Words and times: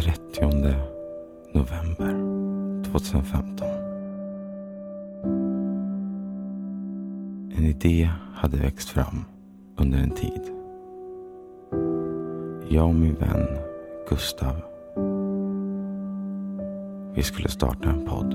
30 0.00 0.40
november 1.52 2.12
2015. 2.84 3.68
En 7.56 7.64
idé 7.64 8.10
hade 8.34 8.56
växt 8.56 8.88
fram 8.88 9.24
under 9.76 9.98
en 9.98 10.10
tid. 10.10 10.40
Jag 12.68 12.88
och 12.88 12.94
min 12.94 13.14
vän 13.14 13.46
Gustav. 14.08 14.54
Vi 17.14 17.22
skulle 17.22 17.48
starta 17.48 17.88
en 17.88 18.04
podd. 18.04 18.32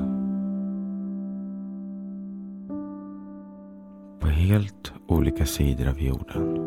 På 4.19 4.27
helt 4.27 4.93
olika 5.07 5.45
sidor 5.45 5.87
av 5.87 6.01
jorden. 6.01 6.57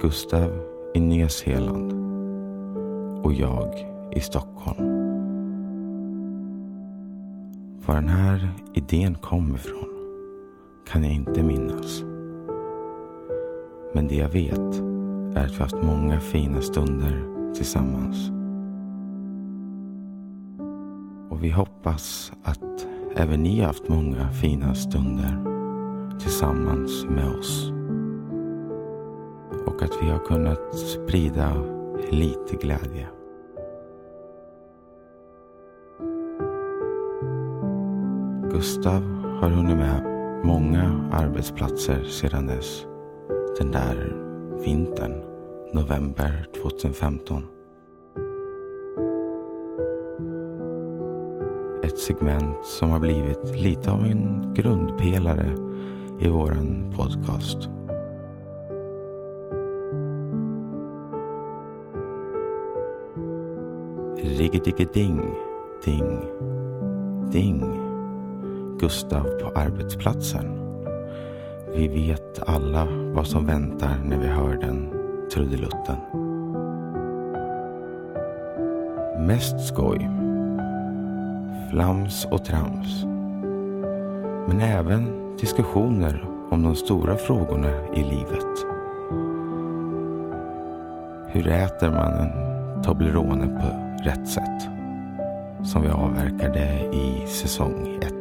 Gustav 0.00 0.50
i 0.94 1.00
Nya 1.00 1.28
Zeeland 1.28 2.09
och 3.22 3.32
jag 3.32 3.86
i 4.12 4.20
Stockholm. 4.20 5.00
Var 7.86 7.94
den 7.94 8.08
här 8.08 8.48
idén 8.74 9.14
kom 9.14 9.54
ifrån 9.54 9.88
kan 10.86 11.04
jag 11.04 11.12
inte 11.12 11.42
minnas. 11.42 12.04
Men 13.94 14.08
det 14.08 14.14
jag 14.14 14.28
vet 14.28 14.80
är 15.36 15.44
att 15.44 15.52
vi 15.52 15.62
haft 15.62 15.82
många 15.82 16.20
fina 16.20 16.60
stunder 16.60 17.24
tillsammans. 17.54 18.30
Och 21.30 21.44
vi 21.44 21.50
hoppas 21.50 22.32
att 22.42 22.86
även 23.16 23.42
ni 23.42 23.60
har 23.60 23.66
haft 23.66 23.88
många 23.88 24.30
fina 24.30 24.74
stunder 24.74 25.44
tillsammans 26.18 27.04
med 27.04 27.38
oss. 27.38 27.72
Och 29.66 29.82
att 29.82 30.02
vi 30.02 30.10
har 30.10 30.18
kunnat 30.18 30.74
sprida 30.74 31.79
lite 32.10 32.56
glädje. 32.56 33.08
Gustav 38.50 39.02
har 39.40 39.48
hunnit 39.48 39.76
med 39.76 40.04
många 40.44 41.10
arbetsplatser 41.12 42.04
sedan 42.04 42.46
dess. 42.46 42.86
Den 43.58 43.70
där 43.70 44.16
vintern, 44.64 45.22
november 45.72 46.46
2015. 46.62 47.46
Ett 51.82 51.98
segment 51.98 52.64
som 52.64 52.90
har 52.90 53.00
blivit 53.00 53.56
lite 53.56 53.90
av 53.90 54.04
en 54.04 54.54
grundpelare 54.54 55.56
i 56.20 56.28
våran 56.28 56.92
podcast. 56.96 57.79
Riggedigge-ding, 64.38 65.20
ding, 65.84 66.20
ding. 67.32 67.62
Gustav 68.78 69.22
på 69.22 69.48
arbetsplatsen. 69.54 70.44
Vi 71.74 71.88
vet 71.88 72.42
alla 72.46 72.86
vad 73.14 73.26
som 73.26 73.46
väntar 73.46 73.96
när 74.04 74.18
vi 74.18 74.26
hör 74.26 74.54
den 74.54 74.90
trudelutten. 75.32 75.96
Mest 79.26 79.66
skoj. 79.66 80.10
Flams 81.70 82.26
och 82.30 82.44
trams. 82.44 83.04
Men 84.48 84.60
även 84.60 85.36
diskussioner 85.36 86.24
om 86.50 86.62
de 86.62 86.76
stora 86.76 87.16
frågorna 87.16 87.86
i 87.94 88.02
livet. 88.02 88.66
Hur 91.28 91.48
äter 91.48 91.90
man 91.90 92.12
en 92.12 92.50
Toblerone 92.82 93.46
på 93.46 93.89
rätt 94.04 94.28
sätt? 94.28 94.68
Som 95.62 95.82
vi 95.82 95.88
avverkade 95.88 96.90
i 96.92 97.26
säsong 97.26 97.98
1. 98.02 98.14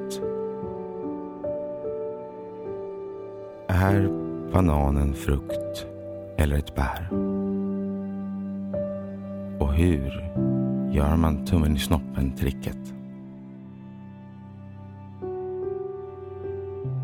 Är 3.67 4.09
bananen 4.52 5.14
frukt 5.14 5.87
eller 6.37 6.58
ett 6.58 6.76
bär? 6.76 7.09
Och 9.59 9.73
hur 9.73 10.31
gör 10.92 11.15
man 11.15 11.45
tummen 11.45 11.76
i 11.76 11.80
snoppen-tricket? 11.80 12.93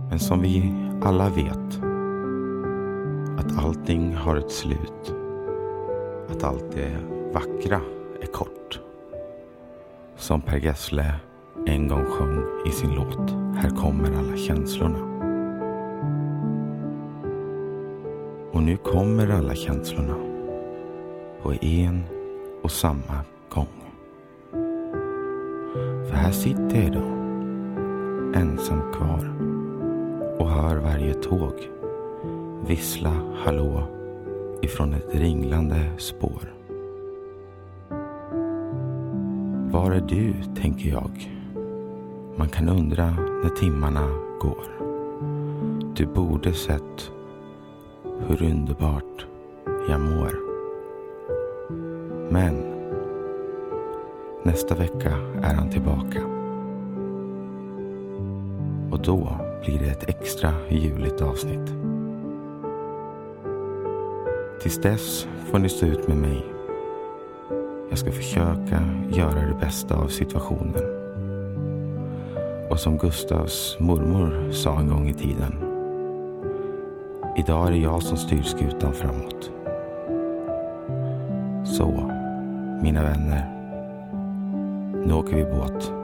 Men 0.09 0.19
som 0.19 0.41
vi 0.41 0.73
alla 1.03 1.29
vet 1.29 1.81
att 3.37 3.65
allting 3.65 4.15
har 4.15 4.35
ett 4.35 4.51
slut. 4.51 5.15
Att 6.29 6.43
allt 6.43 6.71
det 6.71 6.97
vackra 7.33 7.81
är 8.21 8.27
kort. 8.27 8.64
Som 10.25 10.41
Per 10.41 10.57
Gessle 10.57 11.13
en 11.65 11.87
gång 11.87 12.05
sjöng 12.05 12.43
i 12.67 12.71
sin 12.71 12.95
låt 12.95 13.31
Här 13.57 13.69
kommer 13.69 14.17
alla 14.17 14.37
känslorna. 14.37 14.99
Och 18.51 18.63
nu 18.63 18.77
kommer 18.77 19.29
alla 19.29 19.55
känslorna 19.55 20.15
på 21.41 21.53
en 21.61 22.03
och 22.63 22.71
samma 22.71 23.23
gång. 23.49 23.67
För 26.09 26.15
här 26.15 26.31
sitter 26.31 26.75
jag 26.75 26.85
idag, 26.85 27.11
ensam 28.35 28.93
kvar 28.93 29.33
och 30.39 30.49
hör 30.49 30.77
varje 30.77 31.13
tåg 31.13 31.53
vissla 32.67 33.13
hallå 33.45 33.87
ifrån 34.61 34.93
ett 34.93 35.15
ringlande 35.15 35.91
spår. 35.97 36.55
Var 39.85 39.91
är 39.91 40.01
du, 40.01 40.33
tänker 40.61 40.89
jag. 40.89 41.31
Man 42.35 42.49
kan 42.49 42.69
undra 42.69 43.05
när 43.43 43.49
timmarna 43.49 44.07
går. 44.41 44.65
Du 45.95 46.05
borde 46.05 46.53
sett 46.53 47.11
hur 48.27 48.43
underbart 48.43 49.25
jag 49.89 50.01
mår. 50.01 50.31
Men 52.31 52.55
nästa 54.43 54.75
vecka 54.75 55.17
är 55.41 55.53
han 55.53 55.69
tillbaka. 55.69 56.25
Och 58.91 58.99
då 59.01 59.37
blir 59.65 59.79
det 59.79 59.91
ett 59.91 60.09
extra 60.09 60.53
juligt 60.69 61.21
avsnitt. 61.21 61.73
Tills 64.61 64.81
dess 64.81 65.27
får 65.51 65.59
ni 65.59 65.69
stå 65.69 65.85
ut 65.85 66.07
med 66.07 66.17
mig. 66.17 66.54
Jag 67.95 67.99
ska 67.99 68.11
försöka 68.11 68.83
göra 69.09 69.47
det 69.47 69.57
bästa 69.59 69.95
av 69.95 70.07
situationen. 70.07 70.83
Och 72.69 72.79
som 72.79 72.97
Gustavs 72.97 73.77
mormor 73.79 74.51
sa 74.51 74.79
en 74.79 74.89
gång 74.89 75.09
i 75.09 75.13
tiden. 75.13 75.55
Idag 77.37 77.67
är 77.67 77.71
det 77.71 77.77
jag 77.77 78.03
som 78.03 78.17
styr 78.17 78.41
skutan 78.41 78.93
framåt. 78.93 79.51
Så, 81.65 82.11
mina 82.83 83.03
vänner. 83.03 83.51
Nu 85.05 85.13
åker 85.13 85.35
vi 85.35 85.43
båt. 85.43 85.94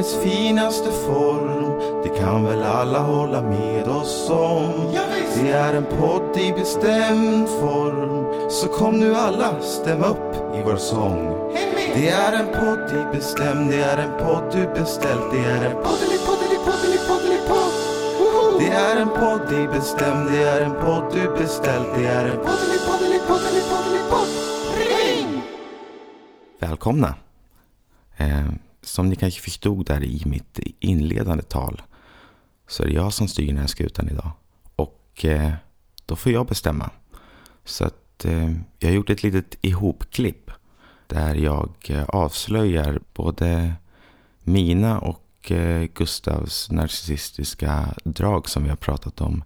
Dess 0.00 0.22
finaste 0.22 0.90
form 0.92 1.78
Det 2.02 2.08
kan 2.08 2.44
väl 2.44 2.62
alla 2.62 2.98
hålla 2.98 3.42
med 3.42 3.88
oss 3.88 4.30
om. 4.30 4.94
Det 5.34 5.50
är 5.50 5.74
en 5.74 5.84
podd 5.84 6.36
i 6.36 6.52
bestämd 6.52 7.48
form 7.48 8.50
Så 8.50 8.68
kom 8.68 8.98
nu 9.00 9.14
alla, 9.14 9.60
stäm 9.60 10.04
upp 10.04 10.34
i 10.54 10.62
vår 10.64 10.76
sång. 10.76 11.50
Det 11.94 12.08
är 12.08 12.32
en 12.32 12.46
podd 12.46 13.00
i 13.00 13.16
bestämd 13.16 13.70
Det 13.70 13.82
är 13.82 13.98
en 13.98 14.26
podd 14.26 14.44
du 14.52 14.80
beställt 14.80 15.32
Det 15.32 15.38
är 15.38 15.64
en 15.70 15.76
poddeli 15.82 16.18
poddeli 16.26 16.58
poddeli 16.66 16.98
poddeli 17.08 17.38
podd 17.48 18.60
Det 18.60 18.68
är 18.68 18.96
en 18.96 19.08
podd 19.08 19.52
i 19.52 19.68
bestämd 19.68 20.30
Det 20.30 20.42
är 20.42 20.60
en 20.60 20.74
podd 20.74 21.04
du 21.12 21.40
beställt 21.42 21.88
Det 21.94 22.06
är 22.06 22.24
en 22.24 22.36
poddeli 22.36 22.78
poddeli 22.86 23.18
poddeli 23.28 23.60
poddeli 23.70 24.02
podd 24.10 24.28
Ring! 24.76 25.42
Välkomna! 26.60 27.14
Eh, 28.16 28.69
som 28.90 29.08
ni 29.08 29.16
kanske 29.16 29.40
förstod 29.40 29.86
där 29.86 30.04
i 30.04 30.22
mitt 30.26 30.60
inledande 30.80 31.42
tal 31.42 31.82
så 32.68 32.82
är 32.82 32.86
det 32.86 32.92
jag 32.92 33.12
som 33.12 33.28
styr 33.28 33.46
den 33.46 33.58
här 33.58 33.66
skutan 33.66 34.08
idag. 34.08 34.30
Och 34.76 35.24
eh, 35.24 35.52
då 36.06 36.16
får 36.16 36.32
jag 36.32 36.46
bestämma. 36.46 36.90
Så 37.64 37.84
att 37.84 38.24
eh, 38.24 38.52
jag 38.78 38.88
har 38.88 38.94
gjort 38.94 39.10
ett 39.10 39.22
litet 39.22 39.56
ihopklipp 39.60 40.50
där 41.06 41.34
jag 41.34 41.70
eh, 41.88 42.04
avslöjar 42.04 43.00
både 43.14 43.74
mina 44.42 44.98
och 44.98 45.52
eh, 45.52 45.88
Gustavs 45.94 46.70
narcissistiska 46.70 47.94
drag 48.04 48.48
som 48.48 48.62
vi 48.62 48.68
har 48.68 48.76
pratat 48.76 49.20
om 49.20 49.44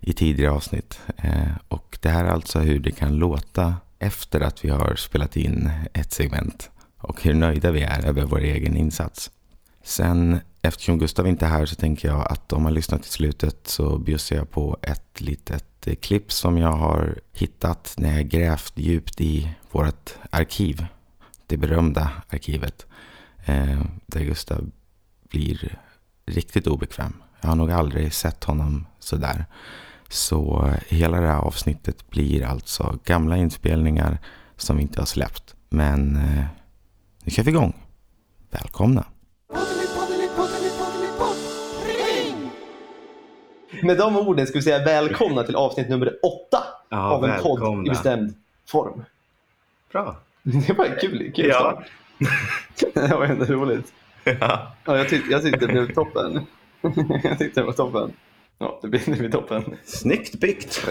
i 0.00 0.12
tidigare 0.12 0.52
avsnitt. 0.52 1.00
Eh, 1.16 1.56
och 1.68 1.98
det 2.02 2.08
här 2.08 2.24
är 2.24 2.28
alltså 2.28 2.58
hur 2.58 2.80
det 2.80 2.90
kan 2.90 3.16
låta 3.16 3.74
efter 3.98 4.40
att 4.40 4.64
vi 4.64 4.68
har 4.68 4.94
spelat 4.96 5.36
in 5.36 5.70
ett 5.92 6.12
segment 6.12 6.70
och 6.98 7.22
hur 7.22 7.34
nöjda 7.34 7.70
vi 7.70 7.82
är 7.82 8.06
över 8.06 8.24
vår 8.24 8.40
egen 8.40 8.76
insats. 8.76 9.30
Sen 9.82 10.40
eftersom 10.62 10.98
Gustav 10.98 11.26
inte 11.26 11.46
är 11.46 11.50
här 11.50 11.66
så 11.66 11.74
tänker 11.74 12.08
jag 12.08 12.32
att 12.32 12.52
om 12.52 12.62
man 12.62 12.74
lyssnar 12.74 12.98
till 12.98 13.10
slutet 13.10 13.66
så 13.66 13.98
bjussar 13.98 14.36
jag 14.36 14.50
på 14.50 14.78
ett 14.82 15.20
litet 15.20 15.86
eh, 15.86 15.94
klipp 15.94 16.32
som 16.32 16.58
jag 16.58 16.72
har 16.72 17.18
hittat 17.32 17.94
när 17.98 18.16
jag 18.16 18.28
grävt 18.28 18.72
djupt 18.74 19.20
i 19.20 19.50
vårt 19.70 20.14
arkiv. 20.30 20.86
Det 21.46 21.56
berömda 21.56 22.10
arkivet. 22.28 22.86
Eh, 23.44 23.80
där 24.06 24.20
Gustav 24.20 24.70
blir 25.28 25.78
riktigt 26.26 26.66
obekväm. 26.66 27.12
Jag 27.40 27.48
har 27.48 27.56
nog 27.56 27.70
aldrig 27.70 28.12
sett 28.12 28.44
honom 28.44 28.86
sådär. 28.98 29.44
Så 30.08 30.66
eh, 30.66 30.96
hela 30.96 31.20
det 31.20 31.26
här 31.26 31.38
avsnittet 31.38 32.10
blir 32.10 32.44
alltså 32.44 32.98
gamla 33.04 33.36
inspelningar 33.36 34.18
som 34.56 34.76
vi 34.76 34.82
inte 34.82 35.00
har 35.00 35.06
släppt. 35.06 35.54
Men 35.68 36.16
eh, 36.16 36.44
nu 37.26 37.30
kör 37.32 37.42
vi 37.42 37.50
igång. 37.50 37.72
Välkomna! 38.50 39.04
Med 43.82 43.98
de 43.98 44.16
orden 44.16 44.46
ska 44.46 44.58
vi 44.58 44.62
säga 44.62 44.84
välkomna 44.84 45.42
till 45.42 45.56
avsnitt 45.56 45.88
nummer 45.88 46.12
åtta 46.22 46.62
Ja, 46.88 47.10
av 47.10 47.24
en 47.24 47.42
podd 47.42 47.86
i 47.86 47.90
bestämd 47.90 48.34
form. 48.68 49.02
Bra. 49.92 50.16
Det 50.42 50.72
var 50.78 50.84
en 50.84 50.98
kul, 51.00 51.32
kul 51.36 51.46
Ja. 51.46 51.54
start. 51.54 51.90
Det 52.94 53.16
var 53.16 53.24
ändå 53.24 53.44
roligt. 53.44 53.92
Ja. 54.24 54.72
Ja, 54.84 54.96
jag, 54.96 55.08
tyck, 55.08 55.22
jag 55.30 55.42
tyckte 55.42 55.66
det 55.66 55.72
blev 55.72 55.94
toppen. 55.94 56.46
jag 57.22 57.38
tyckte 57.38 57.60
det 57.60 57.64
var 57.66 57.72
toppen. 57.72 58.12
Ja, 58.58 58.78
det 58.82 58.88
blir, 58.88 59.00
det 59.06 59.12
blir 59.16 59.30
toppen. 59.30 59.76
Snyggt 59.84 60.40
byggt. 60.40 60.86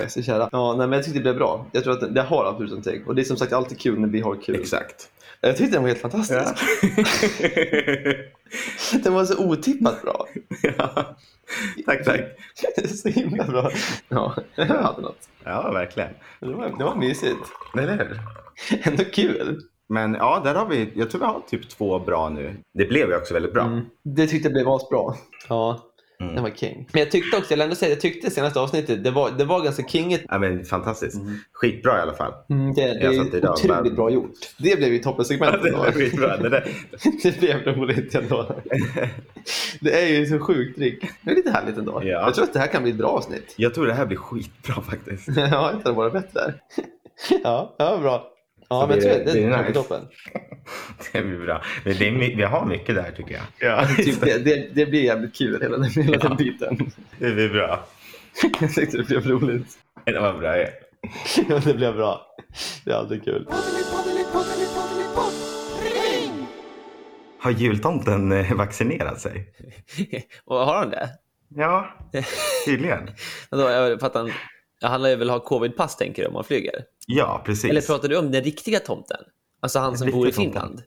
Ja, 0.51 0.75
nej, 0.77 0.87
men 0.87 0.91
jag 0.91 1.03
tyckte 1.03 1.19
det 1.19 1.23
blev 1.23 1.35
bra. 1.35 1.65
Jag 1.71 1.83
tror 1.83 1.93
att 1.93 1.99
det, 1.99 2.09
det 2.09 2.21
har 2.21 2.45
absolut 2.45 2.69
någonting. 2.69 3.03
Och 3.05 3.15
det 3.15 3.21
är 3.21 3.23
som 3.23 3.37
sagt 3.37 3.53
alltid 3.53 3.79
kul 3.79 3.99
när 3.99 4.07
vi 4.07 4.21
har 4.21 4.35
kul. 4.35 4.55
Exakt. 4.55 5.09
Jag 5.45 5.57
tyckte 5.57 5.75
den 5.75 5.81
var 5.81 5.89
helt 5.89 6.01
fantastisk. 6.01 6.39
Den 9.03 9.13
var 9.13 9.25
så 9.25 9.45
otippat 9.45 10.01
bra. 10.01 10.27
ja. 10.61 11.15
Tack, 11.85 12.05
tack. 12.05 12.21
så 12.89 13.09
himla 13.09 13.43
bra. 13.43 13.71
Ja, 14.09 14.35
jag 14.55 14.65
hade 14.65 15.01
något. 15.01 15.29
Ja, 15.43 15.71
verkligen. 15.71 16.09
Det 16.39 16.53
var, 16.53 16.75
det 16.77 16.83
var 16.83 16.95
mysigt. 16.95 17.39
Eller 17.77 17.97
hur? 17.97 18.19
Ändå 18.83 19.03
kul. 19.03 19.61
Men 19.89 20.13
ja, 20.13 20.41
där 20.43 20.55
har 20.55 20.65
vi, 20.65 20.91
jag 20.95 21.11
tror 21.11 21.19
vi 21.21 21.25
har 21.25 21.41
typ 21.49 21.69
två 21.69 21.99
bra 21.99 22.29
nu. 22.29 22.57
Det 22.73 22.85
blev 22.85 23.09
ju 23.09 23.15
också 23.15 23.33
väldigt 23.33 23.53
bra. 23.53 23.63
Mm. 23.63 23.85
Det 24.03 24.27
tyckte 24.27 24.47
jag 24.47 24.53
blev 24.53 24.69
asbra. 24.69 25.13
Ja, 25.49 25.79
Mm. 26.19 26.35
den 26.35 26.43
var 26.43 26.49
king. 26.51 26.89
Men 26.93 26.99
jag 26.99 27.11
tyckte 27.11 27.37
också, 27.37 27.53
jag 27.53 27.63
ändå 27.63 27.75
säga, 27.75 27.89
jag 27.91 28.01
tyckte 28.01 28.31
senaste 28.31 28.59
avsnittet, 28.59 29.03
det 29.03 29.11
var, 29.11 29.31
det 29.37 29.45
var 29.45 29.63
ganska 29.63 29.83
kingigt. 29.83 30.25
Ja, 30.29 30.39
men 30.39 30.65
fantastiskt. 30.65 31.17
Skitbra 31.53 31.97
i 31.97 32.01
alla 32.01 32.13
fall. 32.13 32.33
Mm, 32.49 32.73
det, 32.73 32.81
det 32.81 32.99
Jag 33.03 33.13
är 33.15 33.35
idag 33.37 33.53
otroligt 33.53 33.67
bara- 33.83 33.89
bra 33.95 34.09
gjort. 34.09 34.31
Det 34.57 34.77
blev 34.77 34.93
ju 34.93 34.99
toppensegmentet. 34.99 35.63
det 35.63 35.71
var. 35.71 36.39
Det 36.43 36.49
där. 36.49 36.67
det 37.23 37.39
blev 37.39 37.57
roligt 37.75 38.15
ändå. 38.15 38.55
Det 39.81 40.01
är 40.03 40.07
ju 40.07 40.25
så 40.25 40.39
sjukt 40.39 40.77
trick. 40.77 41.05
Det 41.21 41.31
är 41.31 41.35
lite 41.35 41.51
härligt 41.51 41.77
ändå. 41.77 42.01
Ja. 42.03 42.07
Jag 42.07 42.33
tror 42.33 42.43
att 42.45 42.53
det 42.53 42.59
här 42.59 42.67
kan 42.67 42.83
bli 42.83 42.91
ett 42.91 42.97
bra 42.97 43.07
avsnitt. 43.07 43.53
Jag 43.57 43.73
tror 43.73 43.87
det 43.87 43.93
här 43.93 44.05
blir 44.05 44.17
skitbra 44.17 44.81
faktiskt. 44.81 45.27
ja, 45.35 45.71
inte 45.73 45.89
det 45.89 45.93
vara 45.95 46.09
bättre. 46.09 46.53
ja, 47.43 47.75
ja, 47.77 47.97
bra. 47.97 48.31
Ja, 48.69 48.87
men 48.87 48.97
jag 48.99 49.05
det- 49.07 49.13
tror 49.15 49.25
det, 49.25 49.31
det, 49.33 49.39
det 49.39 49.45
är 49.45 49.57
är 49.59 49.61
nice. 49.63 49.73
toppen. 49.73 50.01
Det 51.13 51.21
blir 51.21 51.39
bra. 51.45 51.61
Men 51.83 51.97
det 51.97 52.07
är, 52.07 52.35
vi 52.35 52.43
har 52.43 52.65
mycket 52.65 52.95
där 52.95 53.11
tycker 53.17 53.33
jag. 53.33 53.43
Ja, 53.69 53.87
Typ 53.97 54.21
det, 54.21 54.37
det, 54.37 54.67
det 54.73 54.85
blir 54.85 55.03
jävligt 55.03 55.35
kul, 55.35 55.61
hela 55.61 55.77
den, 55.77 55.89
hela 55.89 56.17
den 56.17 56.37
biten. 56.37 56.91
det 57.19 57.31
blir 57.31 57.49
bra. 57.49 57.87
jag 58.61 58.73
tyckte 58.73 58.97
det 58.97 59.03
blev 59.07 59.27
roligt. 59.27 59.67
Det 60.05 60.19
var 60.19 60.33
bra. 60.33 60.57
ja. 60.57 60.67
Ja, 61.49 61.59
det 61.65 61.73
blev 61.73 61.95
bra. 61.95 62.35
Det 62.85 62.91
är 62.91 62.95
alltid 62.95 63.23
kul. 63.23 63.47
Har 67.39 67.51
jultomten 67.51 68.31
eh, 68.31 68.53
vaccinerat 68.53 69.21
sig? 69.21 69.49
Och 70.45 70.57
har 70.57 70.75
han 70.77 70.89
det? 70.89 71.09
Ja, 71.55 71.89
tydligen. 72.65 73.09
Vadå, 73.49 73.69
jag 73.69 73.99
fattar 73.99 74.31
han, 74.87 75.01
lär 75.01 75.17
väl 75.17 75.29
ha 75.29 75.39
covidpass 75.39 75.95
tänker 75.97 76.21
du 76.21 76.27
om 76.27 76.35
han 76.35 76.43
flyger? 76.43 76.73
Ja, 77.07 77.41
precis. 77.45 77.69
Eller 77.71 77.81
pratar 77.81 78.07
du 78.09 78.17
om 78.17 78.31
den 78.31 78.43
riktiga 78.43 78.79
tomten? 78.79 79.17
Alltså 79.61 79.79
han 79.79 79.89
Den 79.91 79.97
som 79.97 80.11
bor 80.11 80.27
i 80.27 80.31
Finland? 80.31 80.67
tomten. 80.69 80.85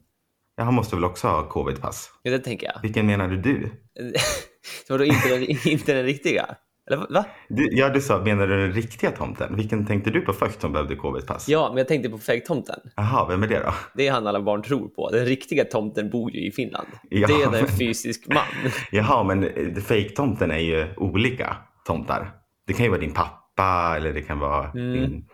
Ja, 0.56 0.64
han 0.64 0.74
måste 0.74 0.96
väl 0.96 1.04
också 1.04 1.28
ha 1.28 1.48
covidpass? 1.48 2.10
Ja, 2.22 2.30
det 2.30 2.38
tänker 2.38 2.66
jag. 2.66 2.82
Vilken 2.82 3.06
menar 3.06 3.28
du? 3.28 3.70
Vadå, 4.88 5.04
inte 5.04 5.28
den, 5.28 5.42
inte 5.68 5.94
den 5.94 6.04
riktiga? 6.04 6.46
Eller 6.86 6.96
va- 6.96 7.24
du? 7.48 7.68
Ja, 7.72 7.88
du 7.88 8.00
sa, 8.00 8.18
menar 8.24 8.46
du 8.46 8.56
den 8.56 8.72
riktiga 8.72 9.10
tomten? 9.10 9.56
Vilken 9.56 9.86
tänkte 9.86 10.10
du 10.10 10.20
på 10.20 10.32
först 10.32 10.60
som 10.60 10.72
behövde 10.72 10.96
covidpass? 10.96 11.48
Ja, 11.48 11.68
men 11.68 11.76
jag 11.78 11.88
tänkte 11.88 12.08
på 12.10 12.18
fake-tomten. 12.18 12.80
Jaha, 12.96 13.26
vem 13.28 13.42
är 13.42 13.46
det 13.46 13.58
då? 13.58 13.74
Det 13.94 14.06
är 14.06 14.12
han 14.12 14.26
alla 14.26 14.40
barn 14.42 14.62
tror 14.62 14.88
på. 14.88 15.10
Den 15.10 15.24
riktiga 15.26 15.64
tomten 15.64 16.10
bor 16.10 16.30
ju 16.34 16.46
i 16.48 16.52
Finland. 16.52 16.86
Ja, 17.10 17.26
det 17.28 17.34
är 17.34 17.44
en 17.46 17.50
men- 17.52 17.66
fysisk 17.68 18.26
man. 18.28 18.38
Jaha, 18.92 19.24
men 19.24 19.44
eh, 19.44 19.74
fake-tomten 19.82 20.50
är 20.50 20.58
ju 20.58 20.86
olika 20.96 21.56
tomtar. 21.86 22.30
Det 22.66 22.72
kan 22.72 22.84
ju 22.84 22.90
vara 22.90 23.00
din 23.00 23.14
pappa 23.14 23.42
eller 23.62 24.12
det 24.12 24.22
kan 24.22 24.38
vara 24.38 24.70
Mm. 24.70 24.92
din 24.92 25.24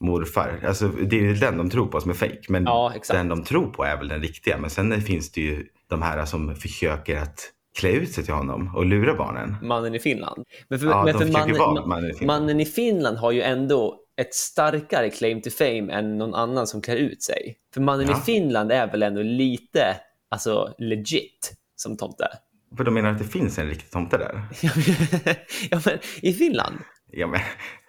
morfar. 0.00 0.60
Alltså, 0.66 0.88
det 0.88 1.16
är 1.18 1.22
ju 1.22 1.34
den 1.34 1.56
de 1.56 1.70
tror 1.70 1.86
på 1.86 2.00
som 2.00 2.10
är 2.10 2.14
fake. 2.14 2.40
Men 2.48 2.64
Ja, 2.64 2.92
den 3.08 3.28
de 3.28 3.44
tror 3.44 3.66
på 3.70 3.84
är 3.84 3.96
väl 3.96 4.08
den 4.08 4.22
riktiga. 4.22 4.58
Men 4.58 4.70
sen 4.70 5.00
finns 5.02 5.32
det 5.32 5.40
ju 5.40 5.66
de 5.90 6.02
här 6.02 6.24
som 6.24 6.56
försöker 6.56 7.16
att 7.18 7.40
klä 7.78 7.90
ut 7.90 8.12
sig 8.12 8.24
till 8.24 8.34
honom 8.34 8.76
och 8.76 8.86
lura 8.86 9.14
barnen. 9.14 9.56
Mannen 9.62 9.94
i 9.94 9.98
Finland. 9.98 10.44
Men 10.68 10.78
för, 10.78 10.86
Ja, 10.86 11.04
men 11.04 11.14
för 11.18 11.26
mannen, 11.32 11.58
vara 11.58 11.86
mannen 11.86 12.10
i 12.10 12.14
Finland. 12.14 12.40
mannen 12.42 12.60
i 12.60 12.64
Finland 12.66 13.16
har 13.18 13.32
ju 13.32 13.42
ändå 13.42 13.96
ett 14.16 14.34
starkare 14.34 15.10
claim 15.10 15.42
to 15.42 15.50
fame 15.50 15.92
än 15.92 16.18
någon 16.18 16.34
annan 16.34 16.66
som 16.66 16.82
klär 16.82 16.96
ut 16.96 17.22
sig. 17.22 17.56
För 17.74 17.80
mannen 17.80 18.06
Ja. 18.08 18.18
i 18.18 18.20
Finland 18.20 18.72
är 18.72 18.86
väl 18.90 19.02
ändå 19.02 19.22
lite 19.22 19.96
alltså, 20.30 20.74
legit 20.78 21.52
som 21.76 21.96
tomte. 21.96 22.28
För 22.76 22.84
de 22.84 22.94
menar 22.94 23.10
att 23.10 23.18
det 23.18 23.24
finns 23.24 23.58
en 23.58 23.66
riktig 23.68 23.90
tomte 23.90 24.18
där. 24.18 24.42
ja, 25.70 25.80
men 25.86 25.98
i 26.22 26.32
Finland. 26.32 26.74
Ja, 27.12 27.26
men, 27.26 27.40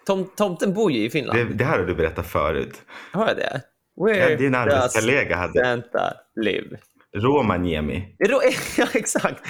Tom, 0.06 0.30
tomten 0.36 0.74
bor 0.74 0.92
ju 0.92 1.04
i 1.04 1.10
Finland. 1.10 1.38
det, 1.38 1.44
det 1.44 1.64
här 1.64 1.78
har 1.78 1.86
du 1.86 1.94
berättat 1.94 2.26
förut. 2.26 2.82
Har 3.12 3.26
jag 3.28 3.36
det? 3.36 3.60
Ja, 3.96 4.04
Where 4.06 4.36
din 4.36 4.52
does 4.52 4.60
arbetskollega 4.60 5.36
hade 5.36 5.64
Santa 5.64 6.12
live? 6.40 6.76
Rovaniemi. 7.16 8.16
Ro- 8.28 8.40
Ja, 8.78 8.86
exakt. 8.94 9.40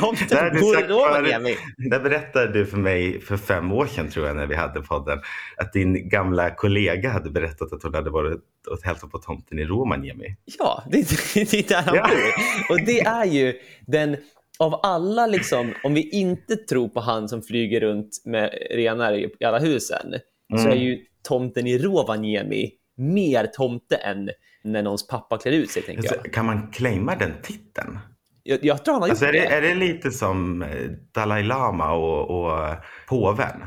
Tomten 0.00 0.60
bor 0.60 0.78
i 0.78 0.82
förut- 0.82 1.58
Där 1.90 2.00
berättade 2.00 2.52
du 2.52 2.66
för 2.66 2.76
mig 2.76 3.20
för 3.20 3.36
fem 3.36 3.72
år 3.72 3.86
sedan 3.86 4.10
tror 4.10 4.26
jag 4.26 4.36
när 4.36 4.46
vi 4.46 4.54
hade 4.54 4.80
podden 4.82 5.18
att 5.56 5.72
din 5.72 6.08
gamla 6.08 6.50
kollega 6.50 7.10
hade 7.10 7.30
berättat 7.30 7.72
att 7.72 7.82
hon 7.82 7.94
hade 7.94 8.10
varit 8.10 8.40
och 8.70 8.78
hälsat 8.82 9.10
på 9.10 9.18
tomten 9.18 9.58
i 9.58 9.64
Rovaniemi. 9.64 10.36
Ja, 10.58 10.82
det, 10.90 10.96
det, 11.34 11.50
det 11.50 11.58
är 11.58 11.68
där 11.68 11.82
han 11.82 11.94
Ja. 11.96 12.08
bor. 12.08 12.74
Och 12.74 12.80
det 12.86 13.00
är 13.00 13.24
ju 13.24 13.54
den, 13.86 14.16
av 14.60 14.80
alla, 14.82 15.26
liksom, 15.26 15.72
om 15.84 15.94
vi 15.94 16.08
inte 16.10 16.56
tror 16.56 16.88
på 16.88 17.00
han 17.00 17.28
som 17.28 17.42
flyger 17.42 17.80
runt 17.80 18.22
med 18.24 18.50
renar 18.70 19.12
i, 19.12 19.44
alla 19.44 19.58
husen, 19.58 20.14
så 20.56 20.56
Mm. 20.66 20.72
är 20.72 20.76
ju 20.82 20.98
tomten 21.28 21.66
i 21.66 21.78
Rovaniemi 21.78 22.70
mer 22.96 23.46
tomte 23.46 23.96
än 23.96 24.30
när 24.64 24.82
någons 24.82 25.06
pappa 25.08 25.38
klär 25.38 25.52
ut 25.52 25.70
sig, 25.70 25.82
tänker 25.82 25.98
Alltså, 26.02 26.14
jag. 26.24 26.32
kan 26.32 26.46
man 26.46 26.70
claima 26.70 27.14
den 27.16 27.32
titeln? 27.42 27.98
jag. 28.42 28.58
Jag 28.64 28.84
tror 28.84 28.92
han 28.94 29.02
har 29.02 29.08
gjort 29.08 29.12
Alltså, 29.12 29.26
är, 29.26 29.32
det, 29.32 29.38
det. 29.40 29.46
är 29.46 29.62
det 29.62 29.74
lite 29.74 30.10
som 30.10 30.62
eh, 30.62 30.68
Dalai 31.14 31.42
Lama 31.42 31.92
och, 31.92 32.30
och 32.30 32.76
påven? 33.08 33.62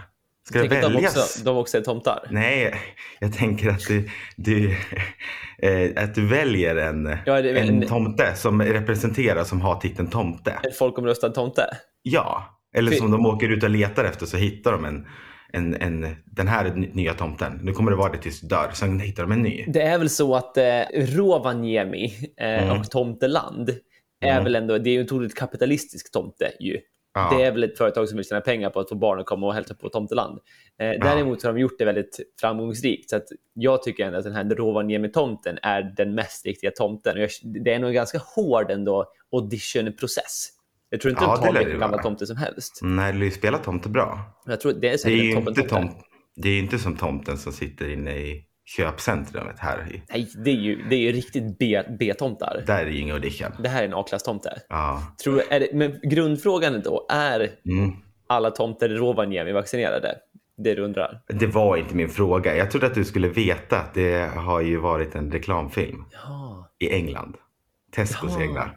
Ska 0.48 0.62
det 0.62 0.70
Tänk 0.70 0.84
att 0.84 0.90
de 0.90 0.94
väljas? 0.94 1.18
också, 1.18 1.44
de 1.46 1.58
också 1.58 1.78
är 1.78 1.82
tomtar. 1.82 2.28
Nej, 2.32 2.74
jag 3.20 3.34
tänker 3.34 3.70
att 3.70 3.88
du, 3.88 4.10
du, 4.36 4.72
eh, 5.62 6.04
att 6.04 6.16
du 6.16 6.28
väljer 6.28 6.76
en, 6.76 7.18
Ja, 7.26 7.42
det- 7.42 7.60
en 7.60 7.82
en- 7.84 7.88
tomte 7.88 8.36
som 8.36 8.62
representerar, 8.62 9.44
som 9.44 9.62
har 9.62 9.76
titeln 9.80 10.08
tomte. 10.10 10.52
En 10.64 10.72
folkomröstad 10.80 11.30
tomte. 11.30 11.78
Ja, 12.02 12.60
eller 12.76 12.92
För- 12.92 12.98
som 12.98 13.12
de 13.12 13.26
åker 13.26 13.50
ut 13.50 13.64
och 13.64 13.70
letar 13.70 14.04
efter 14.04 14.26
så 14.26 14.38
hittar 14.38 14.72
de 14.72 14.86
en, 14.86 15.08
en, 15.54 15.76
en, 15.82 16.16
den 16.26 16.48
här 16.48 16.66
är 16.66 16.76
ny- 16.76 16.90
nya 16.94 17.14
tomten. 17.14 17.60
Nu 17.64 17.72
kommer 17.72 17.92
det 17.92 17.98
vara 17.98 18.12
det 18.12 18.18
tills 18.18 18.42
du 18.42 18.48
dör. 18.48 18.70
Sen 18.74 19.00
hittar 19.00 19.24
de 19.24 19.32
en 19.32 19.42
ny. 19.42 19.66
Det 19.68 19.82
är 19.82 19.98
väl 20.00 20.10
så 20.10 20.36
att 20.36 20.58
eh, 20.58 20.82
Rovaniemi 20.94 22.14
eh, 22.42 22.64
Mm. 22.64 22.80
och 22.80 22.92
Tomteland 22.92 23.70
är 24.22 24.32
Mm. 24.32 24.44
väl 24.44 24.56
ändå, 24.56 24.78
det 24.78 24.90
är 24.90 24.92
ju 24.94 25.00
en 25.00 25.06
otroligt 25.06 25.36
kapitalistisk 25.36 26.12
tomte 26.12 26.52
ju. 26.60 26.78
Ja. 27.14 27.38
Det 27.38 27.44
är 27.44 27.52
väl 27.52 27.64
ett 27.64 27.78
företag 27.78 28.10
som 28.10 28.18
vill 28.18 28.28
tjäna 28.28 28.42
pengar 28.42 28.70
på 28.70 28.80
att 28.80 28.90
få 28.90 28.96
barn 28.96 29.20
att 29.20 29.26
komma 29.26 29.48
och 29.48 29.54
hälsa 29.54 29.76
på 29.76 29.90
Tomteland. 29.90 30.40
Eh, 30.80 30.90
däremot 31.02 31.44
har 31.44 31.54
de 31.54 31.60
gjort 31.60 31.78
det 31.78 31.86
väldigt 31.86 32.20
framgångsrikt. 32.42 33.10
Så 33.10 33.16
att 33.16 33.26
jag 33.54 33.84
tycker 33.84 34.06
ändå 34.06 34.18
att 34.18 34.24
den 34.24 34.34
här 34.34 34.44
Rovaniemi-tomten 34.44 35.58
är 35.62 35.94
den 35.98 36.16
mest 36.16 36.46
riktiga 36.46 36.72
tomten. 36.72 37.18
Jag, 37.18 37.30
det 37.64 37.74
är 37.74 37.80
nog 37.80 37.88
en 37.88 37.94
ganska 37.94 38.18
hård 38.36 38.72
ändå 38.72 39.06
auditionprocess. 39.32 40.50
Jag 40.90 41.02
tror 41.02 41.12
inte 41.12 41.24
Ja, 41.24 41.36
de 41.36 41.42
det 41.42 41.48
tar 41.48 41.54
det 41.54 41.60
vilken 41.60 41.80
gamla 41.80 41.98
tomte 41.98 42.26
som 42.26 42.38
helst. 42.38 42.80
Nej, 42.82 43.14
du 43.14 43.32
spelar 43.32 43.60
tomte 43.60 43.90
bra. 43.90 44.20
Jag 44.46 44.62
tror 44.62 44.74
det 44.74 44.90
är 44.90 44.98
Det 45.06 45.12
är 45.12 45.20
en 45.20 45.26
ju 45.26 45.34
toppen 45.34 45.48
inte, 45.48 45.70
tom, 45.70 45.90
det 46.36 46.50
är 46.50 46.54
ju 46.54 46.60
inte 46.60 46.80
som 46.80 46.96
tomten 46.96 47.38
som 47.38 47.54
sitter 47.54 47.90
inne 47.90 48.16
i 48.16 48.46
köpcentrumet 48.66 49.60
här. 49.60 49.88
I, 49.92 50.02
Nej, 50.10 50.30
det 50.46 50.50
är 50.52 50.56
ju, 50.56 50.84
det 50.90 50.96
är 50.96 51.00
ju 51.00 51.12
riktigt 51.12 51.58
B-tomtar. 52.00 52.64
där 52.68 52.86
är 52.86 52.90
ju 52.90 53.00
ingen 53.00 53.16
audition. 53.16 53.52
Det 53.60 53.70
här 53.70 53.84
är 53.84 53.88
en 53.88 53.94
A-klass-tomte. 53.94 54.60
Ja. 54.70 55.04
Tror, 55.24 55.42
är 55.50 55.60
det, 55.60 55.68
men 55.74 56.00
grundfrågan 56.04 56.76
är 56.76 56.80
då, 56.80 57.06
är 57.10 57.50
Mm. 57.66 57.92
alla 58.28 58.52
tomter 58.52 58.90
i 58.90 58.96
Rovaniemi 58.96 59.52
vaccinerade? 59.52 60.16
Det 60.58 60.76
du 60.76 60.82
undrar. 60.82 61.22
Det 61.28 61.48
var 61.48 61.78
inte 61.78 61.96
min 61.96 62.10
fråga. 62.10 62.56
Jag 62.56 62.72
trodde 62.72 62.88
att 62.88 62.94
du 62.96 63.06
skulle 63.06 63.28
veta 63.28 63.80
att 63.80 63.94
det 63.94 64.30
har 64.36 64.62
ju 64.62 64.78
varit 64.78 65.16
en 65.16 65.32
reklamfilm 65.32 66.06
Ja. 66.24 66.70
i 66.80 66.90
England. 66.90 67.36
Tescos 67.92 68.34
Ja. 68.38 68.42
egna. 68.44 68.70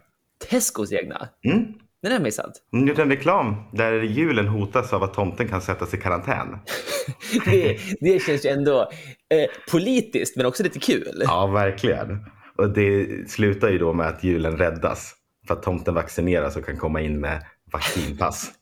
Tescos 0.51 0.93
egna. 0.93 1.29
Mm. 1.45 1.65
Den 2.03 2.13
har 2.13 2.19
jag 2.19 2.23
missat. 2.23 2.53
De 2.73 2.89
gjorde 2.89 3.03
en 3.03 3.11
reklam 3.11 3.55
där 3.73 3.93
julen 4.03 4.47
hotas 4.49 4.93
av 4.93 5.03
att 5.03 5.15
tomten 5.15 5.49
kan 5.49 5.61
sättas 5.63 5.95
i 5.95 5.97
karantän. 5.97 6.59
Det, 7.45 7.79
det 8.01 8.23
känns 8.23 8.45
ju 8.47 8.51
ändå 8.51 8.91
eh, 9.35 9.51
politiskt 9.71 10.37
men 10.37 10.47
också 10.47 10.63
lite 10.63 10.79
kul. 10.79 11.23
Ja, 11.25 11.47
verkligen. 11.47 12.27
Och 12.59 12.71
det 12.71 13.07
slutar 13.31 13.71
ju 13.71 13.79
då 13.79 13.93
med 13.93 14.07
att 14.07 14.25
julen 14.25 14.57
räddas 14.59 15.15
för 15.47 15.55
att 15.55 15.63
tomten 15.63 15.95
vaccineras 15.95 16.57
och 16.57 16.65
kan 16.67 16.77
komma 16.77 17.01
in 17.01 17.21
med 17.21 17.43
vaccinpass. 17.73 18.51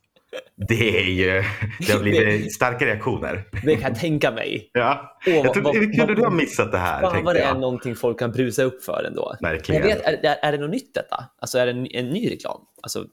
Det 0.68 0.98
är 0.98 1.10
ju, 1.10 1.44
det 1.86 1.92
har 1.92 2.00
blivit 2.00 2.54
starka 2.54 2.86
reaktioner. 2.86 3.44
Det 3.64 3.76
kan 3.76 3.90
jag 3.92 4.00
tänka 4.00 4.30
mig. 4.30 4.70
Ja. 4.72 5.18
Åh, 5.26 5.32
jag 5.34 5.52
tror, 5.54 5.62
vad- 5.62 5.76
hur 5.76 5.92
kunde 5.92 6.14
du 6.14 6.22
ha 6.22 6.30
missat 6.30 6.72
det 6.72 6.78
här? 6.78 7.00
Fan 7.00 7.24
vad 7.24 7.34
det 7.34 7.40
jag. 7.40 7.56
är 7.56 7.60
någonting 7.60 7.96
folk 7.96 8.18
kan 8.18 8.32
brusa 8.32 8.62
upp 8.62 8.84
för 8.84 9.04
ändå. 9.04 9.34
Verkligen. 9.40 9.88
Jag 9.88 9.96
vet, 9.96 10.24
är, 10.24 10.36
är, 10.42 10.52
det 10.52 10.58
något 10.58 10.70
nytt 10.70 10.94
detta? 10.94 11.24
Alltså 11.40 11.58
är 11.58 11.66
det 11.66 11.72
en, 11.72 11.86
en 11.90 12.08
ny 12.10 12.30
reklam? 12.30 12.60
Alltså, 12.82 13.04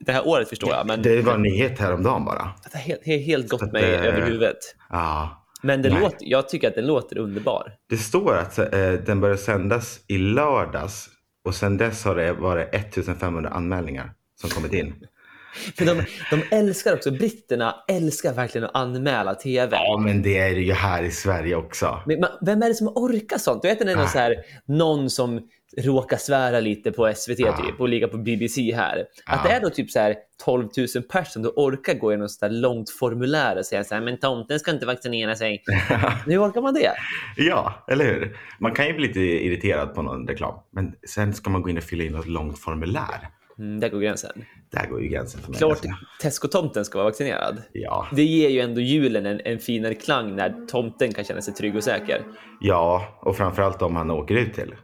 det 0.00 0.12
här 0.12 0.28
året 0.28 0.48
förstår 0.48 0.70
jag, 0.70 0.86
men 0.86 1.02
Det 1.02 1.22
var 1.22 1.34
en 1.34 1.42
nyhet 1.42 1.78
häromdagen 1.78 2.24
bara. 2.24 2.50
det 2.72 2.78
har 2.78 2.84
helt, 2.84 3.06
helt, 3.06 3.26
helt 3.26 3.48
gått 3.48 3.62
att, 3.62 3.72
mig 3.72 3.94
eh, 3.94 4.06
över 4.06 4.22
huvudet. 4.26 4.58
Ja. 4.90 5.41
Men 5.62 5.82
det 5.82 5.90
nej. 5.90 6.00
låter, 6.00 6.16
jag 6.20 6.48
tycker 6.48 6.68
att 6.68 6.74
den 6.74 6.86
låter 6.86 7.18
underbar. 7.18 7.72
Det 7.88 7.96
står 7.96 8.36
att 8.36 8.58
eh, 8.58 8.92
den 9.06 9.20
började 9.20 9.40
sändas 9.40 10.00
i 10.08 10.18
lördags 10.18 11.08
och 11.44 11.54
sedan 11.54 11.76
dess 11.76 12.04
har 12.04 12.16
det 12.16 12.32
varit 12.32 12.74
1500 12.74 13.50
anmälningar 13.50 14.12
som 14.40 14.50
kommit 14.50 14.72
in. 14.72 14.94
För 15.76 15.84
de, 15.84 16.04
de 16.30 16.56
älskar 16.56 16.94
också, 16.94 17.10
britterna 17.10 17.84
älskar 17.88 18.34
verkligen 18.34 18.64
att 18.64 18.74
anmäla 18.76 19.34
tv. 19.34 19.76
Ja, 19.76 19.98
men 19.98 20.22
det 20.22 20.38
är 20.38 20.54
det 20.54 20.60
ju 20.60 20.72
här 20.72 21.02
i 21.02 21.10
Sverige 21.10 21.56
också. 21.56 22.02
Men 22.06 22.20
man- 22.20 22.30
vem 22.40 22.62
är 22.62 22.68
det 22.68 22.74
som 22.74 22.88
orkar 22.88 23.38
sånt? 23.38 23.62
Du 23.62 23.68
vet 23.68 23.78
när 23.78 23.86
det 23.86 23.92
är 23.92 23.96
någon, 23.96 24.08
så 24.08 24.18
här, 24.18 24.36
någon 24.64 25.10
som 25.10 25.48
råkar 25.78 26.16
svära 26.16 26.60
lite 26.60 26.92
på 26.92 27.06
SVT 27.14 27.40
Ah. 27.48 27.56
typ, 27.56 27.80
och 27.80 27.88
ligga 27.88 28.08
på 28.08 28.18
BBC 28.18 28.74
här. 28.74 29.06
Att 29.26 29.40
Ah. 29.40 29.48
det 29.48 29.54
är 29.54 29.60
då 29.60 29.70
typ 29.70 29.90
så 29.90 29.98
här 29.98 30.14
12 30.44 30.62
000 30.62 30.68
personer 31.02 31.24
som 31.24 31.42
då 31.42 31.48
orkar 31.56 31.94
gå 31.94 32.10
igenom 32.12 32.28
så 32.28 32.46
där 32.46 32.52
långt 32.54 32.90
formulär 32.90 33.58
och 33.58 33.66
säga 33.66 33.84
så 33.84 33.94
här, 33.94 34.02
men 34.02 34.18
tomten 34.18 34.60
ska 34.60 34.70
inte 34.70 34.86
vaccinera 34.86 35.34
sig. 35.36 35.62
Hur 36.26 36.38
orkar 36.48 36.60
man 36.60 36.74
det? 36.74 36.92
Ja, 37.36 37.84
eller 37.88 38.04
hur? 38.04 38.36
Man 38.60 38.72
kan 38.74 38.86
ju 38.86 38.92
bli 38.92 39.06
lite 39.06 39.20
irriterad 39.20 39.94
på 39.94 40.02
någon 40.02 40.28
reklam, 40.28 40.54
men 40.72 40.92
sen 41.08 41.34
ska 41.34 41.50
man 41.50 41.62
gå 41.62 41.70
in 41.70 41.76
och 41.76 41.82
fylla 41.84 42.04
in 42.04 42.12
något 42.12 42.26
långt 42.26 42.58
formulär. 42.58 43.28
Mm, 43.58 43.80
där 43.80 43.88
går 43.88 44.00
gränsen. 44.00 44.44
Där 44.70 44.86
går 44.86 45.02
ju 45.02 45.08
gränsen 45.08 45.40
för 45.40 45.50
mig. 45.50 45.58
Klart 45.58 45.70
alltså. 45.70 45.88
Tesco-tomten 46.22 46.84
ska 46.84 46.98
vara 46.98 47.08
vaccinerad. 47.08 47.62
Ja, 47.72 48.06
Det 48.12 48.24
ger 48.24 48.48
ju 48.48 48.60
ändå 48.60 48.80
julen 48.80 49.26
en, 49.26 49.40
en 49.44 49.58
finare 49.58 49.94
klang 49.94 50.36
när 50.36 50.66
tomten 50.66 51.12
kan 51.14 51.24
känna 51.24 51.40
sig 51.40 51.54
trygg 51.54 51.76
och 51.76 51.84
säker. 51.84 52.22
ja, 52.60 53.18
och 53.22 53.36
framförallt 53.36 53.82
om 53.82 53.96
han 53.96 54.10
åker 54.10 54.34
ut 54.34 54.54
till. 54.54 54.74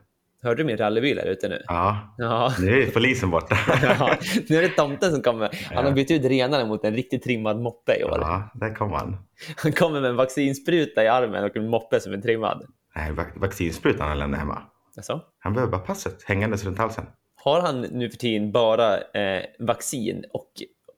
Hörde 0.49 0.63
du 0.63 0.67
min 0.67 0.77
rallybil 0.77 1.19
här 1.19 1.27
ute 1.27 1.49
nu? 1.49 1.63
Ja, 1.67 2.15
Ja. 2.19 2.53
nu 2.61 2.83
är 2.83 2.91
polisen 2.91 3.31
borta. 3.31 3.57
ja. 3.83 4.17
Nu 4.49 4.57
är 4.57 4.63
det 4.63 4.69
tomten 4.69 5.13
som 5.13 5.23
kommer. 5.23 5.51
Han 5.75 5.85
har 5.85 5.93
bytt 5.93 6.11
ut 6.11 6.25
renarna 6.25 6.65
mot 6.65 6.85
en 6.85 6.95
riktigt 6.95 7.23
trimmad 7.23 7.61
moppe 7.61 8.01
i 8.01 8.05
år. 8.05 8.19
Ja, 8.21 8.51
där 8.55 8.75
kom 8.75 8.93
han. 8.93 9.17
Han 9.57 9.73
kommer 9.73 10.01
med 10.01 10.11
en 10.11 10.17
vaccinspruta 10.17 11.05
i 11.05 11.09
armen 11.09 11.45
och 11.45 11.57
en 11.57 11.69
moppe 11.69 12.01
som 12.01 12.13
är 12.13 12.19
trimmad. 12.19 12.65
Nej, 12.97 13.13
vac- 13.13 13.33
vaccinsprutan 13.41 14.09
han 14.09 14.19
lämnar 14.19 14.39
hemma. 14.39 14.63
Alltså, 14.97 15.21
Han 15.39 15.53
behöver 15.55 15.71
bara 15.73 15.81
passet 15.81 16.23
hängandes 16.23 16.65
runt 16.65 16.79
halsen. 16.79 17.05
har 17.37 17.61
han 17.61 17.81
nu 17.81 18.11
för 18.11 18.17
tiden 18.17 18.53
bara 18.53 18.99
eh, 19.01 19.43
vaccin 19.59 20.25
och 20.33 20.51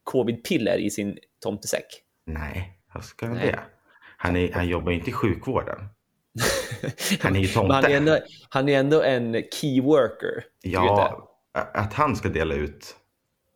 covidpiller 0.04 0.76
i 0.76 0.90
sin 0.90 1.18
tomtesäck? 1.42 1.86
Nej, 2.26 2.78
vad 2.94 3.04
ska 3.04 3.26
han 3.26 3.34
det? 3.36 3.58
Han, 4.16 4.36
är, 4.36 4.52
han 4.52 4.68
jobbar 4.68 4.90
ju 4.92 4.98
inte 4.98 5.10
i 5.10 5.12
sjukvården. 5.12 5.78
Han 7.20 7.36
är 7.36 7.40
ju 7.40 7.48
Men 7.62 7.70
han 7.70 7.76
är 7.76 7.82
tomte. 7.82 7.96
ändå, 7.96 8.18
han 8.48 8.68
är 8.68 8.78
ändå 8.80 9.02
en 9.02 9.42
key 9.52 9.80
worker. 9.80 10.44
Ja, 10.62 11.26
att 11.52 11.92
han 11.94 12.16
ska 12.16 12.28
dela 12.28 12.54
ut. 12.54 12.96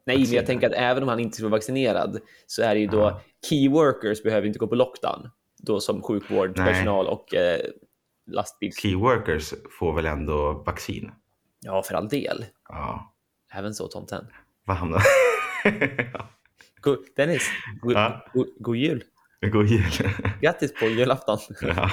Nej, 0.06 0.16
men 0.16 0.16
jag 0.16 0.20
vacciner. 0.20 0.46
tänker 0.46 0.66
att 0.66 0.72
även 0.72 1.02
om 1.02 1.08
han 1.08 1.20
inte 1.20 1.34
skulle 1.36 1.48
vara 1.50 1.58
vaccinerad 1.58 2.20
så 2.46 2.62
är 2.62 2.74
det 2.74 2.80
ju 2.80 2.86
då 2.86 3.20
key 3.48 3.68
workers 3.68 4.22
behöver 4.22 4.46
inte 4.46 4.58
gå 4.58 4.66
på 4.66 4.74
lockdown. 4.74 5.30
Då 5.58 5.80
som 5.80 6.02
sjukvårdspersonal 6.02 7.06
och 7.06 7.34
eh, 7.34 7.60
lastbils... 8.30 8.76
Key 8.82 8.94
workers 8.96 9.54
får 9.78 9.92
väl 9.94 10.06
ändå 10.06 10.52
vaccin? 10.66 11.12
Ja, 11.60 11.82
för 11.82 11.94
all 11.94 12.08
del. 12.08 12.44
Ja, 12.68 13.14
Även 13.52 13.74
så 13.74 13.88
tomten. 13.88 14.26
vad 14.64 14.76
hamnar... 14.76 15.02
Dennis, 17.16 17.48
god, 17.80 17.92
Ja. 17.92 18.26
god, 18.34 18.46
god 18.58 18.76
jul. 18.76 19.04
God 19.52 19.66
jul. 19.66 20.10
Grattis 20.40 20.74
på 20.74 20.84
julafton. 20.86 21.38
Ja. 21.60 21.90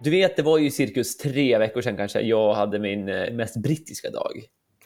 Du 0.00 0.10
vet, 0.10 0.36
det 0.36 0.42
var 0.42 0.58
ju 0.58 0.70
cirkus 0.70 1.16
tre 1.16 1.58
veckor 1.58 1.80
sedan 1.82 1.96
kanske 1.96 2.20
jag 2.20 2.54
hade 2.54 2.78
min 2.78 3.08
eh, 3.08 3.32
mest 3.32 3.56
brittiska 3.62 4.10
dag. 4.10 4.32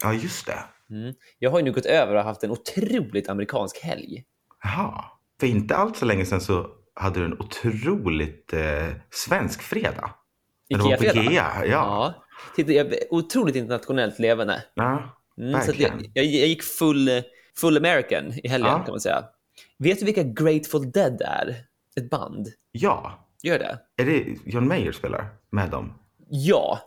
ja, 0.02 0.12
just 0.14 0.46
det. 0.46 0.58
Mm. 0.90 1.14
Jag 1.38 1.50
har 1.50 1.58
ju 1.58 1.64
nu 1.64 1.72
gått 1.72 1.86
över 1.86 2.14
och 2.14 2.22
haft 2.22 2.42
en 2.42 2.50
otroligt 2.50 3.28
amerikansk 3.28 3.82
helg. 3.82 4.24
Jaha. 4.62 5.04
För 5.40 5.46
inte 5.46 5.76
allt 5.76 5.96
så 5.96 6.04
länge 6.04 6.24
sedan 6.26 6.40
så 6.40 6.66
hade 6.94 7.20
du 7.20 7.26
en 7.26 7.40
otroligt 7.40 8.52
eh, 8.52 8.88
svensk 9.10 9.62
fredag. 9.62 10.10
Ikea-fredag. 10.68 11.22
Ikea. 11.22 11.52
Ja. 11.60 11.64
Ja. 11.66 12.14
Titta, 12.56 12.72
jag 12.72 12.94
otroligt 13.10 13.56
internationellt 13.56 14.18
levande. 14.18 14.62
ja. 14.74 15.14
Mm, 15.38 15.52
så 15.62 15.70
att 15.70 15.78
jag, 15.78 15.90
verkligen. 15.90 16.12
jag, 16.14 16.24
jag 16.24 16.48
gick 16.48 16.62
full, 16.62 17.08
eh, 17.08 17.22
full 17.60 17.76
American 17.76 18.32
i 18.42 18.48
helgen 18.48 18.70
Ja. 18.70 18.78
kan 18.78 18.90
man 18.92 19.00
säga. 19.00 19.24
Vet 19.78 19.98
du 19.98 20.04
vilka 20.04 20.22
Grateful 20.22 20.90
Dead 20.90 21.22
är? 21.22 21.56
Ett 21.96 22.10
band. 22.10 22.48
Ja. 22.72 23.24
Gör 23.42 23.58
det? 23.58 23.78
Är 24.02 24.04
det 24.06 24.24
John 24.46 24.68
Mayer 24.68 24.92
spelar 24.92 25.26
med 25.50 25.70
dem? 25.70 25.94
Ja, 26.28 26.78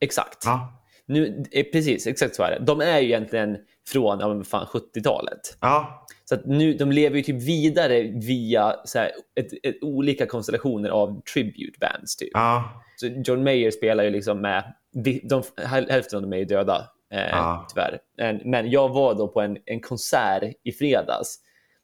exakt. 0.00 0.42
Ja. 0.44 0.76
Nu, 1.06 1.44
eh, 1.52 1.64
precis, 1.72 2.06
exakt 2.06 2.34
så 2.34 2.42
är 2.42 2.50
det. 2.50 2.64
De 2.64 2.80
är 2.80 2.98
ju 3.00 3.06
egentligen 3.06 3.56
från 3.88 4.20
ja, 4.20 4.28
men 4.34 4.44
fan, 4.44 4.66
70-talet. 4.66 5.40
Ja. 5.60 6.06
Så 6.24 6.36
nu, 6.44 6.72
de 6.74 6.92
lever 6.92 7.16
ju 7.16 7.22
typ 7.22 7.42
vidare 7.42 8.02
via 8.02 8.74
så 8.84 8.98
här, 8.98 9.10
ett, 9.40 9.48
ett, 9.62 9.82
olika 9.82 10.26
konstellationer 10.26 10.88
av 10.90 11.20
tribute 11.34 11.78
bands. 11.80 12.16
Typ. 12.16 12.30
Ja. 12.32 12.82
Så 12.96 13.06
John 13.06 13.44
Mayer 13.44 13.70
spelar 13.70 14.04
ju 14.04 14.10
liksom 14.10 14.40
med, 14.40 14.74
de, 15.22 15.42
häl- 15.56 15.90
hälften 15.90 16.16
av 16.16 16.22
dem 16.22 16.32
är 16.32 16.36
ju 16.36 16.44
döda, 16.44 16.86
Ja. 17.10 17.66
tyvärr. 17.74 17.98
Men, 18.18 18.40
men 18.44 18.70
jag 18.70 18.88
var 18.88 19.14
då 19.14 19.28
på 19.28 19.40
en, 19.40 19.58
en 19.66 19.80
konsert 19.80 20.42
i 20.64 20.72
fredags 20.72 21.38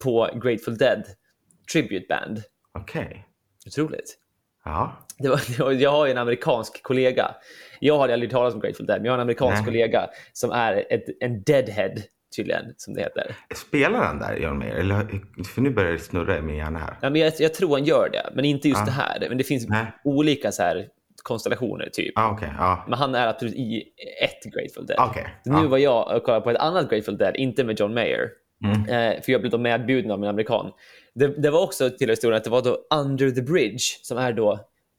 på 0.04 0.28
Grateful 0.35 0.76
Dead 0.76 1.04
Tribute 1.73 2.06
Band. 2.09 2.42
Okej. 2.78 3.26
Otroligt. 3.66 4.18
Ja. 4.64 4.92
Det 5.18 5.28
var, 5.28 5.40
det 5.56 5.62
var, 5.64 5.73
jag 5.73 5.90
har 5.90 6.06
ju 6.06 6.12
en 6.12 6.18
amerikansk 6.18 6.83
kollega. 6.83 7.35
Jag 7.80 7.99
hade 7.99 8.12
aldrig 8.12 8.30
talat 8.30 8.54
om 8.54 8.61
Grateful 8.61 8.87
Dead, 8.87 8.99
men 8.99 9.04
jag 9.04 9.12
har 9.12 9.18
en 9.18 9.23
amerikansk 9.23 9.56
Nej. 9.56 9.64
kollega 9.64 10.09
som 10.33 10.50
är 10.50 10.85
ett, 10.90 11.04
en 11.21 11.42
deadhead, 11.42 11.95
tydligen, 12.37 12.64
som 12.76 12.95
det 12.95 13.00
heter. 13.00 13.37
Spelar 13.54 13.99
han 14.04 14.18
där, 14.18 14.37
John 14.37 14.59
Mayer? 14.59 14.75
Eller, 14.75 15.06
för 15.54 15.61
nu 15.61 15.71
börjar 15.71 15.92
det 15.92 15.99
snurra 15.99 16.38
i 16.38 16.42
min 16.42 16.56
hjärna 16.56 16.78
här. 16.78 16.97
Ja, 17.02 17.11
men 17.11 17.21
jag, 17.21 17.33
jag 17.38 17.54
tror 17.54 17.71
han 17.71 17.85
gör 17.85 18.09
det, 18.12 18.30
men 18.35 18.45
inte 18.45 18.68
just 18.68 18.80
Ja. 18.80 18.85
det 18.85 18.90
här. 18.92 19.26
Men 19.28 19.38
det 19.38 19.45
finns 19.45 19.68
Nej. 19.68 19.87
olika 20.04 20.52
så 20.52 20.62
här 20.62 20.88
konstellationer, 21.26 21.88
typ. 21.92 22.12
Ja, 22.14 22.30
okej. 22.33 22.49
Ja. 22.59 22.85
Men 22.88 22.99
han 22.99 23.14
är 23.14 23.26
absolut 23.26 23.54
i 23.54 23.83
ett 24.23 24.52
Grateful 24.54 24.87
Dead. 24.87 24.99
Ja. 25.45 25.61
Nu 25.62 25.66
var 25.68 25.78
jag 25.78 26.16
och 26.16 26.23
kollade 26.25 26.45
på 26.45 26.50
ett 26.50 26.56
annat 26.56 26.90
Grateful 26.90 27.16
Dead, 27.16 27.37
inte 27.37 27.64
med 27.64 27.80
John 27.80 27.95
Mayer. 27.95 28.28
Mm. 28.64 28.80
Eh, 28.80 29.23
för 29.23 29.33
jag 29.33 29.40
blev 29.40 29.50
då 29.50 29.59
medbjuden 29.59 30.11
av 30.11 30.23
en 30.23 30.28
amerikan. 30.28 30.71
Det, 31.14 31.26
det 31.42 31.50
var 31.50 31.62
också 31.62 31.90
till 31.90 32.09
historien 32.11 32.37
att 32.37 32.45
det 32.45 32.50
var 32.50 32.62
då 32.62 32.78
Under 32.95 33.30
the 33.30 33.42
Bridge, 33.42 33.85
som 34.02 34.18
är 34.18 34.33
då 34.33 34.52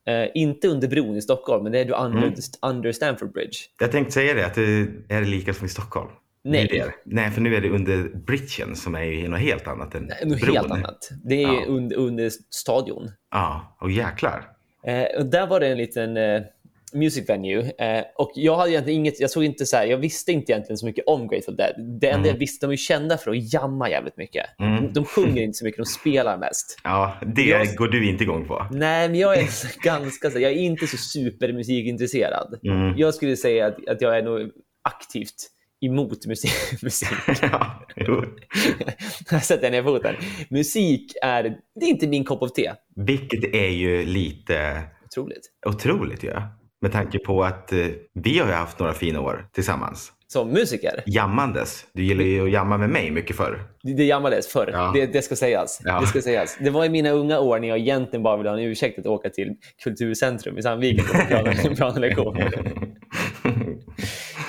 eh, 0.07 0.27
inte 0.33 0.67
under 0.67 0.87
bron 0.87 1.15
i 1.15 1.21
Stockholm, 1.21 1.63
men 1.63 1.71
det 1.71 1.79
är 1.79 1.85
då 1.85 1.95
under, 1.95 2.17
Mm. 2.23 2.33
under 2.61 2.91
Stamford 2.91 3.31
Bridge. 3.33 3.57
Jag 3.79 3.91
tänkte 3.91 4.13
säga 4.13 4.33
det, 4.33 4.45
att 4.45 4.55
det 4.55 4.61
är 5.09 5.21
det 5.21 5.27
lika 5.27 5.53
som 5.53 5.65
i 5.65 5.69
Stockholm. 5.69 6.09
Nej. 6.43 6.67
Det. 6.71 6.91
Nej, 7.05 7.31
för 7.31 7.41
nu 7.41 7.55
är 7.55 7.61
det 7.61 7.69
under 7.69 8.03
bridgen 8.25 8.75
som 8.75 8.95
är 8.95 9.03
ju 9.03 9.27
något 9.27 9.39
helt 9.39 9.67
annat 9.67 9.95
än 9.95 10.11
Något 10.23 10.41
bron. 10.41 10.55
helt 10.55 10.71
annat. 10.71 11.09
Det 11.25 11.43
är 11.43 11.47
Ja. 11.53 11.65
under, 11.67 11.95
under 11.95 12.29
stadion. 12.49 13.11
Ja, 13.31 13.77
och 13.81 13.91
jäklar. 13.91 14.43
Eh, 14.83 15.17
och 15.19 15.25
där 15.25 15.47
var 15.47 15.59
det 15.59 15.67
en 15.67 15.77
liten 15.77 16.17
eh, 16.17 16.41
music 16.93 17.29
venue. 17.29 17.71
Eh, 17.77 18.03
och 18.15 18.31
jag 18.35 18.55
hade 18.57 18.71
egentligen 18.71 18.99
inget, 18.99 19.19
jag 19.19 19.29
såg 19.31 19.43
inte 19.43 19.65
så 19.65 19.77
här, 19.77 19.85
jag 19.85 19.97
visste 19.97 20.31
inte 20.31 20.51
egentligen 20.51 20.77
så 20.77 20.85
mycket 20.85 21.03
om 21.07 21.27
Grateful 21.27 21.55
Dead. 21.55 21.73
Det 21.77 22.07
enda 22.07 22.17
Mm. 22.17 22.25
jag 22.29 22.33
visste, 22.39 22.65
de 22.65 22.71
är 22.71 22.75
kända 22.77 23.17
för 23.17 23.31
att 23.31 23.53
jamma 23.53 23.89
jävligt 23.89 24.17
mycket. 24.17 24.45
Mm. 24.59 24.81
De, 24.83 24.93
de 24.93 25.05
sjunger 25.05 25.41
inte 25.43 25.57
så 25.57 25.65
mycket, 25.65 25.77
de 25.77 25.85
spelar 25.85 26.37
mest. 26.37 26.79
Ja, 26.83 27.17
det 27.35 27.41
Jag- 27.41 27.75
går 27.75 27.87
du 27.87 28.09
inte 28.09 28.23
igång 28.23 28.47
på. 28.47 28.67
Nej, 28.71 29.09
men 29.09 29.19
jag 29.19 29.37
är 29.37 29.47
ganska 29.83 30.29
så, 30.29 30.39
jag 30.39 30.51
är 30.51 30.55
inte 30.55 30.87
så 30.87 30.97
supermusikintresserad. 30.97 32.59
Mm. 32.63 32.97
Jag 32.97 33.13
skulle 33.13 33.37
säga 33.37 33.65
att, 33.67 33.87
att 33.87 34.01
jag 34.01 34.17
är 34.17 34.23
nog 34.23 34.51
aktivt 34.81 35.35
emot 35.85 36.25
musik. 36.27 36.81
musik. 36.83 37.09
ja. 37.41 37.83
Här 39.29 39.39
sätter 39.39 39.63
jag 39.63 39.71
ner 39.71 39.83
foten. 39.83 40.15
Musik 40.49 41.11
är, 41.23 41.43
det 41.79 41.85
är 41.85 41.89
inte 41.89 42.07
min 42.07 42.23
kopp 42.23 42.41
av 42.43 42.47
te. 42.47 42.71
Vilket 42.95 43.55
är 43.55 43.69
ju 43.69 44.05
lite 44.05 44.81
Otroligt. 45.05 45.51
otroligt. 45.67 46.23
Ja. 46.23 46.43
Med 46.81 46.91
tanke 46.91 47.19
på 47.19 47.43
att 47.43 47.73
eh, 47.73 47.85
vi 48.13 48.39
har 48.39 48.47
ju 48.47 48.53
haft 48.53 48.79
några 48.79 48.93
fina 48.93 49.21
år 49.21 49.47
tillsammans. 49.53 50.13
Som 50.27 50.49
musiker. 50.49 51.03
Jammandes. 51.05 51.85
Du 51.93 52.03
gillar 52.03 52.23
ju 52.23 52.43
att 52.45 52.51
jamma 52.51 52.77
med 52.77 52.89
mig 52.89 53.11
mycket 53.11 53.35
förr. 53.35 53.63
Det, 53.83 53.93
det 53.93 54.03
jammades 54.03 54.47
förr. 54.47 54.69
Ja. 54.73 54.91
Det, 54.95 55.05
det, 55.05 55.21
ska 55.21 55.35
sägas. 55.35 55.81
Ja. 55.83 55.99
det 55.99 56.07
ska 56.07 56.21
sägas. 56.21 56.57
Det 56.61 56.69
var 56.69 56.85
i 56.85 56.89
mina 56.89 57.09
unga 57.09 57.39
år 57.39 57.59
när 57.59 57.67
jag 57.67 57.77
egentligen 57.77 58.23
bara 58.23 58.37
ville 58.37 58.49
ha 58.49 58.57
en 58.57 58.63
ursäkt 58.63 58.99
att 58.99 59.05
åka 59.05 59.29
till 59.29 59.55
Kulturcentrum 59.83 60.57
i 60.57 60.61
Sandviken 60.63 61.05
på 61.05 61.17
en 61.17 61.45
piano- 61.45 61.75
pianolektion. 61.75 62.37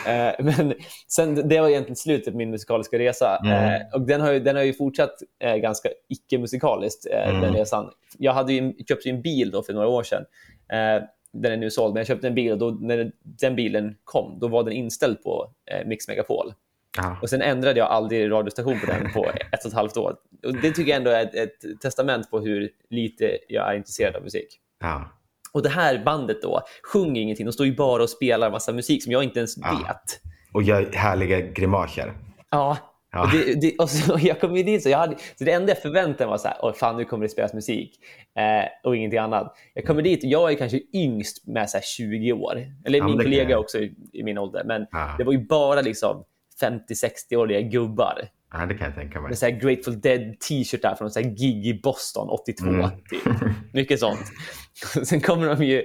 Eh, 0.08 0.34
Men 0.44 0.74
sen, 1.08 1.48
det 1.48 1.60
var 1.60 1.68
egentligen 1.68 1.96
slutet 1.96 2.32
på 2.32 2.36
min 2.38 2.50
musikaliska 2.50 2.98
resa. 2.98 3.38
Mm. 3.44 3.52
Eh, 3.74 3.80
och 3.94 4.00
den 4.00 4.20
har 4.20 4.32
ju, 4.32 4.40
den 4.40 4.56
har 4.56 4.62
ju 4.62 4.72
fortsatt 4.72 5.14
eh, 5.44 5.56
ganska 5.56 5.88
icke-musikaliskt, 6.08 7.06
eh, 7.12 7.28
Mm. 7.28 7.40
den 7.42 7.54
resan. 7.54 7.90
Jag 8.18 8.32
hade 8.32 8.52
ju, 8.52 8.72
köpte 8.88 9.08
ju 9.08 9.14
en 9.14 9.22
bil 9.22 9.50
då 9.50 9.62
för 9.62 9.72
några 9.72 9.88
år 9.88 10.02
sedan. 10.02 10.24
Eh, 10.72 11.02
den 11.32 11.52
är 11.52 11.56
nu 11.56 11.70
såld, 11.70 11.94
men 11.94 12.00
jag 12.00 12.06
köpte 12.06 12.26
en 12.26 12.34
bil 12.34 12.52
och 12.52 12.58
då, 12.58 12.70
när 12.70 13.12
den 13.22 13.56
bilen 13.56 13.96
kom, 14.04 14.38
då 14.40 14.48
var 14.48 14.62
den 14.64 14.72
inställd 14.72 15.22
på 15.22 15.50
eh, 15.70 15.86
Mix 15.86 16.08
Megapol. 16.08 16.54
Ja. 16.96 17.18
Och 17.22 17.30
sen 17.30 17.42
ändrade 17.42 17.78
jag 17.78 17.88
aldrig 17.88 18.30
radiostation 18.30 18.80
på 18.80 18.86
den 18.86 19.12
på 19.12 19.24
ett 19.52 19.64
och 19.64 19.66
ett 19.68 19.74
halvt 19.74 19.96
år. 19.96 20.16
Och 20.46 20.54
det 20.54 20.70
tycker 20.70 20.90
jag 20.90 20.96
ändå 20.96 21.10
är 21.10 21.22
ett, 21.22 21.34
ett 21.34 21.80
testament 21.80 22.30
på 22.30 22.40
hur 22.40 22.70
lite 22.90 23.38
jag 23.48 23.72
är 23.72 23.76
intresserad 23.76 24.16
av 24.16 24.22
musik. 24.22 24.60
Ja. 24.80 25.10
Och 25.58 25.62
det 25.64 25.68
här 25.68 26.04
bandet 26.04 26.42
då 26.42 26.60
sjunger 26.92 27.20
ingenting. 27.22 27.46
De 27.46 27.52
står 27.52 27.66
ju 27.66 27.74
bara 27.76 28.02
och 28.02 28.10
spelar 28.10 28.50
massa 28.50 28.72
musik 28.72 29.02
som 29.02 29.12
jag 29.12 29.22
inte 29.24 29.38
ens 29.38 29.56
Ja. 29.56 29.72
vet. 29.86 30.20
Och 30.52 30.62
gör 30.62 30.90
härliga 30.92 31.40
grimaser. 31.40 32.12
Ja. 32.50 32.76
Ja. 33.12 33.22
Och 33.22 33.30
det, 33.30 33.60
det, 33.60 33.76
och 33.78 33.90
så, 33.90 34.18
jag 34.22 34.40
kom 34.40 34.56
ju 34.56 34.62
dit 34.62 34.82
så 34.82 34.88
jag 34.88 34.98
hade, 34.98 35.16
så 35.38 35.44
det 35.44 35.52
enda 35.52 35.68
jag 35.68 35.82
förväntade 35.82 36.24
mig 36.24 36.30
var 36.30 36.38
så 36.38 36.48
här, 36.48 36.56
Åh, 36.62 36.72
fan 36.72 36.96
nu 36.96 37.04
kommer 37.04 37.22
det 37.22 37.28
spelas 37.28 37.54
musik 37.54 37.92
eh, 38.38 38.68
och 38.88 38.96
ingenting 38.96 39.18
annat. 39.18 39.56
Jag 39.74 39.84
kommer 39.86 40.02
dit 40.02 40.24
och 40.24 40.30
jag 40.30 40.52
är 40.52 40.56
kanske 40.56 40.80
yngst 40.94 41.46
med 41.46 41.70
så 41.70 41.76
här 41.76 41.84
20 41.84 42.32
år. 42.32 42.66
Eller 42.84 42.98
Ja, 42.98 43.04
min 43.08 43.16
kollega 43.18 43.50
jag. 43.50 43.60
också 43.60 43.78
i, 43.78 43.94
i 44.12 44.22
min 44.22 44.38
ålder. 44.38 44.64
Men 44.64 44.86
det 45.18 45.24
var 45.24 45.32
ju 45.32 45.46
bara 45.46 45.80
liksom 45.80 46.24
50-60-åriga 46.62 47.60
gubbar 47.60 48.28
ja, 48.52 48.66
det 48.66 48.74
kan 48.74 48.86
jag 48.86 48.94
tänka 48.94 49.20
mig. 49.20 49.28
med 49.28 49.38
så 49.38 49.46
här 49.46 49.52
Grateful 49.52 50.00
Dead 50.00 50.40
t-shirtar 50.40 50.94
från 50.98 51.10
så 51.10 51.20
här 51.20 51.26
gig 51.30 51.66
i 51.66 51.80
Boston 51.82 52.28
82. 52.28 52.66
Mm. 52.68 52.90
Typ. 52.90 53.32
Mycket 53.72 54.00
sånt. 54.00 54.20
Sen 55.04 55.20
kommer 55.20 55.46
de 55.56 55.64
ju, 55.64 55.84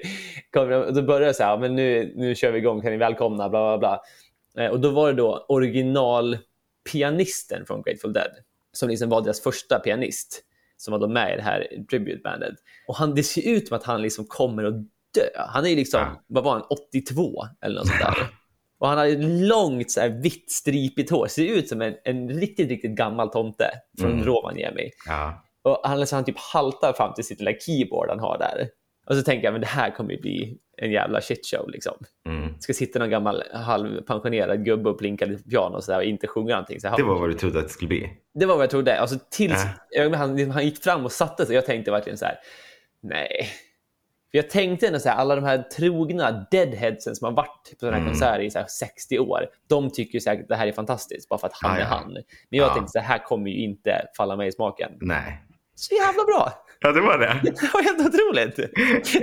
kommer 0.54 0.70
de, 0.72 0.94
då 0.94 1.02
börjar 1.02 1.28
det 1.28 1.34
så 1.34 1.44
här, 1.44 1.58
men 1.58 1.76
nu, 1.76 2.14
nu 2.16 2.36
kör 2.36 2.52
vi 2.52 2.58
igång, 2.60 2.82
kan 2.82 2.92
ni 2.92 2.98
välkomna, 2.98 3.50
bla 3.50 3.78
bla 3.78 3.80
bla. 3.80 4.02
Eh, 4.66 4.72
Och 4.72 4.80
då 4.80 4.90
var 4.90 5.08
det 5.08 5.14
då 5.18 5.46
originalpianisten 5.50 7.66
från 7.66 7.82
Grateful 7.82 8.14
Dead 8.14 8.32
som 8.72 8.90
liksom 8.90 9.10
var 9.10 9.22
deras 9.22 9.42
första 9.44 9.80
pianist 9.80 10.42
som 10.78 10.92
var 10.92 11.00
då 11.00 11.08
med 11.08 11.34
i 11.34 11.36
det 11.36 11.42
här 11.42 11.68
tribute-bandet. 11.90 12.54
Och 12.88 12.96
han, 12.96 13.16
det 13.16 13.24
ser 13.24 13.48
ut 13.50 13.68
som 13.68 13.78
att 13.78 13.84
han 13.84 14.02
liksom 14.02 14.26
kommer 14.26 14.64
att 14.64 14.74
dö. 15.16 15.28
Han 15.48 15.66
är 15.66 15.76
liksom, 15.76 16.00
Ja. 16.00 16.24
vad 16.28 16.44
var 16.44 16.52
han, 16.52 16.62
82 16.92 17.44
eller 17.62 17.76
något 17.76 17.88
sånt 17.88 18.00
där. 18.00 18.18
Och 18.80 18.88
han 18.90 18.98
har 18.98 19.08
långt 19.48 19.92
så 19.92 20.02
här, 20.02 20.10
vitt 20.10 20.52
stripigt 20.52 21.12
hår. 21.12 21.28
Ser 21.28 21.46
ut 21.46 21.70
som 21.70 21.82
en, 21.82 21.96
en 22.04 22.30
riktigt, 22.30 22.70
riktigt 22.70 22.92
gammal 22.96 23.30
tomte 23.30 23.66
från 24.00 24.12
Mm. 24.12 24.26
Rovaniemi. 24.26 24.90
Ja. 25.08 25.44
Och 25.62 25.80
han, 25.84 26.00
liksom, 26.00 26.16
han 26.16 26.26
typ 26.26 26.40
haltar 26.54 26.94
fram 26.94 27.14
till 27.14 27.24
sitt 27.24 27.40
lilla 27.40 27.60
keyboard 27.60 28.10
han 28.10 28.20
har 28.20 28.38
där. 28.38 28.68
Och 29.06 29.16
så 29.16 29.24
tänker 29.24 29.44
jag, 29.46 29.52
men 29.52 29.62
det 29.62 29.68
här 29.68 29.90
kommer 29.92 30.12
ju 30.12 30.22
bli 30.22 30.58
en 30.78 30.92
jävla 30.92 31.22
shitshow. 31.22 31.70
Liksom. 31.70 31.94
Mm. 32.26 32.60
Ska 32.60 32.74
sitta 32.74 33.00
någon 33.00 33.10
gammal 33.10 33.44
halvpensionerad 33.54 34.66
gubbe 34.66 34.90
och 34.90 35.00
plinka 35.00 35.26
lite 35.26 35.44
piano 35.50 35.76
och, 35.76 35.84
så 35.84 35.92
där, 35.92 35.98
och 35.98 36.04
inte 36.04 36.28
sjunga 36.28 36.50
någonting. 36.56 36.80
Så 36.80 36.88
här, 36.88 36.98
Det 36.98 37.04
var 37.04 37.20
vad 37.20 37.30
du 37.30 37.34
trodde 37.34 37.60
att 37.60 37.66
det 37.68 37.72
skulle 37.74 37.88
bli. 37.88 38.10
det 38.34 38.46
var 38.46 38.56
vad 38.56 38.64
jag 38.64 38.70
trodde. 38.70 39.00
Alltså, 39.00 39.20
tills 39.32 39.66
Äh. 39.98 40.12
han, 40.14 40.52
han 40.52 40.66
gick 40.66 40.84
fram 40.84 41.06
och 41.06 41.12
satte 41.12 41.46
sig. 41.46 41.56
Jag 41.56 41.66
tänkte 41.66 41.92
verkligen 41.92 42.18
så 42.18 42.26
här, 42.26 42.36
nej. 43.02 43.48
För 44.32 44.38
jag 44.38 44.50
tänkte 44.50 44.88
ändå 44.88 45.00
så 45.00 45.10
här, 45.10 45.16
alla 45.16 45.36
de 45.36 45.44
här 45.44 45.58
trogna 45.58 46.46
deadheadsen 46.52 47.16
som 47.16 47.26
har 47.26 47.32
varit 47.32 47.64
på 47.72 47.76
sådana 47.80 47.98
här 47.98 48.02
Mm. 48.02 48.12
konserter 48.14 48.40
i 48.40 48.52
så 48.52 48.60
här 48.60 48.66
60 48.68 49.20
år, 49.20 49.46
de 49.68 49.90
tycker 49.92 50.20
säkert 50.20 50.42
att 50.44 50.50
det 50.50 50.56
här 50.56 50.68
är 50.68 50.72
fantastiskt 50.72 51.30
bara 51.30 51.40
för 51.40 51.48
att 51.48 51.54
han 51.62 51.72
Ja, 51.72 51.78
är 51.78 51.82
ja. 51.82 51.88
han. 51.88 52.14
Men 52.14 52.24
jag 52.50 52.68
Ja. 52.70 52.74
tänkte 52.74 52.92
så 52.92 53.00
här, 53.00 53.06
här 53.08 53.24
kommer 53.26 53.52
ju 53.52 53.58
inte 53.58 54.08
falla 54.18 54.36
mig 54.36 54.48
i 54.48 54.52
smaken. 54.52 54.92
Nej. 55.02 55.44
Så 55.76 55.96
jävla 55.96 56.24
bra! 56.24 56.54
Ja, 56.80 56.92
det 56.92 57.02
var 57.02 57.18
det. 57.18 57.40
Det 57.62 57.74
var 57.74 57.84
helt 57.84 58.08
otroligt. 58.08 58.60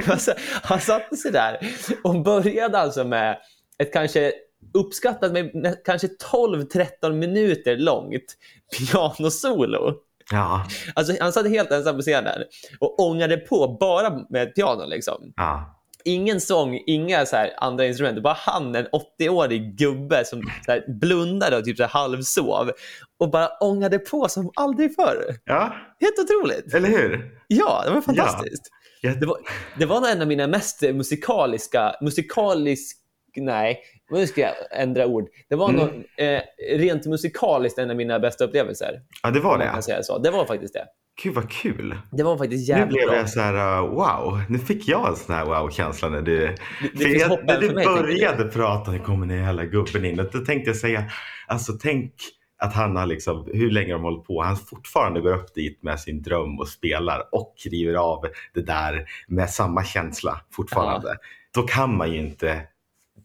Alltså, 0.11 0.35
han 0.63 0.81
satte 0.81 1.17
sig 1.17 1.33
där 1.33 1.59
och 2.05 2.23
började 2.23 2.79
alltså 2.79 3.05
med 3.05 3.39
ett 3.79 3.93
kanske 3.93 4.33
uppskattat 4.75 5.33
med 5.33 5.77
kanske 5.85 6.09
12-13 6.33 7.13
minuter 7.13 7.77
långt 7.77 8.37
pianosolo. 8.79 9.95
Ja. 10.31 10.67
Alltså, 10.95 11.17
han 11.21 11.33
satt 11.33 11.49
helt 11.49 11.71
ensam 11.71 11.97
på 11.97 12.03
scenen 12.03 12.43
och 12.81 13.01
ångade 13.01 13.37
på 13.37 13.77
bara 13.81 14.27
med 14.31 14.43
ett 14.43 14.55
piano. 14.55 14.87
Liksom. 14.87 15.33
Ja. 15.37 15.80
Ingen 16.05 16.41
sång, 16.41 16.83
inga 16.87 17.27
så 17.27 17.37
andra 17.57 17.87
instrument. 17.87 18.23
Bara 18.23 18.37
han, 18.39 18.75
en 18.75 18.87
80-årig 19.21 19.77
gubbe 19.79 20.25
som 20.25 20.43
så 20.67 20.81
blundade 21.01 21.57
och 21.57 21.65
typ 21.65 21.77
så 21.77 21.85
halvsov 21.85 22.71
och 23.19 23.31
bara 23.31 23.49
ångade 23.49 23.99
på 23.99 24.29
som 24.29 24.51
aldrig 24.57 24.95
förr. 24.95 25.35
Ja, 25.45 25.73
Helt 26.01 26.19
otroligt. 26.19 26.75
eller 26.75 26.89
hur? 26.89 27.39
Ja, 27.49 27.83
det 27.87 27.91
var 27.91 28.01
fantastiskt. 28.01 28.63
Ja. 29.01 29.15
Det 29.15 29.27
var, 29.27 29.37
det 29.79 29.87
var 29.87 30.09
en 30.09 30.21
av 30.23 30.29
mina 30.29 30.47
mest 30.47 30.83
musikaliska, 30.83 31.95
musikalisk, 32.01 32.97
nej, 33.37 33.81
nu 34.11 34.27
ska 34.27 34.41
jag 34.41 34.53
ändra 34.71 35.07
ord. 35.07 35.29
Det 35.49 35.55
var 35.57 35.69
Mm. 35.69 35.81
nog 35.81 36.05
eh, 36.17 36.41
rent 36.79 37.07
musikaliskt 37.07 37.79
en 37.79 37.91
av 37.91 37.97
mina 37.97 38.19
bästa 38.19 38.45
upplevelser. 38.45 39.01
Ja, 39.23 39.31
det 39.31 39.41
var 39.41 39.59
det. 39.59 39.65
kan 39.65 39.83
säga 39.83 40.03
så. 40.03 40.19
Det 40.19 40.31
var 40.31 40.45
faktiskt 40.45 40.75
det. 40.75 40.87
Gud 41.23 41.35
vad 41.35 41.51
kul. 41.51 41.99
Det 42.11 42.23
var 42.23 42.39
faktiskt 42.39 42.69
Nu 42.69 42.75
jävligt 42.75 42.97
blev 42.97 43.09
bra. 43.09 43.17
jag 43.17 43.31
så 43.31 43.41
här, 43.41 43.83
uh, 43.83 43.91
wow. 43.91 44.41
Nu 44.49 44.59
fick 44.59 44.89
jag 44.89 45.09
en 45.09 45.17
sån 45.17 45.35
här 45.35 45.45
wow-känsla 45.45 46.09
när 46.09 46.23
du, 46.23 46.39
det 46.39 46.57
för 46.99 47.05
finns 47.05 47.23
jag, 47.23 47.45
när 47.45 47.61
du 47.61 47.67
för 47.67 47.75
mig, 47.75 47.85
började 47.85 48.45
prata. 48.45 48.91
Nu 48.91 48.99
kommer 48.99 49.27
den 49.27 49.39
jävla 49.39 49.65
gubben 49.65 50.05
in. 50.05 50.21
Och 50.21 50.27
då 50.33 50.39
tänkte 50.39 50.71
jag 50.71 50.77
säga, 50.77 51.05
alltså 51.47 51.73
tänk 51.73 52.13
att 52.61 52.75
han 52.75 52.97
har 52.97 53.07
liksom, 53.07 53.51
hur 53.53 53.71
länge 53.71 53.93
de 53.93 54.03
hållit 54.03 54.25
på. 54.27 54.43
Han 54.43 54.57
fortfarande 54.57 55.21
går 55.21 55.35
upp 55.35 55.55
dit 55.55 55.83
med 55.83 56.01
sin 56.01 56.23
dröm 56.23 56.59
och 56.59 56.69
spelar 56.69 57.23
och 57.33 57.55
river 57.71 57.95
av 57.95 58.25
det 58.55 58.63
där 58.63 59.05
med 59.29 59.51
samma 59.51 59.85
känsla 59.85 60.41
fortfarande. 60.53 61.17
Då 61.55 61.63
kan 61.63 61.97
man 61.97 62.13
ju 62.13 62.19
inte, 62.19 62.63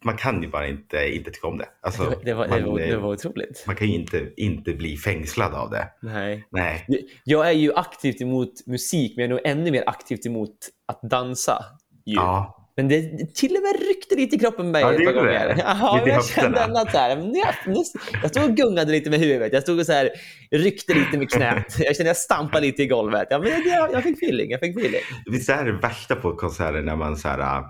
man 0.06 0.18
kan 0.18 0.42
ju 0.42 0.48
bara 0.48 0.68
inte, 0.68 1.16
inte 1.16 1.32
tycka 1.32 1.48
om 1.48 1.58
det. 1.58 1.66
Alltså, 1.82 2.04
Det 2.04 2.10
var, 2.10 2.24
det, 2.24 2.34
var, 2.34 2.48
man, 2.48 2.60
det, 2.60 2.66
var, 2.70 2.80
det 2.80 2.92
eh, 2.92 3.00
var 3.00 3.14
otroligt. 3.14 3.64
man 3.68 3.76
kan 3.76 3.88
ju 3.88 3.94
inte, 3.94 4.30
inte 4.38 4.74
bli 4.74 4.98
fängslad 4.98 5.54
av 5.54 5.70
det. 5.70 5.88
Nej. 6.02 6.48
Nej. 6.50 6.86
Jag 7.24 7.48
är 7.48 7.52
ju 7.52 7.74
aktivt 7.74 8.22
emot 8.22 8.68
musik, 8.68 9.14
men 9.18 9.22
jag 9.22 9.26
är 9.26 9.30
nog 9.30 9.60
ännu 9.60 9.72
mer 9.72 9.84
aktivt 9.88 10.26
emot 10.26 10.56
att 10.88 11.02
dansa. 11.02 11.66
Ju. 12.06 12.16
Ja, 12.16 12.72
Men 12.78 12.88
det 12.88 13.02
till 13.36 13.56
och 13.56 13.62
med 13.62 13.88
ryckte 13.88 14.16
lite 14.16 14.36
i 14.36 14.40
kroppen 14.40 14.72
med 14.72 14.82
Ja, 14.82 14.88
mig 14.88 14.98
det 14.98 15.04
ett 15.04 15.16
par 15.16 15.22
gånger. 15.22 15.56
Jaha, 15.58 15.98
Lite 15.98 16.10
jag 16.10 16.26
kände 16.26 16.60
ändå 16.60 16.80
att 16.80 16.92
så 16.92 16.98
här, 16.98 17.10
jag, 17.10 17.86
jag 18.22 18.32
stod 18.32 18.44
och 18.44 18.56
gungade 18.58 18.92
lite 18.92 19.10
med 19.10 19.20
huvudet. 19.20 19.54
Jag 19.54 19.64
stod 19.64 19.80
och 19.80 19.86
så 19.86 19.92
här, 19.92 20.10
ryckte 20.52 20.94
lite 20.94 21.18
med 21.18 21.30
knät. 21.30 21.66
Jag 21.80 21.96
kände 21.96 22.12
att 22.12 22.18
jag 22.18 22.18
stampade 22.18 22.66
lite 22.66 22.84
i 22.84 22.88
golvet. 22.88 23.28
Ja, 23.30 23.40
men 23.40 23.50
jag, 23.50 23.92
jag 23.94 24.04
fick 24.04 24.18
feeling. 24.24 24.52
Jag 24.52 24.60
fick 24.60 24.78
feeling. 24.78 25.02
Visst 25.32 25.50
är 25.50 25.66
det 25.66 25.72
värsta 25.72 26.16
på 26.16 26.36
konserter 26.36 26.82
när 26.82 26.96
man 26.96 27.18
så 27.18 27.28
här, 27.28 27.64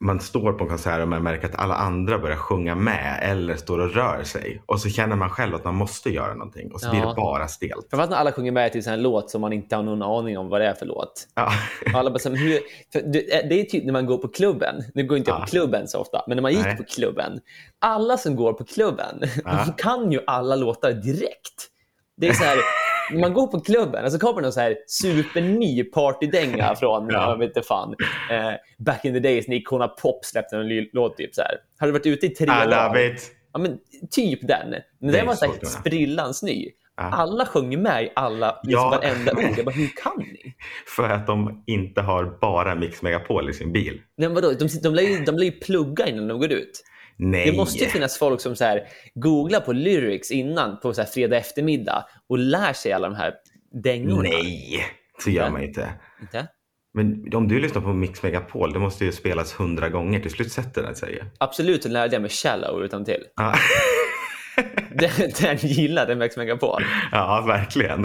man 0.00 0.20
står 0.20 0.52
på 0.52 0.64
en 0.64 0.68
konsert 0.70 1.00
och 1.02 1.08
man 1.08 1.22
märker 1.22 1.46
att 1.48 1.54
alla 1.54 1.74
andra 1.74 2.18
börjar 2.18 2.36
sjunga 2.36 2.74
med 2.74 3.18
eller 3.22 3.56
står 3.56 3.78
och 3.78 3.94
rör 3.94 4.22
sig. 4.24 4.62
Och 4.66 4.80
så 4.80 4.88
känner 4.88 5.16
man 5.16 5.30
själv 5.30 5.54
att 5.54 5.64
man 5.64 5.74
måste 5.74 6.10
göra 6.10 6.34
någonting 6.34 6.72
och 6.72 6.80
så 6.80 6.90
blir 6.90 7.00
Ja. 7.00 7.08
det 7.08 7.14
bara 7.14 7.48
stelt. 7.48 7.86
Framförallt 7.90 8.10
när 8.10 8.16
alla 8.16 8.32
sjunger 8.32 8.52
med 8.52 8.72
till 8.72 8.88
en 8.88 9.02
låt 9.02 9.30
som 9.30 9.40
man 9.40 9.52
inte 9.52 9.76
har 9.76 9.82
någon 9.82 10.02
aning 10.02 10.38
om 10.38 10.48
vad 10.48 10.60
det 10.60 10.66
är 10.66 10.74
för 10.74 10.86
låt. 10.86 11.28
Ja. 11.34 11.52
Alla 11.94 12.10
bara, 12.10 12.34
hur, 12.34 12.58
för 12.92 13.00
det, 13.12 13.60
är 13.60 13.64
typ 13.64 13.84
när 13.84 13.92
man 13.92 14.06
går 14.06 14.18
på 14.18 14.28
klubben. 14.28 14.74
Nu 14.94 15.06
går 15.06 15.18
inte 15.18 15.30
jag 15.30 15.36
Ja. 15.40 15.44
på 15.44 15.46
klubben 15.50 15.88
så 15.88 15.98
ofta, 15.98 16.22
men 16.26 16.36
när 16.36 16.42
man 16.42 16.52
gick 16.52 16.64
Nej. 16.64 16.76
på 16.76 16.84
klubben. 16.84 17.40
Alla 17.78 18.16
som 18.16 18.36
går 18.36 18.52
på 18.52 18.64
klubben, 18.64 19.22
Ja. 19.44 19.66
kan 19.78 20.12
ju 20.12 20.20
alla 20.26 20.56
låtar 20.56 20.92
direkt. 20.92 21.68
Det 22.16 22.28
är 22.28 22.32
så 22.32 22.44
här, 22.44 22.58
man 23.12 23.32
går 23.32 23.46
på 23.46 23.60
klubben 23.60 24.04
och 24.04 24.12
så 24.12 24.18
kommer 24.18 24.42
någon 24.42 24.52
så 24.52 24.60
här 24.60 24.76
superny 24.86 25.84
partydänga 25.84 26.74
från, 26.80 27.08
Ja. 27.10 27.30
jag 27.30 27.38
vet 27.38 27.46
inte 27.56 27.62
fan, 27.68 27.94
eh, 28.30 28.52
back 28.78 29.04
in 29.04 29.12
the 29.14 29.20
days 29.20 29.48
när 29.48 29.56
Icona 29.56 29.88
Pop 29.88 30.24
släppte 30.24 30.56
en 30.56 30.86
låt 30.92 31.16
typ 31.16 31.34
så 31.34 31.42
här. 31.42 31.54
Hade 31.78 31.92
varit 31.92 32.06
ute 32.06 32.26
i 32.26 32.28
tre 32.28 32.46
I 32.46 32.66
love 32.66 33.06
it. 33.12 33.30
Ja, 33.52 33.58
men 33.58 33.78
typ 34.10 34.48
den. 34.48 34.70
Men 34.70 35.12
Det 35.12 35.18
den 35.18 35.26
var 35.26 35.34
så 35.34 35.44
här 35.46 35.52
sprillans 35.64 36.42
ny. 36.42 36.68
Ja. 36.96 37.02
Alla 37.04 37.46
sjunger 37.46 37.78
med 37.78 38.04
i 38.04 38.10
alla, 38.16 38.60
liksom 38.62 38.82
Ja. 38.82 38.90
varenda 38.90 39.32
ord. 39.32 39.54
Jag 39.56 39.64
bara, 39.64 39.70
hur 39.74 39.88
kan 40.02 40.18
ni? 40.18 40.54
För 40.96 41.08
att 41.08 41.26
de 41.26 41.62
inte 41.66 42.00
har 42.00 42.38
bara 42.40 42.74
Mix 42.74 43.02
Megapol 43.02 43.50
i 43.50 43.52
sin 43.52 43.72
bil. 43.72 44.00
Men 44.16 44.34
vadå? 44.34 44.52
De, 44.52 44.68
de, 44.82 44.94
lär 44.94 45.02
ju, 45.02 45.24
de 45.24 45.36
lär 45.38 45.44
ju 45.44 45.50
plugga 45.52 46.06
innan 46.06 46.28
de 46.28 46.38
går 46.40 46.52
ut. 46.52 46.80
Nej. 47.18 47.50
Det 47.50 47.56
måste 47.56 47.84
ju 47.84 47.90
finnas 47.90 48.18
folk 48.18 48.40
som 48.40 48.56
så 48.56 48.64
här, 48.64 48.82
googlar 49.14 49.60
på 49.60 49.72
lyrics 49.72 50.30
innan 50.30 50.80
på 50.80 50.94
så 50.94 51.00
här 51.02 51.08
fredag 51.08 51.36
eftermiddag 51.36 52.04
och 52.28 52.38
lär 52.38 52.72
sig 52.72 52.92
alla 52.92 53.08
de 53.08 53.16
här 53.16 53.34
dängorna. 53.82 54.22
Nej, 54.22 54.84
så 55.24 55.30
gör 55.30 55.50
man 55.50 55.62
inte. 55.62 55.88
Inte? 56.20 56.46
Men 56.94 57.34
om 57.34 57.48
du 57.48 57.60
lyssnar 57.60 57.82
på 57.82 57.92
Mix 57.92 58.22
Megapol, 58.22 58.72
det 58.72 58.78
måste 58.78 59.04
ju 59.04 59.12
spelas 59.12 59.60
hundra 59.60 59.88
gånger. 59.88 60.20
Till 60.20 60.30
slut 60.30 60.52
sätter 60.52 60.82
den 60.82 60.96
sig. 60.96 61.22
Absolut 61.38 61.82
så 61.82 61.88
lärde 61.88 62.14
jag 62.14 62.22
mig 62.22 62.30
shallow 62.30 62.84
utan 62.84 63.04
till. 63.04 63.24
Ja. 63.36 63.54
Den, 64.94 65.10
den 65.40 65.56
gillade 65.56 66.16
Max 66.16 66.36
Megapol. 66.36 66.82
Ja, 67.12 67.44
verkligen. 67.46 68.04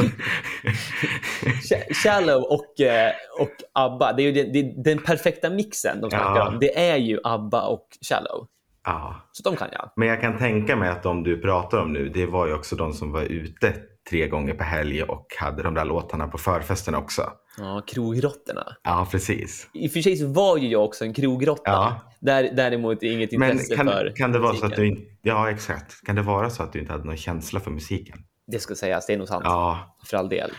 Sh- 1.43 1.93
Shallow 1.93 2.43
och, 2.43 2.81
eh, 2.81 3.11
och 3.39 3.49
ABBA, 3.73 4.13
det 4.13 4.23
är 4.23 4.31
ju 4.31 4.43
den, 4.43 4.83
den 4.83 4.97
perfekta 4.97 5.49
mixen 5.49 6.01
de 6.01 6.09
snackar 6.09 6.35
Ja. 6.35 6.47
om. 6.47 6.59
Det 6.59 6.77
är 6.89 6.97
ju 6.97 7.19
ABBA 7.23 7.61
och 7.61 7.87
Shallow. 8.09 8.47
Ja. 8.85 9.15
Så 9.31 9.43
de 9.49 9.55
kan 9.55 9.67
jag. 9.71 9.89
Men 9.95 10.07
jag 10.07 10.21
kan 10.21 10.37
tänka 10.37 10.75
mig 10.75 10.89
att 10.89 11.03
de 11.03 11.23
du 11.23 11.41
pratar 11.41 11.77
om 11.81 11.93
nu, 11.93 12.09
det 12.09 12.25
var 12.25 12.47
ju 12.47 12.53
också 12.53 12.75
de 12.75 12.93
som 12.93 13.11
var 13.11 13.21
ute 13.21 13.73
tre 14.09 14.27
gånger 14.27 14.53
per 14.53 14.65
helg 14.65 15.03
och 15.03 15.27
hade 15.39 15.63
de 15.63 15.73
där 15.73 15.85
låtarna 15.85 16.27
på 16.27 16.37
förfesten 16.37 16.95
också. 16.95 17.21
Ja, 17.57 17.81
krogrotterna. 17.87 18.75
Ja, 18.83 19.07
precis. 19.11 19.69
I 19.73 19.87
och 19.87 19.91
för 19.91 20.01
sig 20.01 20.15
så 20.15 20.27
var 20.27 20.57
ju 20.57 20.67
jag 20.67 20.83
också 20.85 21.05
en 21.05 21.13
krogrotta. 21.13 21.61
Ja. 21.71 22.01
Där, 22.19 22.51
däremot 22.55 23.03
inget 23.03 23.31
Men 23.31 23.51
intresse 23.51 23.75
kan, 23.75 23.85
för 23.87 24.13
kan 24.15 24.31
det 24.31 24.39
vara 24.39 24.53
så 24.55 24.65
att 24.65 24.69
musiken. 24.71 24.95
du 24.95 25.01
inte... 25.01 25.11
Ja, 25.21 25.49
exakt. 25.51 26.05
Kan 26.05 26.15
det 26.15 26.21
vara 26.21 26.49
så 26.49 26.63
att 26.63 26.73
du 26.73 26.79
inte 26.79 26.91
hade 26.91 27.03
någon 27.05 27.17
känsla 27.17 27.59
för 27.59 27.71
musiken? 27.71 28.17
Det 28.47 28.59
ska 28.59 28.75
sägas, 28.75 29.07
det 29.07 29.13
är 29.13 29.17
nog 29.17 29.27
sant. 29.27 29.41
Ja, 29.45 29.97
För 30.05 30.17
all 30.17 30.29
del. 30.29 30.51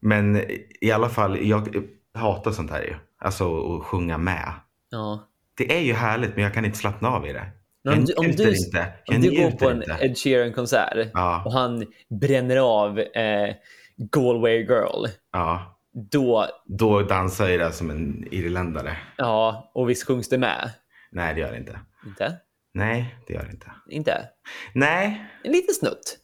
men 0.00 0.42
i 0.80 0.90
alla 0.90 1.08
fall, 1.08 1.46
jag 1.46 1.68
hatar 2.14 2.50
sånt 2.50 2.70
här 2.70 2.82
ju. 2.82 2.94
Alltså 3.20 3.76
att 3.76 3.84
sjunga 3.84 4.18
med. 4.18 4.52
Ja. 4.90 5.26
Det 5.56 5.76
är 5.76 5.80
ju 5.80 5.92
härligt, 5.92 6.34
men 6.34 6.44
jag 6.44 6.54
kan 6.54 6.64
inte 6.64 6.78
slappna 6.78 7.08
av 7.10 7.26
i 7.26 7.32
det. 7.32 7.46
Men 7.84 7.98
om 7.98 8.04
du, 8.04 8.12
om 8.14 8.30
du, 8.32 8.56
inte. 8.56 8.92
Om 9.06 9.20
du 9.20 9.30
går 9.30 9.50
på 9.50 9.70
en 9.70 9.76
inte. 9.76 9.98
Ed 10.00 10.18
Sheeran-konsert 10.18 11.10
Ja. 11.14 11.42
och 11.46 11.52
han 11.52 11.86
bränner 12.20 12.56
av 12.56 12.98
eh, 12.98 13.54
Galway 13.96 14.56
Girl, 14.58 15.06
Ja, 15.32 15.80
då, 16.10 16.46
då 16.66 17.02
dansar 17.02 17.48
jag 17.48 17.60
där 17.60 17.70
som 17.70 17.90
en 17.90 18.28
irländare. 18.30 18.96
ja, 19.16 19.70
och 19.74 19.90
visst 19.90 20.06
sjungs 20.06 20.28
det 20.28 20.38
med? 20.38 20.70
Nej, 21.12 21.34
det 21.34 21.40
gör 21.40 21.50
det 21.50 21.58
inte. 21.58 21.78
Inte? 22.06 22.36
Nej, 22.74 23.14
det 23.26 23.34
gör 23.34 23.42
det 23.44 23.50
inte. 23.50 23.70
Inte? 23.90 24.28
Nej, 24.74 25.24
En 25.44 25.52
liten 25.52 25.74
snutt. 25.74 26.18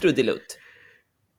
Trudelutt. 0.00 0.58